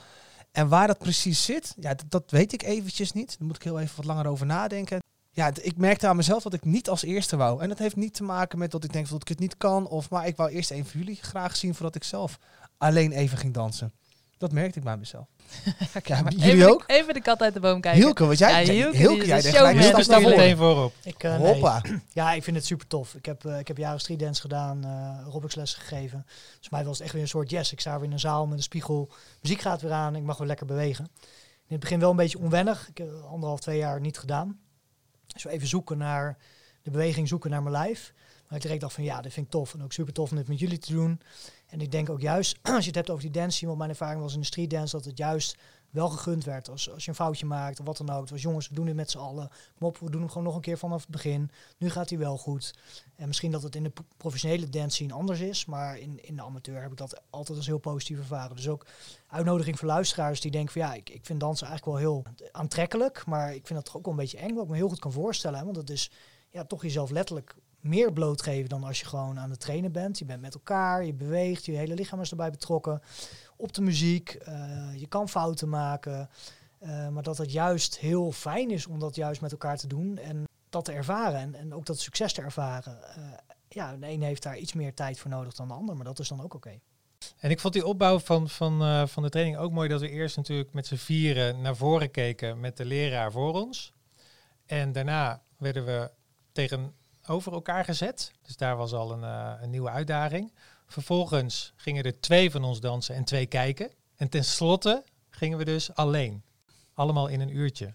En 0.51 0.67
waar 0.67 0.87
dat 0.87 0.97
precies 0.97 1.45
zit, 1.45 1.73
ja, 1.79 1.93
dat, 1.93 2.05
dat 2.09 2.31
weet 2.31 2.53
ik 2.53 2.63
eventjes 2.63 3.11
niet. 3.11 3.35
Daar 3.37 3.47
moet 3.47 3.55
ik 3.55 3.63
heel 3.63 3.79
even 3.79 3.95
wat 3.95 4.05
langer 4.05 4.27
over 4.27 4.45
nadenken. 4.45 4.99
Ja, 5.31 5.51
ik 5.61 5.77
merkte 5.77 6.07
aan 6.07 6.15
mezelf 6.15 6.43
dat 6.43 6.53
ik 6.53 6.65
niet 6.65 6.89
als 6.89 7.03
eerste 7.03 7.35
wou. 7.35 7.61
En 7.61 7.69
dat 7.69 7.77
heeft 7.77 7.95
niet 7.95 8.13
te 8.13 8.23
maken 8.23 8.59
met 8.59 8.71
dat 8.71 8.83
ik 8.83 8.93
denk 8.93 9.09
dat 9.09 9.21
ik 9.21 9.27
het 9.27 9.39
niet 9.39 9.57
kan. 9.57 9.87
Of, 9.87 10.09
maar 10.09 10.27
ik 10.27 10.35
wou 10.35 10.49
eerst 10.49 10.71
een 10.71 10.85
van 10.85 10.99
jullie 10.99 11.19
graag 11.21 11.55
zien 11.55 11.75
voordat 11.75 11.95
ik 11.95 12.03
zelf 12.03 12.39
alleen 12.77 13.11
even 13.11 13.37
ging 13.37 13.53
dansen. 13.53 13.93
Dat 14.37 14.51
merkte 14.51 14.77
ik 14.77 14.83
bij 14.83 14.97
mezelf. 14.97 15.25
Ja, 16.03 16.21
Maar 16.21 16.31
jullie 16.31 16.51
even, 16.53 16.69
ook? 16.71 16.87
De, 16.87 16.93
even 16.93 17.13
de 17.13 17.21
kat 17.21 17.41
uit 17.41 17.53
de 17.53 17.59
boom 17.59 17.81
kijken. 17.81 18.01
Hielke, 18.01 18.25
wat 18.25 18.37
jij, 18.37 18.49
Ja, 18.51 18.61
jij- 18.61 18.75
Hielke, 18.75 18.97
Hielke, 18.97 19.25
deed 19.25 19.45
gelijk 19.45 19.77
Hielke 19.79 20.03
staat 20.03 20.21
meteen 20.21 20.57
voorop. 20.57 20.93
Ik, 21.03 21.23
eh, 21.23 21.37
nee. 21.39 21.53
Hoppa. 21.53 21.81
Ja, 22.13 22.31
ik 22.33 22.43
vind 22.43 22.55
het 22.55 22.65
super 22.65 22.87
tof. 22.87 23.13
Ik 23.15 23.25
heb, 23.25 23.45
eh, 23.45 23.59
ik 23.59 23.67
heb 23.67 23.77
jaren 23.77 23.99
streetdance 23.99 24.41
gedaan, 24.41 24.83
eh 24.83 25.25
aerobicslessen 25.25 25.81
gegeven. 25.81 26.25
Dus 26.59 26.69
mij 26.69 26.83
was 26.83 26.93
het 26.93 27.01
echt 27.03 27.13
weer 27.13 27.21
een 27.21 27.27
soort 27.27 27.49
yes. 27.49 27.71
Ik 27.71 27.79
sta 27.79 27.95
weer 27.95 28.05
in 28.07 28.11
een 28.11 28.19
zaal 28.19 28.45
met 28.47 28.57
een 28.57 28.63
spiegel. 28.63 29.09
Muziek 29.41 29.61
gaat 29.61 29.81
weer 29.81 29.91
aan. 29.91 30.15
Ik 30.15 30.23
mag 30.23 30.37
weer 30.37 30.47
lekker 30.47 30.65
bewegen. 30.65 31.09
In 31.67 31.71
het 31.71 31.79
begin 31.79 31.99
wel 31.99 32.09
een 32.09 32.15
beetje 32.15 32.39
onwennig. 32.39 32.89
Ik 32.89 32.97
heb 32.97 33.09
anderhalf, 33.29 33.59
twee 33.59 33.77
jaar 33.77 33.99
niet 33.99 34.17
gedaan. 34.17 34.59
Zo 35.35 35.47
even 35.49 35.67
zoeken 35.67 35.97
naar 35.97 36.37
de 36.81 36.91
beweging, 36.91 37.27
zoeken 37.27 37.49
naar 37.49 37.61
mijn 37.63 37.75
lijf. 37.75 38.13
Ik 38.55 38.61
direct 38.61 38.81
dacht 38.81 38.93
van 38.93 39.03
ja, 39.03 39.21
dit 39.21 39.33
vind 39.33 39.45
ik 39.45 39.51
tof. 39.51 39.73
En 39.73 39.83
ook 39.83 39.93
super 39.93 40.13
tof 40.13 40.31
om 40.31 40.37
dit 40.37 40.47
met 40.47 40.59
jullie 40.59 40.77
te 40.77 40.93
doen. 40.93 41.21
En 41.67 41.81
ik 41.81 41.91
denk 41.91 42.09
ook 42.09 42.21
juist, 42.21 42.57
als 42.75 42.79
je 42.79 42.85
het 42.85 42.95
hebt 42.95 43.09
over 43.09 43.21
die 43.21 43.31
dance, 43.31 43.65
want 43.65 43.77
mijn 43.77 43.89
ervaring 43.89 44.21
was 44.21 44.33
in 44.33 44.39
de 44.39 44.45
street 44.45 44.69
dance, 44.69 44.95
dat 44.95 45.05
het 45.05 45.17
juist 45.17 45.57
wel 45.95 46.09
gegund 46.09 46.43
werd. 46.43 46.69
Als, 46.69 46.91
als 46.91 47.03
je 47.03 47.09
een 47.09 47.15
foutje 47.15 47.45
maakt 47.45 47.79
of 47.79 47.85
wat 47.85 47.97
dan 47.97 48.09
ook. 48.09 48.21
Het 48.21 48.29
was 48.29 48.41
jongens, 48.41 48.67
we 48.67 48.75
doen 48.75 48.85
dit 48.85 48.95
met 48.95 49.11
z'n 49.11 49.17
allen. 49.17 49.49
Kom 49.79 49.93
we 49.99 50.11
doen 50.11 50.21
hem 50.21 50.29
gewoon 50.29 50.43
nog 50.43 50.55
een 50.55 50.61
keer 50.61 50.77
vanaf 50.77 51.01
het 51.01 51.09
begin. 51.09 51.49
Nu 51.77 51.89
gaat 51.89 52.09
hij 52.09 52.17
wel 52.19 52.37
goed. 52.37 52.73
En 53.15 53.27
misschien 53.27 53.51
dat 53.51 53.63
het 53.63 53.75
in 53.75 53.83
de 53.83 53.89
pro- 53.89 54.05
professionele 54.17 54.69
dance 54.69 54.95
scene 54.95 55.13
anders 55.13 55.39
is. 55.39 55.65
Maar 55.65 55.97
in, 55.97 56.23
in 56.23 56.35
de 56.35 56.41
amateur 56.41 56.81
heb 56.81 56.91
ik 56.91 56.97
dat 56.97 57.21
altijd 57.29 57.57
als 57.57 57.67
heel 57.67 57.77
positief 57.77 58.17
ervaren. 58.17 58.55
Dus 58.55 58.67
ook 58.67 58.85
uitnodiging 59.27 59.79
voor 59.79 59.87
luisteraars 59.87 60.41
die 60.41 60.51
denken 60.51 60.71
van 60.71 60.81
ja, 60.81 60.93
ik, 60.93 61.09
ik 61.09 61.25
vind 61.25 61.39
dansen 61.39 61.67
eigenlijk 61.67 61.97
wel 61.97 62.07
heel 62.07 62.25
aantrekkelijk. 62.51 63.25
Maar 63.25 63.55
ik 63.55 63.67
vind 63.67 63.79
dat 63.79 63.85
toch 63.85 63.97
ook 63.97 64.03
wel 64.05 64.13
een 64.13 64.19
beetje 64.19 64.37
eng. 64.37 64.53
Wat 64.53 64.63
ik 64.63 64.69
me 64.69 64.75
heel 64.75 64.89
goed 64.89 64.99
kan 64.99 65.11
voorstellen. 65.11 65.65
Want 65.65 65.75
het 65.75 65.89
is 65.89 66.11
ja, 66.49 66.63
toch 66.63 66.81
jezelf 66.81 67.09
letterlijk 67.09 67.55
meer 67.85 68.13
blootgeven 68.13 68.69
dan 68.69 68.83
als 68.83 68.99
je 68.99 69.05
gewoon 69.05 69.39
aan 69.39 69.49
het 69.49 69.59
trainen 69.59 69.91
bent. 69.91 70.19
Je 70.19 70.25
bent 70.25 70.41
met 70.41 70.53
elkaar, 70.53 71.05
je 71.05 71.13
beweegt, 71.13 71.65
je 71.65 71.71
hele 71.71 71.93
lichaam 71.93 72.21
is 72.21 72.29
erbij 72.29 72.51
betrokken. 72.51 73.01
Op 73.57 73.73
de 73.73 73.81
muziek, 73.81 74.29
eh, 74.29 74.95
je 74.95 75.07
kan 75.07 75.29
fouten 75.29 75.69
maken. 75.69 76.29
eh, 76.79 77.09
maar 77.09 77.23
dat 77.23 77.37
het 77.37 77.51
juist 77.51 77.97
heel 77.97 78.31
fijn 78.31 78.71
is 78.71 78.87
om 78.87 78.99
dat 78.99 79.15
juist 79.15 79.41
met 79.41 79.51
elkaar 79.51 79.77
te 79.77 79.87
doen 79.87 80.17
en 80.17 80.43
dat 80.69 80.85
te 80.85 80.91
ervaren. 80.91 81.39
En, 81.39 81.55
en 81.55 81.73
ook 81.73 81.85
dat 81.85 81.99
succes 81.99 82.33
te 82.33 82.41
ervaren. 82.41 83.15
Eh, 83.15 83.23
ja, 83.69 83.95
de 83.95 84.07
een 84.07 84.21
heeft 84.21 84.43
daar 84.43 84.57
iets 84.57 84.73
meer 84.73 84.93
tijd 84.93 85.19
voor 85.19 85.29
nodig 85.29 85.53
dan 85.53 85.67
de 85.67 85.73
ander, 85.73 85.95
maar 85.95 86.05
dat 86.05 86.19
is 86.19 86.27
dan 86.27 86.41
ook 86.41 86.53
oké. 86.53 86.79
En 87.39 87.49
ik 87.49 87.59
vond 87.59 87.73
die 87.73 87.85
opbouw 87.85 88.19
van, 88.19 88.49
van, 88.49 89.07
van 89.07 89.23
de 89.23 89.29
training 89.29 89.57
ook 89.57 89.71
mooi 89.71 89.89
dat 89.89 90.01
we 90.01 90.09
eerst 90.09 90.37
natuurlijk 90.37 90.73
met 90.73 90.87
z'n 90.87 90.95
vieren 90.95 91.61
naar 91.61 91.75
voren 91.75 92.11
keken 92.11 92.59
met 92.59 92.77
de 92.77 92.85
leraar 92.85 93.31
voor 93.31 93.53
ons. 93.53 93.93
En 94.65 94.91
daarna 94.91 95.41
werden 95.57 95.85
we 95.85 96.11
tegenover 97.25 97.53
elkaar 97.53 97.83
gezet. 97.85 98.31
Dus 98.41 98.57
daar 98.57 98.75
was 98.77 98.93
al 98.93 99.11
een, 99.11 99.23
eh, 99.23 99.51
een 99.61 99.69
nieuwe 99.69 99.89
uitdaging. 99.89 100.53
Vervolgens 100.87 101.73
gingen 101.75 102.03
er 102.03 102.19
twee 102.19 102.51
van 102.51 102.63
ons 102.63 102.79
dansen 102.79 103.15
en 103.15 103.23
twee 103.23 103.45
kijken. 103.45 103.89
En 104.15 104.29
tenslotte 104.29 105.03
gingen 105.29 105.57
we 105.57 105.65
dus 105.65 105.95
alleen. 105.95 106.43
Allemaal 106.93 107.27
in 107.27 107.39
een 107.41 107.55
uurtje. 107.55 107.93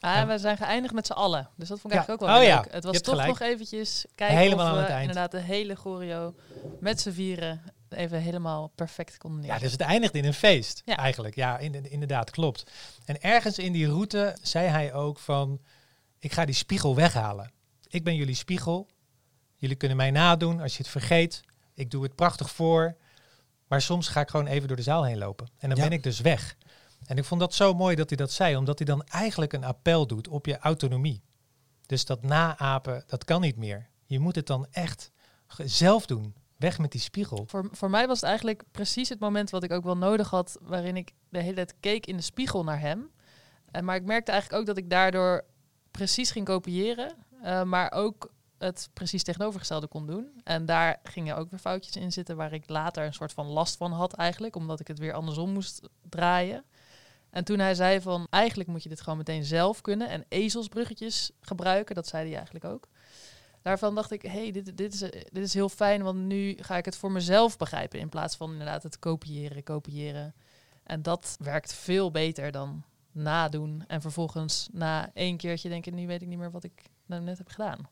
Ah, 0.00 0.26
we 0.26 0.38
zijn 0.38 0.56
geëindigd 0.56 0.94
met 0.94 1.06
z'n 1.06 1.12
allen. 1.12 1.48
Dus 1.56 1.68
dat 1.68 1.80
vond 1.80 1.94
ik 1.94 2.00
Ja. 2.00 2.06
eigenlijk 2.06 2.22
ook 2.22 2.28
wel 2.28 2.36
Oh 2.36 2.42
weer 2.44 2.48
ja, 2.54 2.60
leuk. 2.62 2.72
Het 2.72 2.84
was 2.84 3.00
toch 3.00 3.08
gelijk. 3.14 3.28
nog 3.28 3.40
eventjes 3.40 4.04
kijken 4.14 4.36
Helemaal 4.36 4.64
of 4.64 4.70
aan 4.70 4.76
we 4.76 4.82
het 4.82 4.90
eind. 4.90 5.00
inderdaad 5.08 5.30
de 5.30 5.40
hele 5.40 5.74
choreo 5.74 6.34
met 6.80 7.00
z'n 7.00 7.10
vieren 7.10 7.62
even 7.88 8.20
helemaal 8.20 8.72
perfect 8.74 9.18
konden 9.18 9.44
Ja, 9.44 9.58
dus 9.58 9.72
het 9.72 9.80
eindigde 9.80 10.18
in 10.18 10.24
een 10.24 10.34
feest 10.34 10.82
Ja. 10.84 10.96
eigenlijk. 10.96 11.34
Ja, 11.34 11.58
in- 11.58 11.90
inderdaad, 11.90 12.30
klopt. 12.30 12.70
En 13.04 13.20
ergens 13.22 13.58
in 13.58 13.72
die 13.72 13.86
route 13.88 14.36
zei 14.42 14.68
hij 14.68 14.94
ook 14.94 15.18
van, 15.18 15.60
ik 16.18 16.32
ga 16.32 16.44
die 16.44 16.54
spiegel 16.54 16.94
weghalen. 16.94 17.50
Ik 17.96 18.04
ben 18.04 18.14
jullie 18.16 18.34
spiegel. 18.34 18.88
Jullie 19.56 19.76
kunnen 19.76 19.96
mij 19.96 20.10
nadoen 20.10 20.60
als 20.60 20.72
je 20.76 20.78
het 20.82 20.88
vergeet. 20.92 21.40
Ik 21.74 21.90
doe 21.90 22.02
het 22.02 22.14
prachtig 22.14 22.50
voor. 22.50 22.96
Maar 23.68 23.82
soms 23.82 24.08
ga 24.08 24.20
ik 24.20 24.28
gewoon 24.28 24.46
even 24.46 24.68
door 24.68 24.76
de 24.76 24.82
zaal 24.82 25.04
heen 25.04 25.18
lopen. 25.18 25.46
En 25.58 25.68
dan 25.68 25.78
Ja. 25.78 25.84
ben 25.84 25.92
ik 25.92 26.02
dus 26.02 26.20
weg. 26.20 26.56
En 27.06 27.16
ik 27.16 27.24
vond 27.24 27.40
dat 27.40 27.54
zo 27.54 27.74
mooi 27.74 27.96
dat 27.96 28.08
hij 28.08 28.16
dat 28.16 28.32
zei, 28.32 28.56
omdat 28.56 28.78
hij 28.78 28.86
dan 28.86 29.04
eigenlijk 29.04 29.52
een 29.52 29.64
appel 29.64 30.06
doet 30.06 30.28
op 30.28 30.46
je 30.46 30.58
autonomie. 30.58 31.22
Dus 31.86 32.04
dat 32.04 32.22
naapen, 32.22 33.04
dat 33.06 33.24
kan 33.24 33.40
niet 33.40 33.56
meer. 33.56 33.88
Je 34.06 34.18
moet 34.18 34.34
het 34.34 34.46
dan 34.46 34.66
echt 34.70 35.10
zelf 35.64 36.06
doen. 36.06 36.34
Weg 36.56 36.78
met 36.78 36.92
die 36.92 37.00
spiegel. 37.00 37.44
Voor, 37.46 37.68
voor 37.72 37.90
mij 37.90 38.06
was 38.06 38.20
het 38.20 38.28
eigenlijk 38.28 38.62
precies 38.70 39.08
het 39.08 39.18
moment 39.18 39.50
wat 39.50 39.62
ik 39.62 39.72
ook 39.72 39.84
wel 39.84 39.96
nodig 39.96 40.30
had, 40.30 40.58
waarin 40.62 40.96
ik 40.96 41.12
de 41.28 41.40
hele 41.40 41.54
tijd 41.54 41.74
keek 41.80 42.06
in 42.06 42.16
de 42.16 42.22
spiegel 42.22 42.64
naar 42.64 42.80
hem. 42.80 43.10
En, 43.70 43.84
maar 43.84 43.96
ik 43.96 44.04
merkte 44.04 44.30
eigenlijk 44.30 44.60
ook 44.60 44.66
dat 44.66 44.76
ik 44.84 44.90
daardoor 44.90 45.44
precies 45.90 46.30
ging 46.30 46.44
kopiëren, 46.44 47.12
eh, 47.46 47.62
maar 47.62 47.92
ook 47.92 48.32
het 48.58 48.90
precies 48.92 49.22
tegenovergestelde 49.22 49.86
kon 49.86 50.06
doen. 50.06 50.40
En 50.44 50.66
daar 50.66 51.00
gingen 51.02 51.36
ook 51.36 51.50
weer 51.50 51.58
foutjes 51.58 51.96
in 51.96 52.12
zitten 52.12 52.36
waar 52.36 52.52
ik 52.52 52.68
later 52.68 53.04
een 53.04 53.14
soort 53.14 53.32
van 53.32 53.46
last 53.46 53.76
van 53.76 53.92
had 53.92 54.12
eigenlijk, 54.12 54.56
omdat 54.56 54.80
ik 54.80 54.88
het 54.88 54.98
weer 54.98 55.12
andersom 55.12 55.52
moest 55.52 55.88
draaien. 56.08 56.64
En 57.30 57.44
toen 57.44 57.58
hij 57.58 57.74
zei 57.74 58.00
van, 58.00 58.26
eigenlijk 58.30 58.68
moet 58.68 58.82
je 58.82 58.88
dit 58.88 59.00
gewoon 59.00 59.18
meteen 59.18 59.44
zelf 59.44 59.80
kunnen 59.80 60.08
en 60.08 60.24
ezelsbruggetjes 60.28 61.30
gebruiken, 61.40 61.94
dat 61.94 62.06
zei 62.06 62.26
hij 62.26 62.34
eigenlijk 62.36 62.64
ook. 62.64 62.88
Daarvan 63.62 63.94
dacht 63.94 64.10
ik, 64.10 64.22
hey, 64.22 64.50
dit, 64.50 64.76
dit, 64.76 64.94
is, 64.94 65.00
dit 65.10 65.44
is 65.44 65.54
heel 65.54 65.68
fijn, 65.68 66.02
want 66.02 66.18
nu 66.18 66.56
ga 66.60 66.76
ik 66.76 66.84
het 66.84 66.96
voor 66.96 67.12
mezelf 67.12 67.56
begrijpen 67.56 67.98
in 67.98 68.08
plaats 68.08 68.36
van 68.36 68.52
inderdaad 68.52 68.82
het 68.82 68.98
kopiëren, 68.98 69.62
kopiëren. 69.62 70.34
En 70.82 71.02
dat 71.02 71.36
werkt 71.40 71.74
veel 71.74 72.10
beter 72.10 72.50
dan 72.50 72.84
nadoen 73.12 73.84
en 73.86 74.00
vervolgens 74.00 74.68
na 74.72 75.10
één 75.14 75.36
keertje 75.36 75.68
denken, 75.68 75.94
nu 75.94 76.06
weet 76.06 76.22
ik 76.22 76.28
niet 76.28 76.38
meer 76.38 76.50
wat 76.50 76.64
ik 76.64 76.82
nou 77.06 77.22
net 77.22 77.38
heb 77.38 77.48
gedaan. 77.48 77.88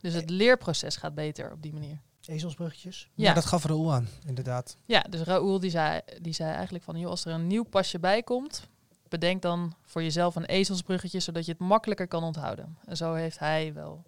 Dus 0.00 0.14
het 0.14 0.30
leerproces 0.30 0.96
gaat 0.96 1.14
beter 1.14 1.52
op 1.52 1.62
die 1.62 1.72
manier. 1.72 2.00
Ezelsbruggetjes. 2.26 3.10
Ja, 3.14 3.28
Ja, 3.28 3.34
dat 3.34 3.44
gaf 3.44 3.64
Raoul 3.64 3.92
aan, 3.92 4.08
inderdaad. 4.26 4.76
ja 4.84 5.00
dus 5.10 5.20
Raoul 5.20 5.60
die 5.60 5.70
zei, 5.70 6.00
die 6.20 6.32
zei 6.32 6.52
eigenlijk 6.52 6.84
van, 6.84 6.98
joh, 6.98 7.10
als 7.10 7.24
er 7.24 7.32
een 7.32 7.46
nieuw 7.46 7.62
pasje 7.62 7.98
bij 7.98 8.22
komt, 8.22 8.68
bedenk 9.08 9.42
dan 9.42 9.74
voor 9.82 10.02
jezelf 10.02 10.36
een 10.36 10.44
ezelsbruggetje, 10.44 11.20
zodat 11.20 11.44
je 11.46 11.52
het 11.52 11.60
makkelijker 11.60 12.08
kan 12.08 12.22
onthouden. 12.22 12.78
En 12.84 12.96
zo 12.96 13.14
heeft 13.14 13.38
hij 13.38 13.72
wel 13.74 14.04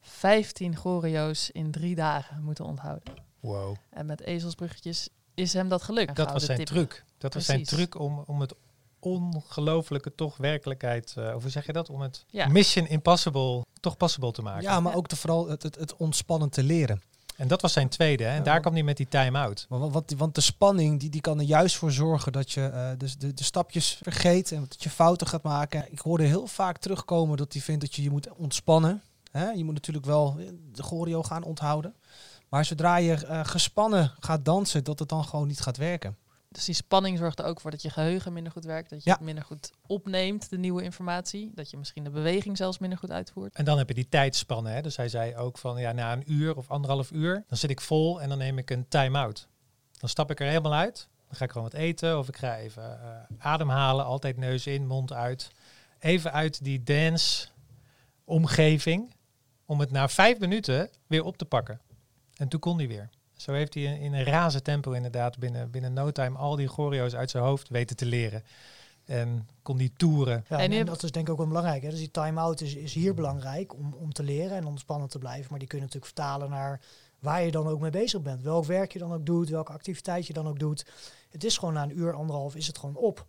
15 0.00 0.76
choreo's 0.76 1.50
in 1.50 1.70
drie 1.70 1.94
dagen 1.94 2.42
moeten 2.42 2.64
onthouden. 2.64 3.14
Wow. 3.40 3.76
En 3.90 4.06
met 4.06 4.20
ezelsbruggetjes 4.20 5.08
is 5.34 5.52
hem 5.52 5.68
dat 5.68 5.82
gelukt. 5.82 6.16
Dat 6.16 6.32
was 6.32 6.44
zijn 6.44 6.58
tip. 6.58 6.66
truc. 6.66 7.04
Dat 7.18 7.34
was 7.34 7.44
zijn 7.44 7.64
truc 7.64 7.98
om, 8.00 8.22
om 8.26 8.40
het 8.40 8.54
ongelofelijke 9.06 10.14
toch 10.14 10.36
werkelijkheid, 10.36 11.14
eh, 11.16 11.34
of 11.34 11.42
hoe 11.42 11.50
zeg 11.50 11.66
je 11.66 11.72
dat? 11.72 11.90
Om 11.90 12.00
het 12.00 12.24
Ja. 12.28 12.46
mission 12.48 12.86
impossible 12.86 13.64
toch 13.80 13.96
possible 13.96 14.30
te 14.32 14.42
maken. 14.42 14.62
Ja, 14.62 14.80
maar 14.80 14.92
Ja. 14.92 14.98
ook 14.98 15.06
te, 15.06 15.16
vooral 15.16 15.48
het, 15.48 15.62
het, 15.62 15.74
het 15.76 15.96
ontspannen 15.96 16.50
te 16.50 16.62
leren. 16.62 17.02
En 17.36 17.48
dat 17.48 17.62
was 17.62 17.72
zijn 17.72 17.88
tweede. 17.88 18.24
Hè? 18.24 18.30
En 18.30 18.36
Ja, 18.36 18.42
daar 18.42 18.60
kwam 18.60 18.72
hij 18.72 18.82
met 18.82 18.96
die 18.96 19.08
time-out. 19.08 19.66
Want, 19.68 19.92
want, 19.92 20.12
want 20.16 20.34
de 20.34 20.40
spanning 20.40 21.00
die, 21.00 21.10
die 21.10 21.20
kan 21.20 21.38
er 21.38 21.44
juist 21.44 21.76
voor 21.76 21.92
zorgen 21.92 22.32
dat 22.32 22.52
je 22.52 22.64
eh, 22.66 22.88
dus 22.98 23.16
de, 23.18 23.34
de 23.34 23.44
stapjes 23.44 23.98
vergeet 24.02 24.52
en 24.52 24.60
dat 24.60 24.82
je 24.82 24.90
fouten 24.90 25.26
gaat 25.26 25.42
maken. 25.42 25.92
Ik 25.92 25.98
hoorde 25.98 26.24
heel 26.24 26.46
vaak 26.46 26.78
terugkomen 26.78 27.36
dat 27.36 27.52
hij 27.52 27.62
vindt 27.62 27.80
dat 27.80 27.94
je 27.94 28.02
je 28.02 28.10
moet 28.10 28.28
ontspannen. 28.36 29.02
Hè? 29.30 29.50
Je 29.50 29.64
moet 29.64 29.74
natuurlijk 29.74 30.06
wel 30.06 30.36
eh, 30.38 30.46
de 30.72 30.82
choreo 30.82 31.22
gaan 31.22 31.42
onthouden. 31.42 31.94
Maar 32.48 32.64
zodra 32.64 32.96
je 32.96 33.12
eh, 33.26 33.40
gespannen 33.44 34.12
gaat 34.20 34.44
dansen, 34.44 34.84
dat 34.84 34.98
het 34.98 35.08
dan 35.08 35.24
gewoon 35.24 35.46
niet 35.46 35.60
gaat 35.60 35.76
werken. 35.76 36.16
Dus 36.56 36.64
die 36.64 36.74
spanning 36.74 37.18
zorgt 37.18 37.38
er 37.38 37.44
ook 37.44 37.60
voor 37.60 37.70
dat 37.70 37.82
je 37.82 37.90
geheugen 37.90 38.32
minder 38.32 38.52
goed 38.52 38.64
werkt. 38.64 38.90
Dat 38.90 39.04
je 39.04 39.10
Ja. 39.10 39.16
het 39.16 39.24
minder 39.24 39.44
goed 39.44 39.70
opneemt, 39.86 40.50
de 40.50 40.58
nieuwe 40.58 40.82
informatie. 40.82 41.50
Dat 41.54 41.70
je 41.70 41.76
misschien 41.76 42.04
de 42.04 42.10
beweging 42.10 42.56
zelfs 42.56 42.78
minder 42.78 42.98
goed 42.98 43.10
uitvoert. 43.10 43.54
En 43.54 43.64
dan 43.64 43.78
heb 43.78 43.88
je 43.88 43.94
die 43.94 44.08
tijdspannen. 44.08 44.72
Hè? 44.72 44.82
Dus 44.82 44.96
hij 44.96 45.08
zei 45.08 45.36
ook 45.36 45.58
van 45.58 45.76
ja, 45.80 45.92
na 45.92 46.12
een 46.12 46.32
uur 46.32 46.56
of 46.56 46.70
anderhalf 46.70 47.10
uur, 47.10 47.44
dan 47.48 47.58
zit 47.58 47.70
ik 47.70 47.80
vol 47.80 48.20
en 48.22 48.28
dan 48.28 48.38
neem 48.38 48.58
ik 48.58 48.70
een 48.70 48.88
time-out. 48.88 49.48
Dan 49.98 50.08
stap 50.08 50.30
ik 50.30 50.40
er 50.40 50.46
helemaal 50.46 50.74
uit. 50.74 51.08
Dan 51.26 51.36
ga 51.36 51.44
ik 51.44 51.50
gewoon 51.50 51.70
wat 51.70 51.80
eten 51.80 52.18
of 52.18 52.28
ik 52.28 52.36
ga 52.36 52.56
even 52.56 53.00
eh, 53.00 53.08
ademhalen. 53.38 54.04
Altijd 54.04 54.36
neus 54.36 54.66
in, 54.66 54.86
mond 54.86 55.12
uit. 55.12 55.50
Even 55.98 56.32
uit 56.32 56.64
die 56.64 56.82
dance 56.82 57.48
omgeving. 58.24 59.14
Om 59.64 59.80
het 59.80 59.90
na 59.90 60.08
vijf 60.08 60.38
minuten 60.38 60.90
weer 61.06 61.24
op 61.24 61.36
te 61.36 61.44
pakken. 61.44 61.80
En 62.34 62.48
toen 62.48 62.60
kon 62.60 62.76
hij 62.76 62.88
weer. 62.88 63.08
Zo 63.36 63.52
heeft 63.52 63.74
hij 63.74 63.82
in, 63.82 64.12
een 64.12 64.24
razend 64.24 64.64
tempo 64.64 64.92
inderdaad 64.92 65.38
binnen, 65.38 65.70
binnen 65.70 65.92
no 65.92 66.10
time 66.10 66.38
al 66.38 66.56
die 66.56 66.68
choreo's 66.68 67.14
uit 67.14 67.30
zijn 67.30 67.44
hoofd 67.44 67.68
weten 67.68 67.96
te 67.96 68.06
leren. 68.06 68.42
En 69.04 69.48
kon 69.62 69.76
die 69.76 69.92
toeren. 69.96 70.44
Ja, 70.48 70.58
En 70.58 70.86
dat 70.86 71.02
is 71.02 71.10
denk 71.10 71.26
ik 71.26 71.32
ook 71.32 71.38
wel 71.38 71.46
belangrijk. 71.46 71.82
Hè? 71.82 71.90
Dus 71.90 71.98
die 71.98 72.10
time-out 72.10 72.60
is, 72.60 72.74
is 72.74 72.94
hier 72.94 73.14
belangrijk 73.14 73.74
om, 73.74 73.94
om 73.94 74.12
te 74.12 74.22
leren 74.22 74.56
en 74.56 74.66
ontspannen 74.66 75.08
te 75.08 75.18
blijven. 75.18 75.46
Maar 75.50 75.58
die 75.58 75.68
kun 75.68 75.78
je 75.78 75.84
natuurlijk 75.84 76.12
vertalen 76.14 76.50
naar 76.50 76.80
waar 77.18 77.42
je 77.42 77.50
dan 77.50 77.66
ook 77.66 77.80
mee 77.80 77.90
bezig 77.90 78.22
bent. 78.22 78.42
Welk 78.42 78.64
werk 78.64 78.92
je 78.92 78.98
dan 78.98 79.12
ook 79.12 79.26
doet, 79.26 79.48
welke 79.48 79.72
activiteit 79.72 80.26
je 80.26 80.32
dan 80.32 80.48
ook 80.48 80.58
doet. 80.58 80.86
Het 81.30 81.44
is 81.44 81.58
gewoon 81.58 81.74
na 81.74 81.82
een 81.82 81.98
uur, 81.98 82.12
anderhalf 82.12 82.56
is 82.56 82.66
het 82.66 82.78
gewoon 82.78 82.96
op. 82.96 83.26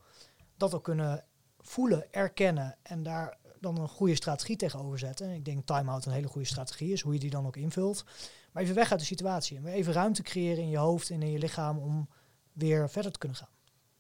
Dat 0.58 0.74
ook 0.74 0.84
kunnen 0.84 1.24
voelen, 1.60 2.13
erkennen 2.13 2.76
en 2.84 3.04
daar 3.04 3.38
dan 3.60 3.78
een 3.78 3.88
goede 3.88 4.15
strategie 4.15 4.56
tegenover 4.56 5.00
zetten. 5.00 5.28
En 5.28 5.34
ik 5.34 5.46
denk 5.46 5.65
time-out 5.65 6.06
een 6.06 6.12
hele 6.12 6.28
goede 6.28 6.48
strategie 6.48 6.91
is, 6.91 7.02
hoe 7.02 7.13
je 7.13 7.20
die 7.20 7.30
dan 7.30 7.46
ook 7.46 7.56
invult. 7.56 8.06
Maar 8.52 8.64
even 8.64 8.76
weg 8.76 8.92
uit 8.92 9.00
de 9.00 9.06
situatie. 9.06 9.58
En 9.58 9.64
weer 9.64 9.74
even 9.74 9.94
ruimte 9.94 10.22
creëren 10.22 10.64
in 10.64 10.70
je 10.70 10.78
hoofd 10.78 11.10
en 11.10 11.22
in 11.22 11.32
je 11.32 11.38
lichaam 11.40 11.78
om 11.78 12.10
weer 12.54 12.90
verder 12.90 13.12
te 13.12 13.18
kunnen 13.20 13.38
gaan. 13.38 13.50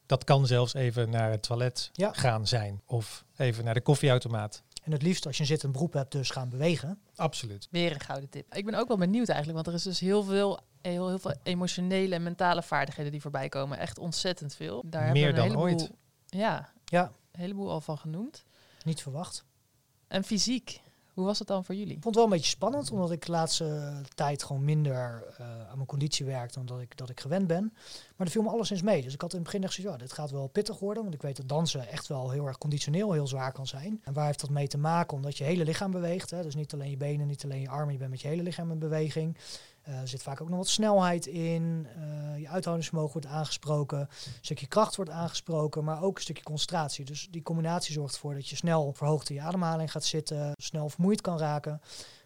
Dat 0.05 0.23
kan 0.23 0.47
zelfs 0.47 0.73
even 0.73 1.09
naar 1.09 1.31
het 1.31 1.43
toilet 1.43 1.89
Ja. 1.93 2.13
gaan 2.13 2.47
zijn. 2.47 2.81
Of 2.85 3.25
even 3.37 3.63
naar 3.63 3.73
de 3.73 3.81
koffieautomaat. 3.81 4.63
En 4.83 4.91
het 4.91 5.01
liefst 5.01 5.25
als 5.25 5.35
je 5.35 5.41
een 5.41 5.47
zittend 5.47 5.71
beroep 5.71 5.93
hebt, 5.93 6.11
dus 6.11 6.29
gaan 6.29 6.49
bewegen. 6.49 6.99
Absoluut. 7.15 7.67
Weer 7.71 7.91
een 7.91 7.99
gouden 7.99 8.29
tip. 8.29 8.55
Ik 8.55 8.65
ben 8.65 8.73
ook 8.75 8.87
wel 8.87 8.97
benieuwd 8.97 9.27
eigenlijk, 9.27 9.55
want 9.55 9.67
er 9.67 9.73
is 9.73 9.83
dus 9.83 9.99
heel 9.99 10.23
veel, 10.23 10.59
heel, 10.81 11.07
heel 11.07 11.19
veel 11.19 11.33
emotionele 11.43 12.15
en 12.15 12.23
mentale 12.23 12.63
vaardigheden 12.63 13.11
die 13.11 13.21
voorbij 13.21 13.49
komen. 13.49 13.77
Echt 13.77 13.99
ontzettend 13.99 14.55
veel. 14.55 14.83
Daar 14.85 15.11
Meer 15.11 15.23
hebben 15.23 15.43
we 15.43 15.49
een 15.49 15.55
dan 15.55 15.63
heleboel, 15.65 15.87
ooit. 15.87 15.97
Ja, 16.25 16.71
Ja, 16.85 17.11
een 17.31 17.39
heleboel 17.39 17.71
al 17.71 17.81
van 17.81 17.97
genoemd. 17.97 18.43
niet 18.83 19.01
verwacht. 19.01 19.45
En 20.07 20.23
fysiek. 20.23 20.81
Hoe 21.17 21.25
was 21.25 21.39
het 21.39 21.47
dan 21.47 21.65
voor 21.65 21.75
jullie? 21.75 21.95
Ik 21.95 22.01
vond 22.01 22.05
het 22.05 22.15
wel 22.15 22.23
een 22.23 22.29
beetje 22.29 22.49
spannend, 22.49 22.91
omdat 22.91 23.11
ik 23.11 23.25
de 23.25 23.31
laatste 23.31 23.93
tijd 24.15 24.43
gewoon 24.43 24.65
minder 24.65 25.23
eh, 25.37 25.45
aan 25.69 25.75
mijn 25.75 25.87
conditie 25.87 26.25
werkte 26.25 26.57
dan 26.57 26.65
dat 26.65 26.79
ik, 26.79 26.97
dat 26.97 27.09
ik 27.09 27.19
gewend 27.19 27.47
ben. 27.47 27.73
Maar 28.15 28.27
er 28.27 28.33
viel 28.33 28.41
me 28.41 28.49
alleszins 28.49 28.81
mee. 28.81 29.01
Dus 29.01 29.13
ik 29.13 29.21
had 29.21 29.31
in 29.31 29.35
het 29.39 29.45
begin 29.45 29.63
echt 29.63 29.73
zoiets, 29.73 29.93
ja, 29.93 29.99
dit 29.99 30.13
gaat 30.13 30.31
wel 30.31 30.47
pittig 30.47 30.79
worden. 30.79 31.03
Want 31.03 31.15
ik 31.15 31.21
weet 31.21 31.37
dat 31.37 31.49
dansen 31.49 31.87
echt 31.87 32.07
wel 32.07 32.29
heel 32.31 32.47
erg 32.47 32.57
conditioneel 32.57 33.11
heel 33.11 33.27
zwaar 33.27 33.51
kan 33.51 33.67
zijn. 33.67 34.01
En 34.03 34.13
waar 34.13 34.25
heeft 34.25 34.39
dat 34.39 34.49
mee 34.49 34.67
te 34.67 34.77
maken? 34.77 35.17
Omdat 35.17 35.37
je 35.37 35.43
hele 35.43 35.63
lichaam 35.63 35.91
beweegt. 35.91 36.31
Hè? 36.31 36.43
Dus 36.43 36.55
niet 36.55 36.73
alleen 36.73 36.89
je 36.89 36.97
benen, 36.97 37.27
niet 37.27 37.43
alleen 37.43 37.61
je 37.61 37.69
armen, 37.69 37.93
je 37.93 37.99
bent 37.99 38.11
met 38.11 38.21
je 38.21 38.27
hele 38.27 38.43
lichaam 38.43 38.71
in 38.71 38.79
beweging. 38.79 39.37
Eh, 39.87 39.99
er 39.99 40.07
zit 40.07 40.23
vaak 40.23 40.41
ook 40.41 40.49
nog 40.49 40.57
wat 40.57 40.67
snelheid 40.67 41.25
in. 41.25 41.87
Uh, 41.97 42.39
je 42.39 42.49
uithoudingsvermogen 42.49 43.13
wordt 43.13 43.27
aangesproken. 43.27 43.99
Een 43.99 44.07
stukje 44.41 44.67
kracht 44.67 44.95
wordt 44.95 45.11
aangesproken, 45.11 45.83
maar 45.83 46.01
ook 46.01 46.15
een 46.15 46.21
stukje 46.21 46.43
concentratie. 46.43 47.05
Dus 47.05 47.27
die 47.31 47.41
combinatie 47.41 47.93
zorgt 47.93 48.13
ervoor 48.13 48.33
dat 48.33 48.47
je 48.47 48.55
snel 48.55 48.93
verhoogd 48.93 49.29
in 49.29 49.35
je 49.35 49.41
ademhaling 49.41 49.91
gaat 49.91 50.03
zitten, 50.03 50.51
snel 50.61 50.89
vermoeid 50.89 51.21
kan 51.21 51.37
raken. 51.37 51.81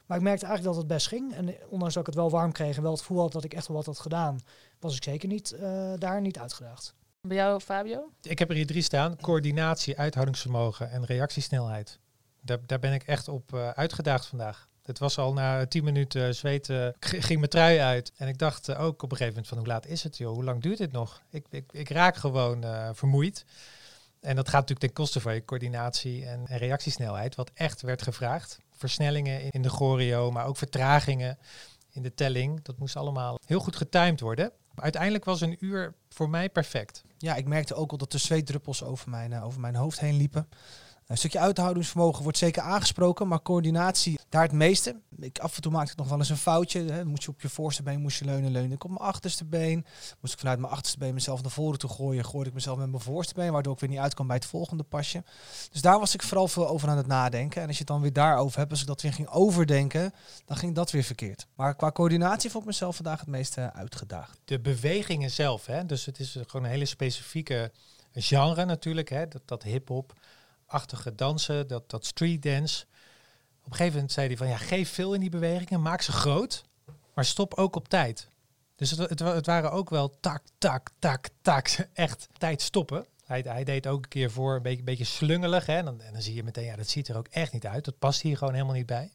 Maar 0.06 0.18
ik 0.18 0.24
merkte 0.24 0.46
eigenlijk 0.46 0.76
dat 0.76 0.84
het 0.84 0.94
best 0.94 1.08
ging. 1.08 1.34
En 1.34 1.56
ondanks 1.70 1.94
dat 1.94 2.04
ik 2.04 2.10
het 2.10 2.20
wel 2.22 2.30
warm 2.30 2.52
kreeg 2.52 2.76
en 2.76 2.82
wel 2.82 2.92
het 2.92 3.00
gevoel 3.00 3.20
had 3.20 3.32
dat 3.32 3.44
ik 3.44 3.54
echt 3.54 3.68
wel 3.68 3.78
wat 3.78 3.86
had 3.86 4.00
gedaan, 4.00 4.40
was 4.80 4.96
ik 4.96 5.04
zeker 5.04 5.28
niet 5.28 5.52
uh, 5.54 5.94
daar 5.98 6.22
niet 6.22 6.40
uitgedaagd. 6.40 6.94
Bij 7.22 7.38
jou, 7.38 7.60
Fabio? 7.60 8.12
Ik 8.22 8.40
heb 8.40 8.50
er 8.50 8.56
hier 8.56 8.68
drie 8.68 8.82
staan. 8.82 9.18
Coördinatie, 9.18 9.98
uithoudingsvermogen 9.98 10.92
en 10.92 11.06
reactiesnelheid. 11.06 12.00
Daar, 12.42 12.60
daar 12.66 12.80
ben 12.80 12.94
ik 12.94 13.04
echt 13.04 13.28
op 13.28 13.54
uitgedaagd 13.54 14.26
vandaag. 14.26 14.70
Het 14.92 15.00
was 15.00 15.18
al 15.18 15.34
na 15.34 15.66
tien 15.66 15.84
minuten 15.84 16.36
zweten, 16.36 16.96
ging 17.00 17.40
mijn 17.40 17.50
trui 17.50 17.80
uit. 17.80 18.12
En 18.16 18.28
ik 18.28 18.38
dacht 18.38 18.70
uh, 18.70 18.82
ook 18.82 19.04
op 19.04 19.12
een 19.12 19.18
gegeven 19.18 19.28
moment 19.28 19.48
van 19.48 19.58
hoe 19.58 19.68
laat 19.68 19.86
is 19.86 20.04
het 20.04 20.18
joh, 20.18 20.34
hoe 20.34 20.44
lang 20.44 20.62
duurt 20.62 20.78
dit 20.78 20.92
nog? 20.92 21.22
Ik, 21.30 21.46
ik, 21.50 21.64
ik 21.72 21.90
raak 21.90 22.16
gewoon 22.16 22.66
uh, 22.66 22.90
vermoeid. 22.94 23.46
En 24.20 24.36
dat 24.36 24.46
gaat 24.46 24.60
natuurlijk 24.60 24.80
ten 24.80 24.94
koste 24.94 25.20
van 25.20 25.34
je 25.34 25.46
coördinatie 25.46 26.26
en, 26.26 26.48
en, 26.48 26.58
reactiesnelheid, 26.58 27.36
wat 27.36 27.52
echt 27.54 27.82
werd 27.82 28.02
gevraagd. 28.02 28.60
Versnellingen 28.72 29.50
in 29.50 29.62
de 29.62 29.70
choreo, 29.70 30.32
maar 30.32 30.46
ook 30.46 30.58
vertragingen 30.58 31.38
in 31.92 32.02
de 32.02 32.14
telling. 32.14 32.62
Dat 32.62 32.78
moest 32.78 32.96
allemaal 32.96 33.40
heel 33.46 33.60
goed 33.60 33.76
getimed 33.76 34.20
worden. 34.20 34.52
Uiteindelijk 34.76 35.26
was 35.26 35.42
een 35.42 35.58
uur 35.60 35.94
voor 36.10 36.30
mij 36.30 36.50
perfect. 36.50 37.04
Ja, 37.18 37.36
ik 37.36 37.48
merkte 37.48 37.76
ook 37.76 37.92
al 37.92 37.98
dat 37.98 38.12
de 38.12 38.18
zweetdruppels 38.18 38.84
over 38.84 39.10
mijn, 39.10 39.32
uh, 39.32 39.46
over 39.46 39.60
mijn 39.60 39.76
hoofd 39.76 40.00
heen 40.00 40.18
liepen. 40.18 40.48
Een 41.12 41.18
stukje 41.18 41.40
uithoudingsvermogen 41.40 42.24
wordt 42.24 42.38
zeker 42.38 42.62
aangesproken, 42.62 43.28
maar 43.28 43.42
coördinatie 43.42 44.20
daar 44.32 44.42
het 44.42 44.52
meeste. 44.52 44.96
Ik, 45.20 45.40
af 45.40 45.56
en 45.56 45.62
toe 45.62 45.72
maakte 45.72 45.92
ik 45.92 45.98
nog 45.98 46.08
wel 46.08 46.18
eens 46.18 46.30
een 46.30 46.38
foutje. 46.38 46.84
Hè. 46.92 47.06
Moest 47.06 47.24
je 47.24 47.30
op 47.30 47.42
je 47.42 47.50
voorste 47.50 47.84
been 47.84 48.02
moest 48.02 48.20
je 48.20 48.26
leunen, 48.26 48.52
leunen 48.52 48.72
ik 48.72 48.84
op 48.84 48.90
mijn 48.90 49.02
achterste 49.02 49.46
been. 49.46 49.86
Moest 50.20 50.34
ik 50.34 50.40
vanuit 50.40 50.60
mijn 50.60 50.72
achterste 50.72 50.98
been 50.98 51.14
mezelf 51.14 51.42
naar 51.42 51.52
voren 51.52 51.80
toe 51.80 51.90
gooien, 51.90 52.26
gooide 52.26 52.50
ik 52.50 52.56
mezelf 52.56 52.78
met 52.78 52.90
mijn 52.90 53.02
voorste 53.04 53.34
been, 53.34 53.52
waardoor 53.52 53.74
ik 53.74 53.80
weer 53.80 53.90
niet 53.90 54.00
uit 54.00 54.14
kan 54.14 54.28
bij 54.28 54.36
het 54.36 54.46
volgende 54.46 54.84
pasje. 54.84 55.24
Dus 55.72 55.82
daar 55.82 56.00
was 56.00 56.14
ik 56.14 56.22
vooral 56.22 56.48
veel 56.48 56.68
over 56.68 56.90
aan 56.90 56.98
het 56.98 57.08
nadenken. 57.08 57.62
En 57.62 57.68
als 57.68 57.78
je 57.78 57.84
het 57.84 57.92
dan 57.92 58.02
weer 58.02 58.14
daarover 58.14 58.60
hebt, 58.60 58.72
als 58.72 58.82
ik 58.82 58.88
dat 58.88 59.02
weer 59.02 59.14
ging 59.14 59.30
overdenken, 59.30 60.14
dan 60.46 60.58
ging 60.58 60.76
dat 60.76 60.92
weer 60.92 61.04
verkeerd. 61.04 61.48
Maar 61.56 61.76
qua 61.76 61.92
coördinatie 61.92 62.50
vond 62.50 62.64
ik 62.64 62.70
mezelf 62.70 62.96
vandaag 62.96 63.20
het 63.20 63.30
meeste 63.30 63.74
uitgedaagd. 63.74 64.40
De 64.46 64.60
bewegingen 64.60 65.32
zelf, 65.32 65.66
hè? 65.66 65.86
dus 65.86 66.06
het 66.06 66.20
is 66.20 66.38
gewoon 66.48 66.66
een 66.66 66.72
hele 66.72 66.86
specifieke 66.86 67.72
genre 68.14 68.66
natuurlijk, 68.66 69.10
hè? 69.10 69.28
dat, 69.28 69.42
dat 69.46 69.64
hip-hop 69.64 70.14
achtige 70.72 71.16
dansen, 71.16 71.68
dat, 71.68 71.90
dat 71.90 72.06
street 72.06 72.42
dance. 72.42 72.86
Op 73.64 73.72
een 73.72 73.72
gegeven 73.72 73.94
moment 73.94 74.12
zei 74.12 74.28
hij 74.28 74.38
van 74.38 74.48
ja, 74.48 74.58
geef 74.58 74.90
veel 74.90 75.14
in 75.14 75.20
die 75.20 75.30
bewegingen, 75.30 75.82
maak 75.82 76.02
ze 76.02 76.12
groot, 76.12 76.64
maar 77.14 77.26
stop 77.26 77.54
ook 77.54 77.76
op 77.76 77.88
tijd. 77.88 78.30
Dus 78.76 78.92
het, 78.92 79.20
het, 79.20 79.46
waren 79.46 79.72
ook 79.72 79.90
wel 79.90 80.20
tak, 80.20 80.44
tak, 80.58 80.90
tak, 81.00 81.28
tak, 81.42 81.68
echt 81.94 82.28
tijd 82.38 82.62
stoppen. 82.62 83.06
Hij, 83.26 83.42
hij 83.48 83.64
deed 83.64 83.88
ook 83.88 84.04
een 84.04 84.10
keer 84.10 84.32
voor 84.32 84.56
een 84.56 84.62
beetje, 84.62 84.84
beetje 84.84 85.04
slungelig. 85.04 85.66
Hè? 85.66 85.78
En, 85.78 85.86
dan, 85.86 86.02
en 86.02 86.14
dan 86.14 86.22
zie 86.22 86.36
je 86.36 86.44
meteen, 86.44 86.66
ja, 86.66 86.76
dat 86.76 86.90
ziet 86.90 87.08
er 87.08 87.18
ook 87.18 87.28
echt 87.28 87.54
niet 87.54 87.66
uit. 87.66 87.86
Dat 87.86 88.00
past 88.00 88.22
hier 88.22 88.38
gewoon 88.38 88.54
helemaal 88.54 88.76
niet 88.76 88.86
bij. 88.86 89.12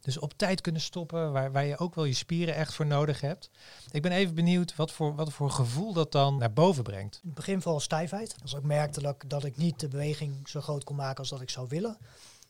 Dus 0.00 0.18
op 0.18 0.32
tijd 0.36 0.60
kunnen 0.60 0.82
stoppen, 0.82 1.32
waar, 1.32 1.52
waar 1.52 1.64
je 1.64 1.78
ook 1.78 1.94
wel 1.94 2.04
je 2.04 2.14
spieren 2.14 2.54
echt 2.54 2.74
voor 2.74 2.86
nodig 2.86 3.20
hebt. 3.20 3.50
Ik 3.90 4.02
ben 4.02 4.12
even 4.12 4.34
benieuwd 4.34 4.76
wat 4.76 4.92
voor, 4.92 5.14
wat 5.14 5.32
voor 5.32 5.50
gevoel 5.50 5.92
dat 5.92 6.12
dan 6.12 6.38
naar 6.38 6.52
boven 6.52 6.82
brengt. 6.82 7.14
In 7.14 7.28
het 7.28 7.34
begin 7.34 7.62
vooral 7.62 7.80
stijfheid. 7.80 8.34
Als 8.42 8.54
ik 8.54 8.62
merkte 8.62 9.00
dat 9.02 9.14
ik, 9.14 9.30
dat 9.30 9.44
ik 9.44 9.56
niet 9.56 9.80
de 9.80 9.88
beweging 9.88 10.48
zo 10.48 10.60
groot 10.60 10.84
kon 10.84 10.96
maken 10.96 11.18
als 11.18 11.28
dat 11.28 11.40
ik 11.40 11.50
zou 11.50 11.66
willen. 11.68 11.98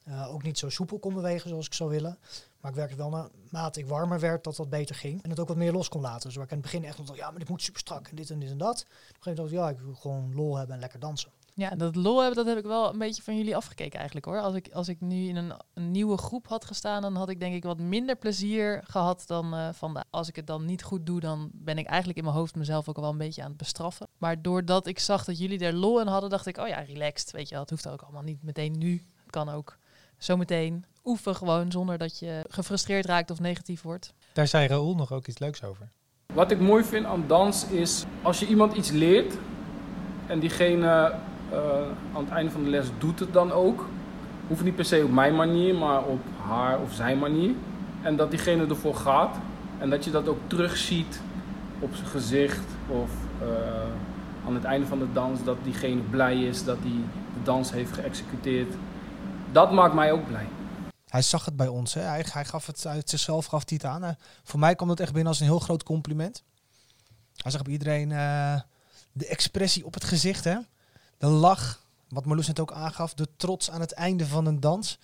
Uh, 0.09 0.33
ook 0.33 0.43
niet 0.43 0.59
zo 0.59 0.69
soepel 0.69 0.99
kon 0.99 1.15
bewegen 1.15 1.49
zoals 1.49 1.67
ik 1.67 1.75
zou 1.75 1.91
willen. 1.91 2.19
Maar 2.61 2.71
ik 2.71 2.77
werkte 2.77 2.97
wel 2.97 3.11
naarmate 3.11 3.81
ik 3.81 3.87
warmer 3.87 4.21
werd 4.21 4.45
dat 4.45 4.57
dat 4.57 4.71
beter 4.71 4.95
ging. 4.95 5.23
En 5.23 5.31
het 5.31 5.41
ook 5.41 5.49
wat 5.49 5.57
meer 5.57 5.73
los 5.73 5.89
kon 5.89 6.01
laten. 6.01 6.29
Dus 6.29 6.35
waar 6.35 6.45
ik 6.45 6.51
in 6.51 6.57
het 6.57 6.67
begin 6.67 6.85
echt 6.85 7.07
dacht, 7.07 7.19
ja, 7.19 7.31
maar 7.31 7.39
dit 7.39 7.49
moet 7.49 7.63
super 7.63 7.81
strak 7.81 8.09
en 8.09 8.17
dit 8.17 8.31
en 8.31 8.39
dit 8.39 8.51
en 8.51 8.59
dat. 8.59 8.81
Op 8.81 8.87
een 8.89 8.95
gegeven 8.95 9.19
moment 9.25 9.37
dacht 9.37 9.51
ik, 9.51 9.57
ja, 9.57 9.69
ik 9.69 9.79
wil 9.79 9.95
gewoon 9.95 10.35
lol 10.35 10.57
hebben 10.57 10.75
en 10.75 10.81
lekker 10.81 11.01
dansen. 11.01 11.31
Ja, 11.59 11.71
dat 11.71 11.95
lol 11.97 12.19
hebben, 12.19 12.37
dat 12.37 12.47
heb 12.47 12.65
ik 12.65 12.71
wel 12.71 12.93
een 12.93 12.99
beetje 12.99 13.23
van 13.23 13.37
jullie 13.37 13.57
afgekeken 13.57 13.97
eigenlijk 13.97 14.27
hoor. 14.27 14.41
Als 14.41 14.55
ik, 14.55 14.73
als 14.73 14.89
ik 14.89 15.01
nu 15.01 15.29
in 15.29 15.37
een, 15.37 15.53
een 15.75 15.91
nieuwe 15.91 16.17
groep 16.17 16.49
had 16.49 16.65
gestaan, 16.65 17.03
dan 17.03 17.17
had 17.17 17.29
ik 17.29 17.41
denk 17.41 17.55
ik 17.55 17.63
wat 17.63 17.79
minder 17.79 18.17
plezier 18.17 18.83
gehad 18.85 19.27
dan 19.27 19.55
uh, 19.55 19.69
van 19.73 20.05
Als 20.11 20.29
ik 20.29 20.37
het 20.37 20.47
dan 20.47 20.65
niet 20.65 20.83
goed 20.83 21.07
doe, 21.07 21.21
dan 21.21 21.51
ben 21.53 21.79
ik 21.79 21.87
eigenlijk 21.87 22.19
in 22.19 22.25
mijn 22.25 22.37
hoofd 22.37 22.55
mezelf 22.55 22.89
ook 22.89 22.97
wel 22.97 23.11
een 23.11 23.19
beetje 23.19 23.43
aan 23.43 23.49
het 23.49 23.57
bestraffen. 23.57 24.09
Maar 24.19 24.43
doordat 24.43 24.87
ik 24.87 24.99
zag 24.99 25.25
dat 25.25 25.39
jullie 25.39 25.59
er 25.59 25.73
lol 25.73 26.01
in 26.01 26.07
hadden, 26.07 26.31
dacht 26.31 26.47
ik, 26.47 26.59
oh 26.59 26.69
ja, 26.69 26.81
relaxed. 26.81 27.31
Weet 27.31 27.49
je, 27.49 27.59
het 27.59 27.71
hoeft 27.71 27.89
ook 27.89 28.03
allemaal 28.03 28.23
niet 28.23 28.43
meteen 28.43 28.79
nu. 28.79 29.05
Het 29.23 29.31
kan 29.31 29.49
ook 29.49 29.79
zometeen. 30.19 30.85
Oefen 31.05 31.35
gewoon 31.35 31.73
zonder 31.73 31.99
dat 31.99 32.19
je 32.19 32.45
gefrustreerd 32.49 33.07
raakt 33.07 33.31
of 33.31 33.41
negatief 33.41 33.83
wordt. 33.83 34.13
Daar 34.33 34.47
zei 34.47 34.67
Raoul 34.67 34.95
nog 34.95 35.13
ook 35.13 35.27
iets 35.27 35.39
leuks 35.39 35.65
over. 35.65 35.89
Wat 36.35 36.51
ik 36.51 36.61
mooi 36.61 36.85
vind 36.85 37.07
aan 37.07 37.25
dans 37.27 37.67
is 37.67 38.05
als 38.23 38.41
je 38.41 38.47
iemand 38.47 38.75
iets 38.75 38.91
leert 38.91 39.35
en 40.27 40.39
diegene 40.39 41.15
uh, 41.53 41.59
aan 42.15 42.25
het 42.25 42.29
einde 42.29 42.51
van 42.51 42.65
de 42.65 42.71
les 42.71 42.87
doet 42.99 43.21
het 43.21 43.33
dan 43.33 43.53
ook. 43.53 43.89
Hoeft 44.47 44.65
niet 44.65 44.77
per 44.77 44.85
se 44.85 45.05
op 45.05 45.11
mijn 45.11 45.35
manier, 45.35 45.75
maar 45.75 46.05
op 46.05 46.21
haar 46.47 46.81
of 46.81 46.93
zijn 46.93 47.19
manier. 47.19 47.55
En 48.03 48.17
dat 48.17 48.31
diegene 48.31 48.67
ervoor 48.67 48.95
gaat. 48.95 49.37
En 49.79 49.91
dat 49.91 50.05
je 50.05 50.11
dat 50.11 50.29
ook 50.29 50.39
terugziet 50.47 51.21
op 51.79 51.95
zijn 51.95 52.09
gezicht 52.09 52.67
of 52.89 53.11
uh, 53.43 53.49
aan 54.47 54.55
het 54.55 54.65
einde 54.65 54.87
van 54.87 54.99
de 54.99 55.13
dans. 55.13 55.45
Dat 55.45 55.57
diegene 55.63 56.01
blij 56.01 56.43
is 56.43 56.65
dat 56.65 56.79
hij 56.81 57.01
de 57.35 57.43
dans 57.43 57.73
heeft 57.73 57.93
geëxecuteerd. 57.93 58.75
Dat 59.53 59.73
maakt 59.73 59.95
mij 59.95 60.13
ook 60.13 60.27
blij. 60.27 60.47
Hij 61.09 61.23
zag 61.23 61.45
het 61.45 61.57
bij 61.57 61.69
ons. 61.69 61.95
Hè. 61.95 62.01
Hij, 62.01 62.25
hij 62.33 62.45
gaf 62.45 62.67
het 62.67 62.87
uit 62.87 63.11
zichzelf 63.11 63.47
gaf 63.47 63.63
hij 63.69 63.79
het 63.83 63.91
aan. 63.91 64.17
voor 64.43 64.59
mij 64.59 64.75
kwam 64.75 64.89
het 64.89 65.01
echt 65.01 65.13
binnen 65.13 65.29
als 65.29 65.41
een 65.41 65.47
heel 65.47 65.59
groot 65.59 65.83
compliment. 65.83 66.43
Hij 67.37 67.51
zag 67.51 67.63
bij 67.63 67.73
iedereen 67.73 68.11
uh, 68.11 68.61
de 69.13 69.27
expressie 69.27 69.87
op 69.87 69.95
het 69.95 70.05
gezicht. 70.05 70.45
Hè 70.45 70.57
de 71.19 71.27
lach, 71.27 71.83
wat 72.09 72.25
Marloes 72.25 72.47
net 72.47 72.61
ook 72.61 72.73
aangaf, 72.73 73.15
de 73.15 73.29
trots 73.37 73.71
aan 73.71 73.81
het 73.81 73.93
einde 73.93 74.27
van 74.27 74.47
een 74.47 74.61
dans. 74.61 74.99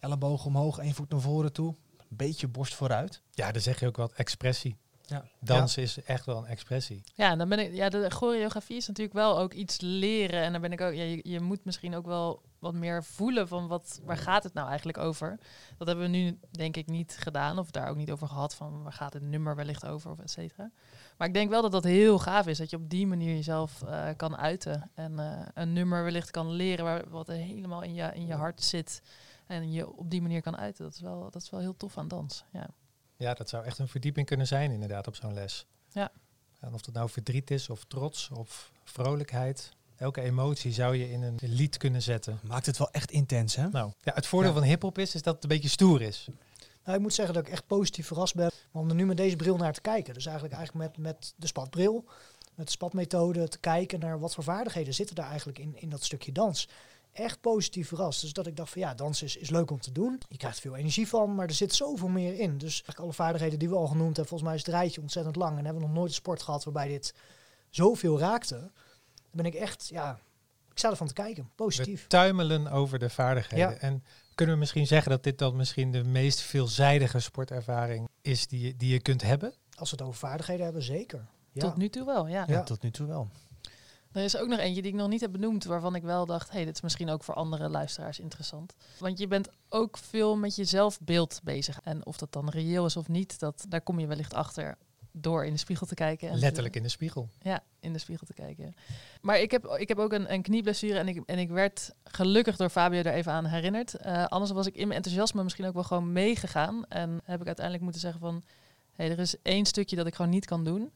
Elleboog 0.00 0.44
omhoog, 0.44 0.78
één 0.78 0.94
voet 0.94 1.10
naar 1.10 1.20
voren 1.20 1.52
toe, 1.52 1.74
een 1.98 2.16
beetje 2.16 2.48
borst 2.48 2.74
vooruit. 2.74 3.20
Ja, 3.30 3.52
dan 3.52 3.62
zeg 3.62 3.80
je 3.80 3.86
ook 3.86 3.96
wat 3.96 4.12
expressie. 4.12 4.76
Ja. 5.06 5.24
Dansen 5.40 5.82
is 5.82 6.02
echt 6.02 6.26
wel 6.26 6.36
een 6.36 6.46
expressie. 6.46 7.02
Ja, 7.14 7.30
en 7.30 7.38
dan 7.38 7.48
ben 7.48 7.58
ik. 7.58 7.74
Ja, 7.74 7.88
de 7.88 8.10
choreografie 8.10 8.76
is 8.76 8.86
natuurlijk 8.86 9.16
wel 9.16 9.38
ook 9.38 9.52
iets 9.52 9.80
leren. 9.80 10.42
En 10.42 10.52
dan 10.52 10.60
ben 10.60 10.72
ik 10.72 10.80
ook. 10.80 10.94
Ja, 10.94 11.02
je, 11.02 11.20
je 11.22 11.40
moet 11.40 11.64
misschien 11.64 11.94
ook 11.94 12.06
wel 12.06 12.42
wat 12.64 12.74
meer 12.74 13.04
voelen 13.04 13.48
van 13.48 13.66
wat, 13.66 14.00
waar 14.04 14.16
gaat 14.16 14.42
het 14.42 14.54
nou 14.54 14.68
eigenlijk 14.68 14.98
over. 14.98 15.38
Dat 15.76 15.86
hebben 15.86 16.04
we 16.04 16.16
nu 16.16 16.38
denk 16.50 16.76
ik 16.76 16.86
niet 16.86 17.16
gedaan 17.18 17.58
of 17.58 17.70
daar 17.70 17.88
ook 17.88 17.96
niet 17.96 18.10
over 18.10 18.28
gehad 18.28 18.54
van 18.54 18.82
waar 18.82 18.92
gaat 18.92 19.12
het 19.12 19.22
nummer 19.22 19.56
wellicht 19.56 19.86
over 19.86 20.10
of 20.10 20.18
et 20.18 20.30
cetera. 20.30 20.70
Maar 21.16 21.28
ik 21.28 21.34
denk 21.34 21.50
wel 21.50 21.62
dat 21.62 21.72
dat 21.72 21.84
heel 21.84 22.18
gaaf 22.18 22.46
is 22.46 22.58
dat 22.58 22.70
je 22.70 22.76
op 22.76 22.90
die 22.90 23.06
manier 23.06 23.34
jezelf 23.34 23.82
uh, 23.84 24.08
kan 24.16 24.36
uiten 24.36 24.90
en 24.94 25.12
uh, 25.12 25.46
een 25.54 25.72
nummer 25.72 26.04
wellicht 26.04 26.30
kan 26.30 26.50
leren 26.50 26.84
waar, 26.84 27.08
wat 27.08 27.26
helemaal 27.26 27.82
in 27.82 27.94
je, 27.94 28.10
in 28.14 28.26
je 28.26 28.34
hart 28.34 28.62
zit 28.62 29.02
en 29.46 29.72
je 29.72 29.92
op 29.92 30.10
die 30.10 30.22
manier 30.22 30.42
kan 30.42 30.56
uiten. 30.56 30.84
Dat 30.84 30.94
is 30.94 31.00
wel, 31.00 31.30
dat 31.30 31.42
is 31.42 31.50
wel 31.50 31.60
heel 31.60 31.76
tof 31.76 31.98
aan 31.98 32.08
dans. 32.08 32.44
Ja. 32.52 32.68
ja, 33.16 33.34
dat 33.34 33.48
zou 33.48 33.64
echt 33.64 33.78
een 33.78 33.88
verdieping 33.88 34.26
kunnen 34.26 34.46
zijn 34.46 34.70
inderdaad 34.70 35.06
op 35.06 35.14
zo'n 35.14 35.34
les. 35.34 35.66
Ja. 35.88 36.12
En 36.60 36.74
of 36.74 36.82
dat 36.82 36.94
nou 36.94 37.08
verdriet 37.10 37.50
is 37.50 37.70
of 37.70 37.84
trots 37.84 38.30
of 38.30 38.72
vrolijkheid. 38.84 39.72
Elke 39.96 40.20
emotie 40.20 40.72
zou 40.72 40.96
je 40.96 41.10
in 41.10 41.22
een 41.22 41.38
lied 41.40 41.76
kunnen 41.76 42.02
zetten. 42.02 42.38
Maakt 42.42 42.66
het 42.66 42.78
wel 42.78 42.90
echt 42.90 43.10
intens, 43.10 43.56
hè? 43.56 43.68
Nou, 43.68 43.92
ja, 44.00 44.12
het 44.14 44.26
voordeel 44.26 44.52
van 44.52 44.62
hip-hop 44.62 44.98
is, 44.98 45.14
is 45.14 45.22
dat 45.22 45.34
het 45.34 45.42
een 45.42 45.48
beetje 45.48 45.68
stoer 45.68 46.02
is. 46.02 46.28
Nou, 46.84 46.96
ik 46.96 47.02
moet 47.02 47.14
zeggen 47.14 47.34
dat 47.34 47.46
ik 47.46 47.52
echt 47.52 47.66
positief 47.66 48.06
verrast 48.06 48.34
ben 48.34 48.50
om 48.72 48.88
er 48.88 48.94
nu 48.94 49.06
met 49.06 49.16
deze 49.16 49.36
bril 49.36 49.56
naar 49.56 49.72
te 49.72 49.80
kijken. 49.80 50.14
Dus 50.14 50.26
eigenlijk, 50.26 50.54
eigenlijk 50.56 50.86
met, 50.86 51.04
met 51.04 51.34
de 51.36 51.46
spatbril, 51.46 52.04
met 52.54 52.66
de 52.66 52.72
spatmethode 52.72 53.48
te 53.48 53.58
kijken 53.58 54.00
naar 54.00 54.20
wat 54.20 54.34
voor 54.34 54.44
vaardigheden 54.44 54.94
zitten 54.94 55.14
daar 55.14 55.28
eigenlijk 55.28 55.58
in, 55.58 55.76
in 55.76 55.88
dat 55.88 56.04
stukje 56.04 56.32
dans. 56.32 56.68
Echt 57.12 57.40
positief 57.40 57.88
verrast. 57.88 58.20
Dus 58.20 58.32
dat 58.32 58.46
ik 58.46 58.56
dacht 58.56 58.70
van 58.70 58.80
ja, 58.80 58.94
dans 58.94 59.22
is, 59.22 59.36
is 59.36 59.50
leuk 59.50 59.70
om 59.70 59.80
te 59.80 59.92
doen. 59.92 60.20
Je 60.28 60.36
krijgt 60.36 60.60
veel 60.60 60.76
energie 60.76 61.08
van, 61.08 61.34
maar 61.34 61.46
er 61.46 61.54
zit 61.54 61.74
zoveel 61.74 62.08
meer 62.08 62.38
in. 62.38 62.58
Dus 62.58 62.72
eigenlijk 62.72 62.98
alle 62.98 63.12
vaardigheden 63.12 63.58
die 63.58 63.68
we 63.68 63.74
al 63.74 63.86
genoemd 63.86 64.16
hebben, 64.16 64.26
volgens 64.26 64.48
mij 64.48 64.58
is 64.58 64.66
het 64.66 64.74
rijtje 64.74 65.00
ontzettend 65.00 65.36
lang. 65.36 65.58
En 65.58 65.64
hebben 65.64 65.82
we 65.82 65.88
nog 65.88 65.96
nooit 65.96 66.08
een 66.08 66.14
sport 66.14 66.42
gehad 66.42 66.64
waarbij 66.64 66.88
dit 66.88 67.14
zoveel 67.70 68.18
raakte. 68.18 68.70
Ben 69.34 69.44
ik 69.44 69.54
echt, 69.54 69.88
ja, 69.88 70.18
ik 70.70 70.78
sta 70.78 70.90
ervan 70.90 71.06
te 71.06 71.12
kijken. 71.12 71.50
Positief. 71.54 72.02
We 72.02 72.08
tuimelen 72.08 72.68
over 72.68 72.98
de 72.98 73.10
vaardigheden. 73.10 73.70
Ja. 73.70 73.76
En 73.76 74.04
kunnen 74.34 74.54
we 74.54 74.60
misschien 74.60 74.86
zeggen 74.86 75.10
dat 75.10 75.22
dit 75.22 75.38
dan 75.38 75.56
misschien 75.56 75.92
de 75.92 76.04
meest 76.04 76.40
veelzijdige 76.40 77.20
sportervaring 77.20 78.08
is 78.22 78.46
die, 78.46 78.76
die 78.76 78.92
je 78.92 79.00
kunt 79.00 79.22
hebben? 79.22 79.54
Als 79.74 79.90
we 79.90 79.96
het 79.96 80.06
over 80.06 80.18
vaardigheden 80.18 80.64
hebben, 80.64 80.82
zeker. 80.82 81.26
Ja. 81.52 81.60
Tot 81.60 81.76
nu 81.76 81.88
toe 81.88 82.04
wel, 82.04 82.26
ja. 82.26 82.44
ja. 82.48 82.62
tot 82.62 82.82
nu 82.82 82.90
toe 82.90 83.06
wel. 83.06 83.30
Er 84.12 84.24
is 84.24 84.36
ook 84.36 84.48
nog 84.48 84.58
eentje 84.58 84.82
die 84.82 84.90
ik 84.90 84.98
nog 84.98 85.08
niet 85.08 85.20
heb 85.20 85.32
benoemd, 85.32 85.64
waarvan 85.64 85.94
ik 85.94 86.02
wel 86.02 86.26
dacht, 86.26 86.48
hé, 86.48 86.56
hey, 86.56 86.64
dit 86.64 86.74
is 86.74 86.80
misschien 86.80 87.10
ook 87.10 87.24
voor 87.24 87.34
andere 87.34 87.68
luisteraars 87.68 88.18
interessant. 88.18 88.74
Want 88.98 89.18
je 89.18 89.26
bent 89.26 89.48
ook 89.68 89.98
veel 89.98 90.36
met 90.36 90.56
je 90.56 90.64
zelfbeeld 90.64 91.40
bezig. 91.42 91.80
En 91.82 92.06
of 92.06 92.16
dat 92.16 92.32
dan 92.32 92.48
reëel 92.48 92.84
is 92.84 92.96
of 92.96 93.08
niet, 93.08 93.38
dat, 93.38 93.64
daar 93.68 93.80
kom 93.80 94.00
je 94.00 94.06
wellicht 94.06 94.34
achter 94.34 94.78
door 95.16 95.44
in 95.44 95.52
de 95.52 95.58
spiegel 95.58 95.86
te 95.86 95.94
kijken. 95.94 96.28
En 96.28 96.38
Letterlijk 96.38 96.76
in 96.76 96.82
de 96.82 96.88
spiegel. 96.88 97.28
Ja, 97.42 97.62
in 97.80 97.92
de 97.92 97.98
spiegel 97.98 98.26
te 98.26 98.32
kijken. 98.32 98.74
Maar 99.20 99.40
ik 99.40 99.50
heb, 99.50 99.66
ik 99.66 99.88
heb 99.88 99.98
ook 99.98 100.12
een, 100.12 100.32
een 100.32 100.42
knieblessure 100.42 100.98
en 100.98 101.08
ik, 101.08 101.22
en 101.26 101.38
ik 101.38 101.50
werd 101.50 101.94
gelukkig 102.04 102.56
door 102.56 102.68
Fabio 102.68 102.98
er 102.98 103.12
even 103.12 103.32
aan 103.32 103.44
herinnerd. 103.44 103.94
Uh, 104.06 104.24
anders 104.24 104.52
was 104.52 104.66
ik 104.66 104.74
in 104.74 104.86
mijn 104.86 104.96
enthousiasme 104.96 105.42
misschien 105.42 105.66
ook 105.66 105.74
wel 105.74 105.82
gewoon 105.82 106.12
meegegaan. 106.12 106.84
En 106.88 107.20
heb 107.24 107.40
ik 107.40 107.46
uiteindelijk 107.46 107.84
moeten 107.84 108.00
zeggen 108.00 108.20
van, 108.20 108.42
hé, 108.92 109.04
hey, 109.04 109.12
er 109.12 109.18
is 109.18 109.42
één 109.42 109.66
stukje 109.66 109.96
dat 109.96 110.06
ik 110.06 110.14
gewoon 110.14 110.30
niet 110.30 110.46
kan 110.46 110.64
doen. 110.64 110.92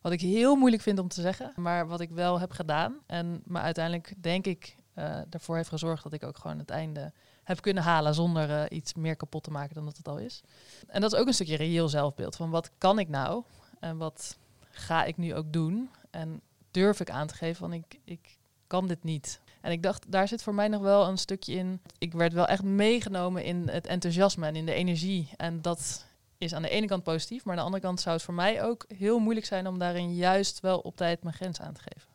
Wat 0.00 0.12
ik 0.12 0.20
heel 0.20 0.56
moeilijk 0.56 0.82
vind 0.82 0.98
om 0.98 1.08
te 1.08 1.20
zeggen, 1.20 1.52
maar 1.56 1.86
wat 1.86 2.00
ik 2.00 2.10
wel 2.10 2.40
heb 2.40 2.50
gedaan. 2.50 2.96
En 3.06 3.42
me 3.44 3.58
uiteindelijk, 3.58 4.14
denk 4.16 4.46
ik, 4.46 4.76
uh, 4.94 5.20
ervoor 5.30 5.56
heeft 5.56 5.68
gezorgd 5.68 6.02
dat 6.02 6.12
ik 6.12 6.24
ook 6.24 6.38
gewoon 6.38 6.58
het 6.58 6.70
einde 6.70 7.12
heb 7.42 7.60
kunnen 7.60 7.82
halen 7.82 8.14
zonder 8.14 8.50
uh, 8.50 8.62
iets 8.68 8.94
meer 8.94 9.16
kapot 9.16 9.42
te 9.42 9.50
maken 9.50 9.74
dan 9.74 9.84
dat 9.84 9.96
het 9.96 10.08
al 10.08 10.18
is. 10.18 10.42
En 10.86 11.00
dat 11.00 11.12
is 11.12 11.18
ook 11.18 11.26
een 11.26 11.34
stukje 11.34 11.56
reëel 11.56 11.88
zelfbeeld. 11.88 12.36
Van 12.36 12.50
wat 12.50 12.70
kan 12.78 12.98
ik 12.98 13.08
nou 13.08 13.44
en 13.80 13.96
wat 13.96 14.38
ga 14.70 15.04
ik 15.04 15.16
nu 15.16 15.34
ook 15.34 15.52
doen? 15.52 15.90
En 16.10 16.40
durf 16.70 17.00
ik 17.00 17.10
aan 17.10 17.26
te 17.26 17.34
geven 17.34 17.56
van 17.56 17.72
ik, 17.72 17.98
ik 18.04 18.36
kan 18.66 18.88
dit 18.88 19.04
niet. 19.04 19.40
En 19.60 19.72
ik 19.72 19.82
dacht, 19.82 20.12
daar 20.12 20.28
zit 20.28 20.42
voor 20.42 20.54
mij 20.54 20.68
nog 20.68 20.82
wel 20.82 21.08
een 21.08 21.18
stukje 21.18 21.54
in. 21.54 21.80
Ik 21.98 22.12
werd 22.12 22.32
wel 22.32 22.46
echt 22.46 22.62
meegenomen 22.62 23.44
in 23.44 23.68
het 23.68 23.86
enthousiasme 23.86 24.46
en 24.46 24.56
in 24.56 24.66
de 24.66 24.72
energie. 24.72 25.30
En 25.36 25.62
dat 25.62 26.06
is 26.38 26.54
aan 26.54 26.62
de 26.62 26.68
ene 26.68 26.86
kant 26.86 27.02
positief, 27.02 27.44
maar 27.44 27.52
aan 27.52 27.58
de 27.58 27.64
andere 27.64 27.82
kant 27.82 28.00
zou 28.00 28.14
het 28.14 28.24
voor 28.24 28.34
mij 28.34 28.62
ook 28.62 28.84
heel 28.96 29.18
moeilijk 29.18 29.46
zijn 29.46 29.66
om 29.66 29.78
daarin 29.78 30.14
juist 30.14 30.60
wel 30.60 30.78
op 30.78 30.96
tijd 30.96 31.22
mijn 31.22 31.34
grens 31.34 31.60
aan 31.60 31.72
te 31.72 31.80
geven. 31.80 32.08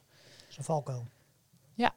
Zo'n 0.47 0.64
valko. 0.64 1.05
Ja. 1.74 1.93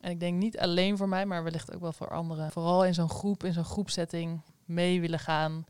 En 0.00 0.10
ik 0.10 0.20
denk 0.20 0.38
niet 0.38 0.58
alleen 0.58 0.96
voor 0.96 1.08
mij, 1.08 1.26
maar 1.26 1.44
wellicht 1.44 1.74
ook 1.74 1.80
wel 1.80 1.92
voor 1.92 2.10
anderen. 2.10 2.50
Vooral 2.50 2.84
in 2.84 2.94
zo'n 2.94 3.10
groep, 3.10 3.44
in 3.44 3.52
zo'n 3.52 3.64
groepsetting 3.64 4.40
mee 4.64 5.00
willen 5.00 5.18
gaan. 5.18 5.66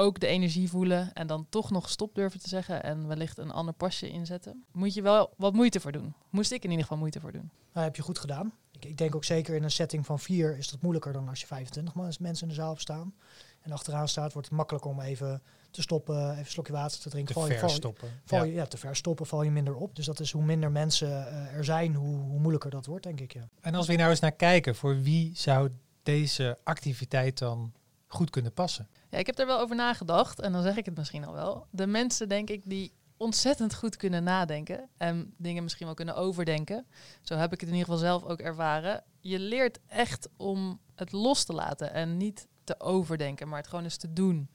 Ook 0.00 0.20
de 0.20 0.26
energie 0.26 0.70
voelen 0.70 1.12
en 1.12 1.26
dan 1.26 1.46
toch 1.48 1.70
nog 1.70 1.90
stop 1.90 2.14
durven 2.14 2.40
te 2.40 2.48
zeggen 2.48 2.82
en 2.82 3.06
wellicht 3.06 3.38
een 3.38 3.50
ander 3.50 3.74
pasje 3.74 4.08
inzetten. 4.08 4.64
Moet 4.72 4.94
je 4.94 5.02
wel 5.02 5.34
wat 5.36 5.52
moeite 5.52 5.80
voor 5.80 5.92
doen. 5.92 6.14
Moest 6.30 6.52
ik 6.52 6.64
in 6.64 6.70
ieder 6.70 6.84
geval 6.84 6.98
moeite 6.98 7.20
voor 7.20 7.32
doen. 7.32 7.50
Nou, 7.72 7.86
heb 7.86 7.96
je 7.96 8.02
goed 8.02 8.18
gedaan. 8.18 8.52
Ik, 8.72 8.84
ik 8.84 8.98
denk 8.98 9.14
ook 9.14 9.24
zeker 9.24 9.54
in 9.54 9.62
een 9.62 9.70
setting 9.70 10.06
van 10.06 10.18
vier 10.18 10.58
is 10.58 10.68
dat 10.68 10.82
moeilijker 10.82 11.12
dan 11.12 11.28
als 11.28 11.40
je 11.40 11.46
25 11.46 11.94
mensen 12.18 12.42
in 12.42 12.48
de 12.48 12.54
zaal 12.54 12.76
staan 12.76 13.14
en 13.60 13.72
achteraan 13.72 14.08
staat, 14.08 14.32
wordt 14.32 14.48
het 14.48 14.56
makkelijker 14.56 14.90
om 14.90 15.00
even 15.00 15.42
te 15.70 15.82
stoppen, 15.82 16.28
even 16.28 16.38
een 16.38 16.46
slokje 16.46 16.72
water 16.72 17.00
te 17.00 17.08
drinken. 17.08 17.34
Te 17.34 17.40
val 17.40 17.48
ver 17.48 17.54
je, 17.54 17.60
val, 17.60 17.68
stoppen. 17.68 18.08
Val 18.24 18.44
je, 18.44 18.52
ja. 18.52 18.66
te 18.66 18.76
ver 18.76 18.96
stoppen 18.96 19.26
val 19.26 19.42
je 19.42 19.50
minder 19.50 19.74
op. 19.74 19.96
Dus 19.96 20.06
dat 20.06 20.20
is 20.20 20.32
hoe 20.32 20.44
minder 20.44 20.70
mensen 20.70 21.08
uh, 21.08 21.56
er 21.56 21.64
zijn, 21.64 21.94
hoe, 21.94 22.16
hoe, 22.16 22.38
moeilijker 22.38 22.70
dat 22.70 22.86
wordt, 22.86 23.04
denk 23.04 23.20
ik. 23.20 23.32
Ja. 23.32 23.48
En 23.60 23.74
als 23.74 23.86
we 23.86 23.94
nou 23.94 24.10
eens 24.10 24.20
naar 24.20 24.32
kijken, 24.32 24.74
voor 24.74 25.00
wie 25.02 25.30
zou 25.34 25.70
deze 26.02 26.58
activiteit 26.64 27.38
dan 27.38 27.72
goed 28.06 28.30
kunnen 28.30 28.52
passen? 28.52 28.88
Ja, 29.10 29.18
ik 29.18 29.26
heb 29.26 29.38
er 29.38 29.46
wel 29.46 29.58
over 29.58 29.76
nagedacht 29.76 30.40
en 30.40 30.52
dan 30.52 30.62
zeg 30.62 30.76
ik 30.76 30.84
het 30.84 30.96
misschien 30.96 31.24
al 31.24 31.32
wel. 31.32 31.66
De 31.70 31.86
mensen, 31.86 32.28
denk 32.28 32.50
ik, 32.50 32.62
die 32.64 32.92
ontzettend 33.16 33.74
goed 33.74 33.96
kunnen 33.96 34.22
nadenken 34.22 34.88
en 34.96 35.34
dingen 35.36 35.62
misschien 35.62 35.86
wel 35.86 35.94
kunnen 35.94 36.16
overdenken. 36.16 36.86
Zo 37.22 37.34
heb 37.34 37.52
ik 37.52 37.60
het 37.60 37.68
in 37.68 37.74
ieder 37.74 37.88
geval 37.92 38.08
zelf 38.08 38.24
ook 38.24 38.40
ervaren. 38.40 39.04
Je 39.20 39.38
leert 39.38 39.78
echt 39.86 40.28
om 40.36 40.80
het 40.94 41.12
los 41.12 41.44
te 41.44 41.52
laten 41.52 41.92
en 41.92 42.16
niet 42.16 42.48
te 42.64 42.80
overdenken, 42.80 43.48
maar 43.48 43.58
het 43.58 43.68
gewoon 43.68 43.84
eens 43.84 43.96
te 43.96 44.12
doen. 44.12 44.50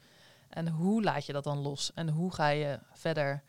En 0.49 0.67
hoe 0.67 1.03
laat 1.03 1.25
je 1.25 1.33
dat 1.33 1.43
dan 1.43 1.57
los? 1.57 1.91
En 1.93 2.09
hoe 2.09 2.33
ga 2.33 2.47
je 2.47 2.79
verder? 2.91 3.43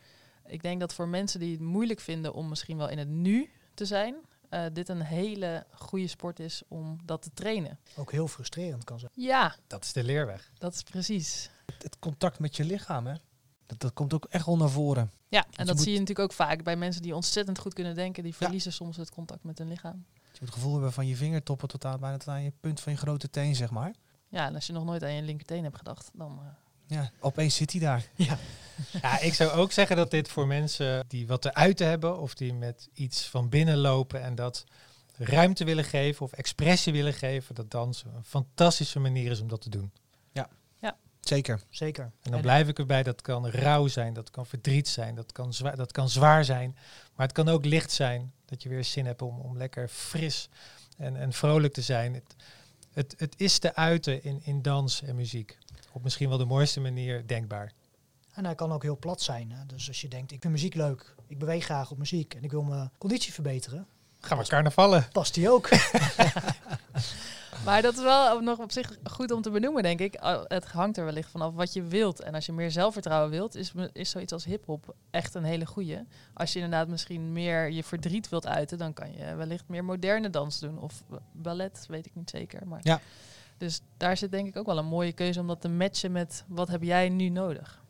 Ik 0.47 0.63
denk 0.63 0.81
dat 0.81 0.95
voor 0.95 1.09
mensen 1.09 1.41
die 1.41 1.53
het 1.53 1.61
moeilijk 1.61 2.01
vinden 2.01 2.35
om 2.35 2.49
misschien 2.49 2.77
wel 2.77 2.89
in 2.89 2.99
het 2.99 3.09
nu 3.09 3.51
te 3.75 3.85
zijn, 3.85 4.17
uh, 4.51 4.64
dit 4.72 4.88
een 4.88 5.03
hele 5.03 5.66
goede 5.70 6.07
sport 6.07 6.40
is 6.40 6.62
om 6.68 6.99
dat 7.05 7.22
te 7.22 7.30
trainen. 7.34 7.78
Ook 7.97 8.12
heel 8.12 8.28
frustrerend 8.28 8.84
kan 8.84 8.99
zijn. 8.99 9.12
Ja. 9.14 9.57
Dat 9.66 9.84
is 9.84 9.92
de 9.92 10.05
leerweg. 10.05 10.51
Dat 10.59 10.74
is 10.74 10.82
precies. 10.82 11.51
Het, 11.66 11.82
het 11.82 11.99
contact 11.99 12.38
met 12.38 12.57
je 12.57 12.64
lichaam, 12.64 13.07
hè? 13.07 13.14
Dat, 13.66 13.80
dat 13.80 13.92
komt 13.92 14.14
ook 14.14 14.26
echt 14.30 14.47
wel 14.47 14.57
naar 14.57 14.70
voren. 14.70 15.11
Ja, 15.28 15.47
en 15.57 15.66
dat 15.66 15.80
zie 15.80 15.92
je 15.92 15.99
natuurlijk 15.99 16.30
ook 16.30 16.36
vaak 16.36 16.62
bij 16.62 16.76
mensen 16.76 17.03
die 17.03 17.14
ontzettend 17.14 17.59
goed 17.59 17.74
kunnen 17.74 17.94
denken. 17.94 18.22
Die 18.22 18.34
verliezen 18.34 18.70
ja. 18.70 18.76
soms 18.76 18.97
het 18.97 19.11
contact 19.11 19.44
met 19.44 19.59
hun 19.59 19.68
lichaam. 19.68 20.05
Je 20.14 20.20
moet 20.30 20.40
het 20.40 20.51
gevoel 20.51 20.72
hebben 20.72 20.92
van 20.92 21.07
je 21.07 21.16
vingertoppen 21.16 21.68
tot 21.68 21.84
aan, 21.84 22.01
bijna 22.01 22.16
tot 22.16 22.28
aan 22.28 22.42
je 22.42 22.53
punt 22.61 22.80
van 22.80 22.92
je 22.92 22.99
grote 22.99 23.30
teen, 23.30 23.55
zeg 23.55 23.70
maar. 23.70 23.94
Ja, 24.28 24.47
en 24.47 24.55
als 24.55 24.66
je 24.66 24.72
nog 24.72 24.84
nooit 24.84 25.03
aan 25.03 25.12
je 25.12 25.22
linkerteen 25.22 25.64
hebt 25.64 25.76
gedacht, 25.76 26.11
dan... 26.12 26.38
Uh... 26.42 26.47
Ja, 26.87 27.11
opeens 27.20 27.55
zit 27.55 27.70
hij 27.70 27.80
daar. 27.80 28.09
Ja. 28.14 28.39
ja, 29.03 29.20
ik 29.20 29.34
zou 29.34 29.51
ook 29.51 29.72
zeggen 29.72 29.97
dat 29.97 30.11
dit 30.11 30.28
voor 30.28 30.47
mensen 30.47 31.05
die 31.09 31.26
wat 31.26 31.43
te 31.43 31.55
uiten 31.55 31.89
hebben... 31.89 32.18
of 32.18 32.34
die 32.34 32.55
met 32.55 32.89
iets 32.93 33.26
van 33.26 33.49
binnen 33.49 33.76
lopen 33.76 34.22
en 34.22 34.34
dat 34.34 34.64
ruimte 35.16 35.64
willen 35.64 35.84
geven... 35.84 36.22
of 36.22 36.32
expressie 36.32 36.93
willen 36.93 37.14
geven, 37.14 37.55
dat 37.55 37.70
dansen 37.70 38.14
een 38.14 38.24
fantastische 38.24 38.99
manier 38.99 39.30
is 39.30 39.41
om 39.41 39.49
dat 39.49 39.61
te 39.61 39.70
doen. 39.70 39.93
Ja, 40.32 40.49
ja. 40.80 40.97
zeker. 41.20 41.61
Zeker. 41.70 42.12
En 42.22 42.30
dan 42.30 42.41
blijf 42.41 42.68
ik 42.68 42.78
erbij, 42.78 43.03
dat 43.03 43.22
kan 43.22 43.49
rouw 43.49 43.87
zijn, 43.87 44.12
dat 44.12 44.30
kan 44.30 44.47
verdriet 44.47 44.89
zijn, 44.89 45.14
dat 45.14 45.32
kan, 45.32 45.55
zwaar, 45.55 45.76
dat 45.76 45.93
kan 45.93 46.09
zwaar 46.09 46.45
zijn. 46.45 46.76
Maar 47.14 47.26
het 47.26 47.37
kan 47.37 47.49
ook 47.49 47.64
licht 47.64 47.91
zijn, 47.93 48.32
dat 48.45 48.62
je 48.62 48.68
weer 48.68 48.84
zin 48.84 49.07
hebt 49.07 49.22
om, 49.22 49.41
om 49.41 49.57
lekker 49.57 49.89
fris 49.89 50.49
en, 50.97 51.16
en 51.16 51.32
vrolijk 51.32 51.72
te 51.72 51.82
zijn. 51.82 52.14
Het, 52.14 52.34
het, 52.93 53.14
het 53.16 53.34
is 53.37 53.59
te 53.59 53.74
uiten 53.74 54.22
in, 54.22 54.41
in 54.45 54.62
dans 54.62 55.03
en 55.03 55.16
muziek. 55.16 55.59
Op 55.97 56.03
misschien 56.03 56.28
wel 56.28 56.38
de 56.38 56.44
mooiste 56.44 56.80
manier 56.80 57.26
denkbaar. 57.26 57.72
En 58.32 58.44
hij 58.44 58.55
kan 58.55 58.72
ook 58.72 58.82
heel 58.82 58.99
plat 58.99 59.22
zijn. 59.22 59.51
Hè? 59.51 59.66
Dus 59.66 59.88
als 59.88 60.01
je 60.01 60.09
denkt, 60.09 60.32
ik 60.32 60.40
vind 60.40 60.53
muziek 60.53 60.74
leuk, 60.74 61.14
ik 61.26 61.38
beweeg 61.38 61.64
graag 61.64 61.90
op 61.90 61.99
muziek 61.99 62.34
en 62.34 62.44
ik 62.44 62.51
wil 62.51 62.62
mijn 62.62 62.90
conditie 62.99 63.32
verbeteren. 63.32 63.86
Gaan 64.20 64.38
we 64.38 64.47
carnavallen. 64.47 65.09
Past 65.12 65.34
die 65.34 65.51
ook. 65.51 65.68
maar 67.64 67.82
dat 67.82 67.94
is 67.94 68.03
wel 68.03 68.40
nog 68.40 68.59
op 68.59 68.72
zich 68.72 68.99
goed 69.05 69.30
om 69.30 69.42
te 69.42 69.51
benoemen, 69.51 69.82
denk 69.82 70.01
ik. 70.01 70.16
Het 70.44 70.64
hangt 70.64 70.97
er 70.97 71.05
wellicht 71.05 71.30
vanaf 71.30 71.55
wat 71.55 71.72
je 71.72 71.82
wilt. 71.82 72.20
En 72.20 72.34
als 72.34 72.47
je 72.47 72.53
meer 72.53 72.70
zelfvertrouwen 72.70 73.30
wilt, 73.30 73.55
is, 73.55 73.72
is 73.92 74.11
zoiets 74.11 74.32
als 74.32 74.44
hip-hop 74.44 74.94
echt 75.11 75.34
een 75.34 75.44
hele 75.44 75.66
goeie. 75.66 75.99
Als 76.34 76.53
je 76.53 76.59
inderdaad 76.59 76.88
misschien 76.88 77.32
meer 77.32 77.70
je 77.70 77.84
verdriet 77.84 78.28
wilt 78.28 78.47
uiten, 78.47 78.78
dan 78.78 78.92
kan 78.92 79.12
je 79.12 79.34
wellicht 79.34 79.68
meer 79.68 79.84
moderne 79.84 80.30
dans 80.30 80.59
doen. 80.59 80.78
Of 80.78 81.03
ballet, 81.32 81.84
weet 81.88 82.07
ik 82.07 82.14
niet 82.14 82.30
zeker. 82.30 82.66
Maar 82.66 82.80
ja. 82.82 83.01
Dus 83.59 83.81
daar 83.97 84.17
zit 84.17 84.31
denk 84.31 84.49
ik 84.49 84.57
ook 84.57 84.67
wel 84.67 84.79
een 84.79 84.87
mooie 84.87 85.13
keuze 85.13 85.41
om 85.41 85.47
dat 85.47 85.61
te 85.61 85.69
matchen 85.69 86.13
met 86.13 86.45
wat 86.47 86.69
heb 86.69 86.83
jij 86.83 87.09
nu 87.09 87.29
nodig. 87.29 87.83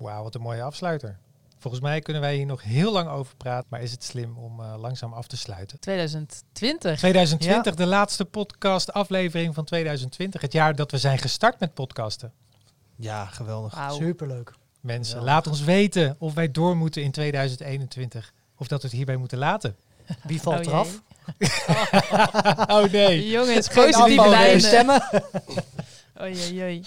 Wauw, 0.00 0.22
wat 0.22 0.34
een 0.34 0.40
mooie 0.40 0.62
afsluiter. 0.62 1.18
Volgens 1.58 1.82
mij 1.82 2.00
kunnen 2.00 2.22
wij 2.22 2.36
hier 2.36 2.46
nog 2.46 2.62
heel 2.62 2.92
lang 2.92 3.08
over 3.08 3.36
praten, 3.36 3.66
maar 3.70 3.82
is 3.82 3.90
het 3.90 4.04
slim 4.04 4.38
om 4.38 4.60
uh, 4.60 4.74
langzaam 4.78 5.12
af 5.12 5.26
te 5.26 5.36
sluiten? 5.36 5.80
2020. 5.80 6.98
2020, 6.98 7.72
ja. 7.72 7.78
de 7.78 7.86
laatste 7.86 8.24
podcast 8.24 8.92
aflevering 8.92 9.54
van 9.54 9.64
2020. 9.64 10.40
Het 10.40 10.52
jaar 10.52 10.76
dat 10.76 10.90
we 10.90 10.98
zijn 10.98 11.18
gestart 11.18 11.60
met 11.60 11.74
podcasten. 11.74 12.32
Ja, 12.96 13.24
geweldig. 13.24 13.74
Wow. 13.74 13.92
Superleuk. 13.92 14.54
Mensen, 14.80 15.18
geweldig. 15.18 15.34
laat 15.34 15.46
ons 15.46 15.64
weten 15.64 16.16
of 16.18 16.34
wij 16.34 16.50
door 16.50 16.76
moeten 16.76 17.02
in 17.02 17.10
2021. 17.10 18.32
Of 18.56 18.68
dat 18.68 18.80
we 18.80 18.86
het 18.86 18.96
hierbij 18.96 19.16
moeten 19.16 19.38
laten. 19.38 19.76
Wie 20.22 20.40
valt 20.40 20.66
oh, 20.66 20.72
eraf? 20.72 21.02
oh 22.76 22.84
nee. 22.92 23.28
Jongens, 23.28 23.68
positieve 23.68 24.28
lijnen. 24.28 24.60
stemmen. 24.60 25.02
Oei. 26.22 26.82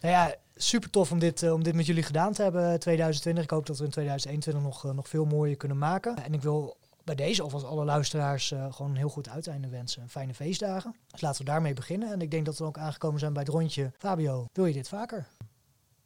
Nou 0.00 0.14
ja, 0.14 0.34
super 0.56 0.90
tof 0.90 1.10
om 1.10 1.18
dit, 1.18 1.42
uh, 1.42 1.52
om 1.52 1.62
dit 1.62 1.74
met 1.74 1.86
jullie 1.86 2.02
gedaan 2.02 2.32
te 2.32 2.42
hebben 2.42 2.80
2020. 2.80 3.44
Ik 3.44 3.50
hoop 3.50 3.66
dat 3.66 3.78
we 3.78 3.84
in 3.84 3.90
2021 3.90 4.62
nog, 4.62 4.84
uh, 4.84 4.92
nog 4.92 5.08
veel 5.08 5.24
mooier 5.24 5.56
kunnen 5.56 5.78
maken. 5.78 6.24
En 6.24 6.34
ik 6.34 6.42
wil 6.42 6.76
bij 7.04 7.14
deze 7.14 7.42
alvast 7.42 7.64
alle 7.64 7.84
luisteraars 7.84 8.50
uh, 8.50 8.72
gewoon 8.72 8.90
een 8.90 8.96
heel 8.96 9.08
goed 9.08 9.28
uiteinde 9.28 9.68
wensen. 9.68 10.08
Fijne 10.08 10.34
feestdagen. 10.34 10.94
Dus 11.10 11.20
laten 11.20 11.44
we 11.44 11.50
daarmee 11.50 11.74
beginnen. 11.74 12.12
En 12.12 12.20
ik 12.20 12.30
denk 12.30 12.44
dat 12.44 12.58
we 12.58 12.64
ook 12.64 12.78
aangekomen 12.78 13.20
zijn 13.20 13.32
bij 13.32 13.42
het 13.42 13.52
rondje. 13.52 13.92
Fabio, 13.98 14.46
wil 14.52 14.66
je 14.66 14.72
dit 14.72 14.88
vaker? 14.88 15.26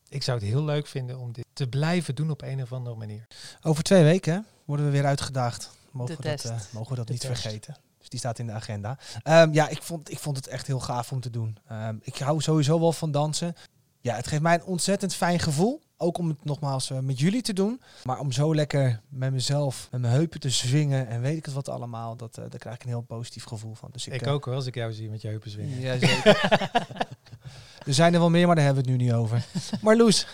Ik 0.08 0.22
zou 0.22 0.38
het 0.38 0.48
heel 0.48 0.64
leuk 0.64 0.86
vinden 0.86 1.18
om 1.18 1.32
dit 1.32 1.44
te 1.52 1.68
blijven 1.68 2.14
doen 2.14 2.30
op 2.30 2.42
een 2.42 2.62
of 2.62 2.72
andere 2.72 2.96
manier. 2.96 3.26
Over 3.62 3.82
twee 3.82 4.02
weken 4.02 4.46
worden 4.64 4.86
we 4.86 4.92
weer 4.92 5.06
uitgedaagd. 5.06 5.70
Mogen 5.92 6.16
De 6.16 6.22
we 6.22 6.28
dat, 6.28 6.40
test. 6.40 6.52
uh, 6.52 6.60
mogen 6.70 6.90
we 6.90 6.96
dat 6.96 7.06
De 7.06 7.12
niet 7.12 7.20
test. 7.22 7.40
vergeten. 7.40 7.76
Dus 7.98 8.08
die 8.08 8.18
staat 8.18 8.38
in 8.38 8.46
de 8.46 8.52
agenda. 8.52 8.98
Um, 9.24 9.52
ja, 9.52 9.68
ik 9.68 9.82
vond, 9.82 10.10
ik 10.10 10.18
vond 10.18 10.36
het 10.36 10.46
echt 10.46 10.66
heel 10.66 10.80
gaaf 10.80 11.12
om 11.12 11.20
te 11.20 11.30
doen. 11.30 11.58
Um, 11.72 12.00
ik 12.02 12.18
hou 12.18 12.40
sowieso 12.40 12.80
wel 12.80 12.92
van 12.92 13.10
dansen. 13.10 13.54
Ja, 14.00 14.14
het 14.14 14.26
geeft 14.26 14.42
mij 14.42 14.54
een 14.54 14.64
ontzettend 14.64 15.14
fijn 15.14 15.38
gevoel. 15.40 15.80
Ook 15.96 16.18
om 16.18 16.28
het 16.28 16.44
nogmaals 16.44 16.90
uh, 16.90 16.98
met 16.98 17.18
jullie 17.18 17.42
te 17.42 17.52
doen. 17.52 17.80
Maar 18.04 18.18
om 18.18 18.32
zo 18.32 18.54
lekker 18.54 19.00
met 19.08 19.32
mezelf, 19.32 19.88
met 19.90 20.00
mijn 20.00 20.12
heupen 20.12 20.40
te 20.40 20.50
zwingen 20.50 21.08
en 21.08 21.20
weet 21.20 21.36
ik 21.36 21.44
het 21.44 21.54
wat 21.54 21.68
allemaal. 21.68 22.16
Dat, 22.16 22.38
uh, 22.38 22.44
daar 22.48 22.58
krijg 22.58 22.76
ik 22.76 22.82
een 22.82 22.88
heel 22.88 23.00
positief 23.00 23.44
gevoel 23.44 23.74
van. 23.74 23.88
Dus 23.92 24.06
ik, 24.06 24.12
ik 24.14 24.26
ook 24.26 24.44
hoor, 24.44 24.54
als 24.54 24.66
ik 24.66 24.74
jou 24.74 24.92
zie 24.92 25.10
met 25.10 25.22
je 25.22 25.28
heupen 25.28 25.50
zwingen. 25.50 25.80
Ja, 25.80 25.98
zeker. 25.98 26.48
er 27.86 27.94
zijn 27.94 28.14
er 28.14 28.20
wel 28.20 28.30
meer, 28.30 28.46
maar 28.46 28.54
daar 28.54 28.64
hebben 28.64 28.84
we 28.84 28.90
het 28.90 28.98
nu 28.98 29.06
niet 29.06 29.14
over. 29.14 29.44
Maar 29.82 29.96
Loes. 29.96 30.26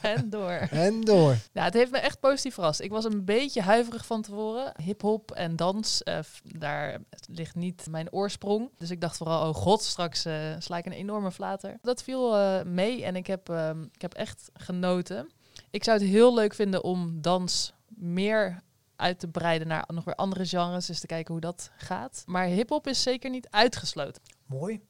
en 0.00 0.30
door. 0.30 0.68
En 0.70 1.00
door. 1.00 1.36
Ja, 1.52 1.64
het 1.64 1.74
heeft 1.74 1.90
me 1.90 1.98
echt 1.98 2.20
positief 2.20 2.54
verrast. 2.54 2.80
Ik 2.80 2.90
was 2.90 3.04
een 3.04 3.24
beetje 3.24 3.62
huiverig 3.62 4.06
van 4.06 4.22
tevoren. 4.22 4.72
Hip-hop 4.82 5.30
en 5.30 5.56
dans, 5.56 6.00
uh, 6.04 6.18
daar 6.42 6.98
ligt 7.26 7.54
niet 7.54 7.86
mijn 7.90 8.12
oorsprong. 8.12 8.70
Dus 8.78 8.90
ik 8.90 9.00
dacht 9.00 9.16
vooral, 9.16 9.48
oh 9.48 9.54
god, 9.54 9.82
straks 9.82 10.26
uh, 10.26 10.34
sla 10.58 10.76
ik 10.76 10.86
een 10.86 10.92
enorme 10.92 11.32
flater. 11.32 11.78
Dat 11.82 12.02
viel 12.02 12.38
uh, 12.38 12.62
mee 12.62 13.04
en 13.04 13.16
ik 13.16 13.26
heb, 13.26 13.48
ik 13.92 14.02
heb 14.02 14.14
echt 14.14 14.50
genoten. 14.54 15.30
Ik 15.70 15.84
zou 15.84 15.98
het 15.98 16.08
heel 16.08 16.34
leuk 16.34 16.54
vinden 16.54 16.84
om 16.84 17.20
dans 17.20 17.72
meer 17.88 18.62
uit 18.96 19.18
te 19.18 19.28
breiden 19.28 19.68
naar 19.68 19.84
nog 19.86 20.04
weer 20.04 20.14
andere 20.14 20.46
genres. 20.46 20.86
Dus 20.86 21.00
te 21.00 21.06
kijken 21.06 21.32
hoe 21.32 21.40
dat 21.40 21.70
gaat. 21.76 22.22
Maar 22.26 22.46
hip-hop 22.46 22.86
is 22.86 23.02
zeker 23.02 23.30
niet 23.30 23.48
uitgesloten. 23.50 24.22
Mooi. 24.46 24.80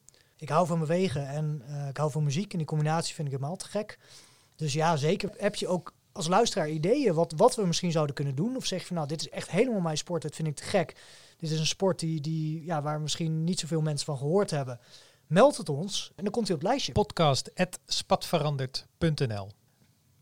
Ik 0.42 0.48
hou 0.48 0.66
van 0.66 0.78
bewegen 0.78 1.28
en 1.28 1.62
eh, 1.66 1.88
ik 1.88 1.96
hou 1.96 2.10
van 2.10 2.24
muziek. 2.24 2.52
En 2.52 2.58
die 2.58 2.66
combinatie 2.66 3.14
vind 3.14 3.28
ik 3.28 3.34
helemaal 3.34 3.56
te 3.56 3.68
gek. 3.68 3.98
Dus 4.56 4.72
ja, 4.72 4.96
zeker. 4.96 5.30
Heb 5.36 5.54
je 5.54 5.68
ook 5.68 5.92
als 6.12 6.28
luisteraar 6.28 6.68
ideeën 6.68 7.14
wat, 7.14 7.32
wat 7.36 7.54
we 7.54 7.66
misschien 7.66 7.92
zouden 7.92 8.14
kunnen 8.14 8.34
doen? 8.34 8.56
Of 8.56 8.66
zeg 8.66 8.80
je 8.80 8.86
van 8.86 8.96
nou, 8.96 9.08
dit 9.08 9.20
is 9.20 9.28
echt 9.28 9.50
helemaal 9.50 9.80
mijn 9.80 9.96
sport, 9.96 10.22
dat 10.22 10.34
vind 10.34 10.48
ik 10.48 10.56
te 10.56 10.62
gek. 10.62 10.96
Dit 11.38 11.50
is 11.50 11.58
een 11.58 11.66
sport 11.66 11.98
die, 11.98 12.20
die, 12.20 12.64
ja, 12.64 12.82
waar 12.82 13.00
misschien 13.00 13.44
niet 13.44 13.60
zoveel 13.60 13.80
mensen 13.80 14.06
van 14.06 14.16
gehoord 14.16 14.50
hebben. 14.50 14.80
Meld 15.26 15.56
het 15.56 15.68
ons 15.68 16.12
en 16.16 16.24
dan 16.24 16.32
komt 16.32 16.46
hij 16.46 16.56
op 16.56 16.62
het 16.62 16.70
lijstje. 16.70 16.92
Podcast.spatveranderd.nl 16.92 19.48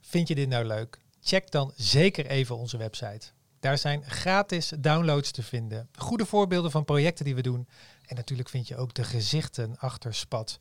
Vind 0.00 0.28
je 0.28 0.34
dit 0.34 0.48
nou 0.48 0.64
leuk? 0.64 1.00
Check 1.20 1.50
dan 1.50 1.72
zeker 1.76 2.26
even 2.26 2.56
onze 2.56 2.76
website. 2.76 3.26
Daar 3.60 3.78
zijn 3.78 4.04
gratis 4.04 4.72
downloads 4.78 5.30
te 5.30 5.42
vinden. 5.42 5.88
Goede 5.94 6.26
voorbeelden 6.26 6.70
van 6.70 6.84
projecten 6.84 7.24
die 7.24 7.34
we 7.34 7.42
doen. 7.42 7.68
En 8.06 8.16
natuurlijk 8.16 8.48
vind 8.48 8.68
je 8.68 8.76
ook 8.76 8.94
de 8.94 9.04
gezichten 9.04 9.78
achter 9.78 10.14
Spat. 10.14 10.58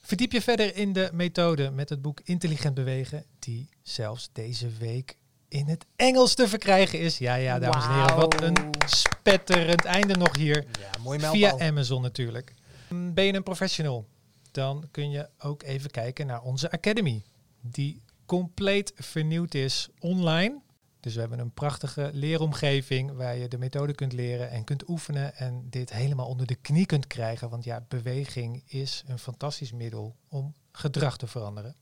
Verdiep 0.00 0.32
je 0.32 0.42
verder 0.42 0.76
in 0.76 0.92
de 0.92 1.10
methode 1.12 1.70
met 1.70 1.88
het 1.88 2.02
boek 2.02 2.20
Intelligent 2.24 2.74
Bewegen, 2.74 3.24
die 3.38 3.68
zelfs 3.82 4.28
deze 4.32 4.68
week 4.68 5.16
in 5.48 5.66
het 5.66 5.84
Engels 5.96 6.34
te 6.34 6.48
verkrijgen 6.48 7.00
is. 7.00 7.18
Ja, 7.18 7.34
ja, 7.34 7.58
dames 7.58 7.84
en 7.84 7.92
heren, 7.94 8.16
wat 8.16 8.42
een 8.42 8.56
spetterend 8.86 9.84
einde 9.84 10.16
nog 10.16 10.36
hier. 10.36 10.64
Ja, 10.80 11.02
mooi 11.02 11.20
Via. 11.20 11.58
Amazon 11.58 12.02
natuurlijk. 12.02 12.54
Mm, 12.88 13.14
Ben 13.14 13.24
je 13.24 13.34
een 13.34 13.42
professional? 13.42 14.06
Dan 14.50 14.88
kun 14.90 15.10
je 15.10 15.28
ook 15.38 15.62
even 15.62 15.90
kijken 15.90 16.26
naar 16.26 16.42
onze 16.42 16.70
Academy. 16.70 17.22
Die 17.60 18.02
compleet 18.26 18.92
vernieuwd 18.96 19.54
is 19.54 19.88
online. 19.98 20.60
Dus 21.06 21.14
we 21.14 21.20
hebben 21.20 21.38
een 21.38 21.52
prachtige 21.52 22.10
leeromgeving 22.12 23.12
waar 23.12 23.36
je 23.36 23.48
de 23.48 23.58
methode 23.58 23.94
kunt 23.94 24.12
leren 24.12 24.50
en 24.50 24.64
kunt 24.64 24.88
oefenen. 24.88 25.36
En 25.36 25.66
dit 25.70 25.92
helemaal 25.92 26.26
onder 26.26 26.46
de 26.46 26.54
knie 26.54 26.86
kunt 26.86 27.06
krijgen. 27.06 27.50
Want 27.50 27.64
ja, 27.64 27.84
beweging 27.88 28.62
is 28.66 29.04
een 29.06 29.18
fantastisch 29.18 29.72
middel 29.72 30.16
om 30.28 30.54
gedrag 30.72 31.16
te 31.16 31.26
veranderen. 31.26 31.76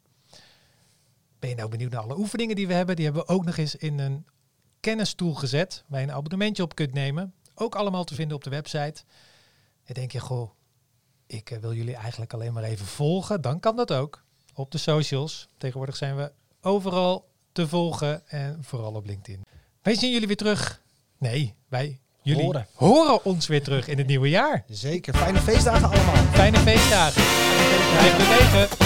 Ben 1.39 1.51
je 1.51 1.55
nou 1.55 1.68
benieuwd 1.68 1.91
naar 1.91 2.01
alle 2.01 2.18
oefeningen 2.18 2.57
die 2.57 2.66
we 2.66 2.72
hebben? 2.72 2.97
Die 2.97 3.05
hebben 3.05 3.27
we 3.27 3.33
ook 3.33 3.45
nog 3.45 3.57
eens 3.57 3.77
in 3.77 3.99
een 3.99 4.27
kennistoel 4.81 5.35
gezet. 5.35 5.85
Waar 5.87 6.01
je 6.01 6.07
een 6.07 6.12
abonnementje 6.12 6.62
op 6.62 6.75
kunt 6.75 6.93
nemen. 6.93 7.35
Ook 7.55 7.75
allemaal 7.75 8.05
te 8.05 8.14
vinden 8.14 8.37
op 8.37 8.45
de 8.45 8.51
website. 8.51 9.05
En 9.85 9.95
denk 9.95 10.12
je, 10.12 10.20
goh, 10.20 10.51
ik 11.27 11.51
eh, 11.51 11.59
wil 11.59 11.75
jullie 11.75 11.97
eigenlijk 11.97 12.33
alleen 12.33 12.53
maar 12.53 12.62
even 12.62 12.87
volgen. 12.87 13.41
Dan 13.41 13.61
kan 13.61 13.77
dat 13.77 13.93
ook 13.93 14.25
op 14.55 14.70
de 14.70 14.79
socials. 14.79 15.49
Tegenwoordig 15.57 15.97
zijn 15.97 16.16
we 16.16 16.33
overal 16.61 17.33
te 17.55 17.68
volgen 17.68 18.28
en 18.28 18.59
vooral 18.62 18.92
op 18.92 19.07
LinkedIn. 19.07 19.44
Wij 19.82 19.94
zien 19.94 20.12
jullie 20.12 20.26
weer 20.26 20.36
terug. 20.36 20.80
Nee, 21.18 21.55
wij, 21.68 22.00
jullie 22.22 22.42
Horen. 22.44 22.66
horen 22.74 23.24
ons 23.24 23.46
weer 23.46 23.62
terug 23.62 23.88
in 23.88 23.98
het 23.98 24.07
nieuwe 24.07 24.28
jaar. 24.28 24.64
Zeker. 24.68 25.14
Fijne 25.14 25.40
feestdagen 25.40 25.88
allemaal. 25.88 26.14
Fijne 26.32 26.59
feestdagen. 26.59 27.22
Blijf 27.92 28.16
bewegen. 28.16 28.84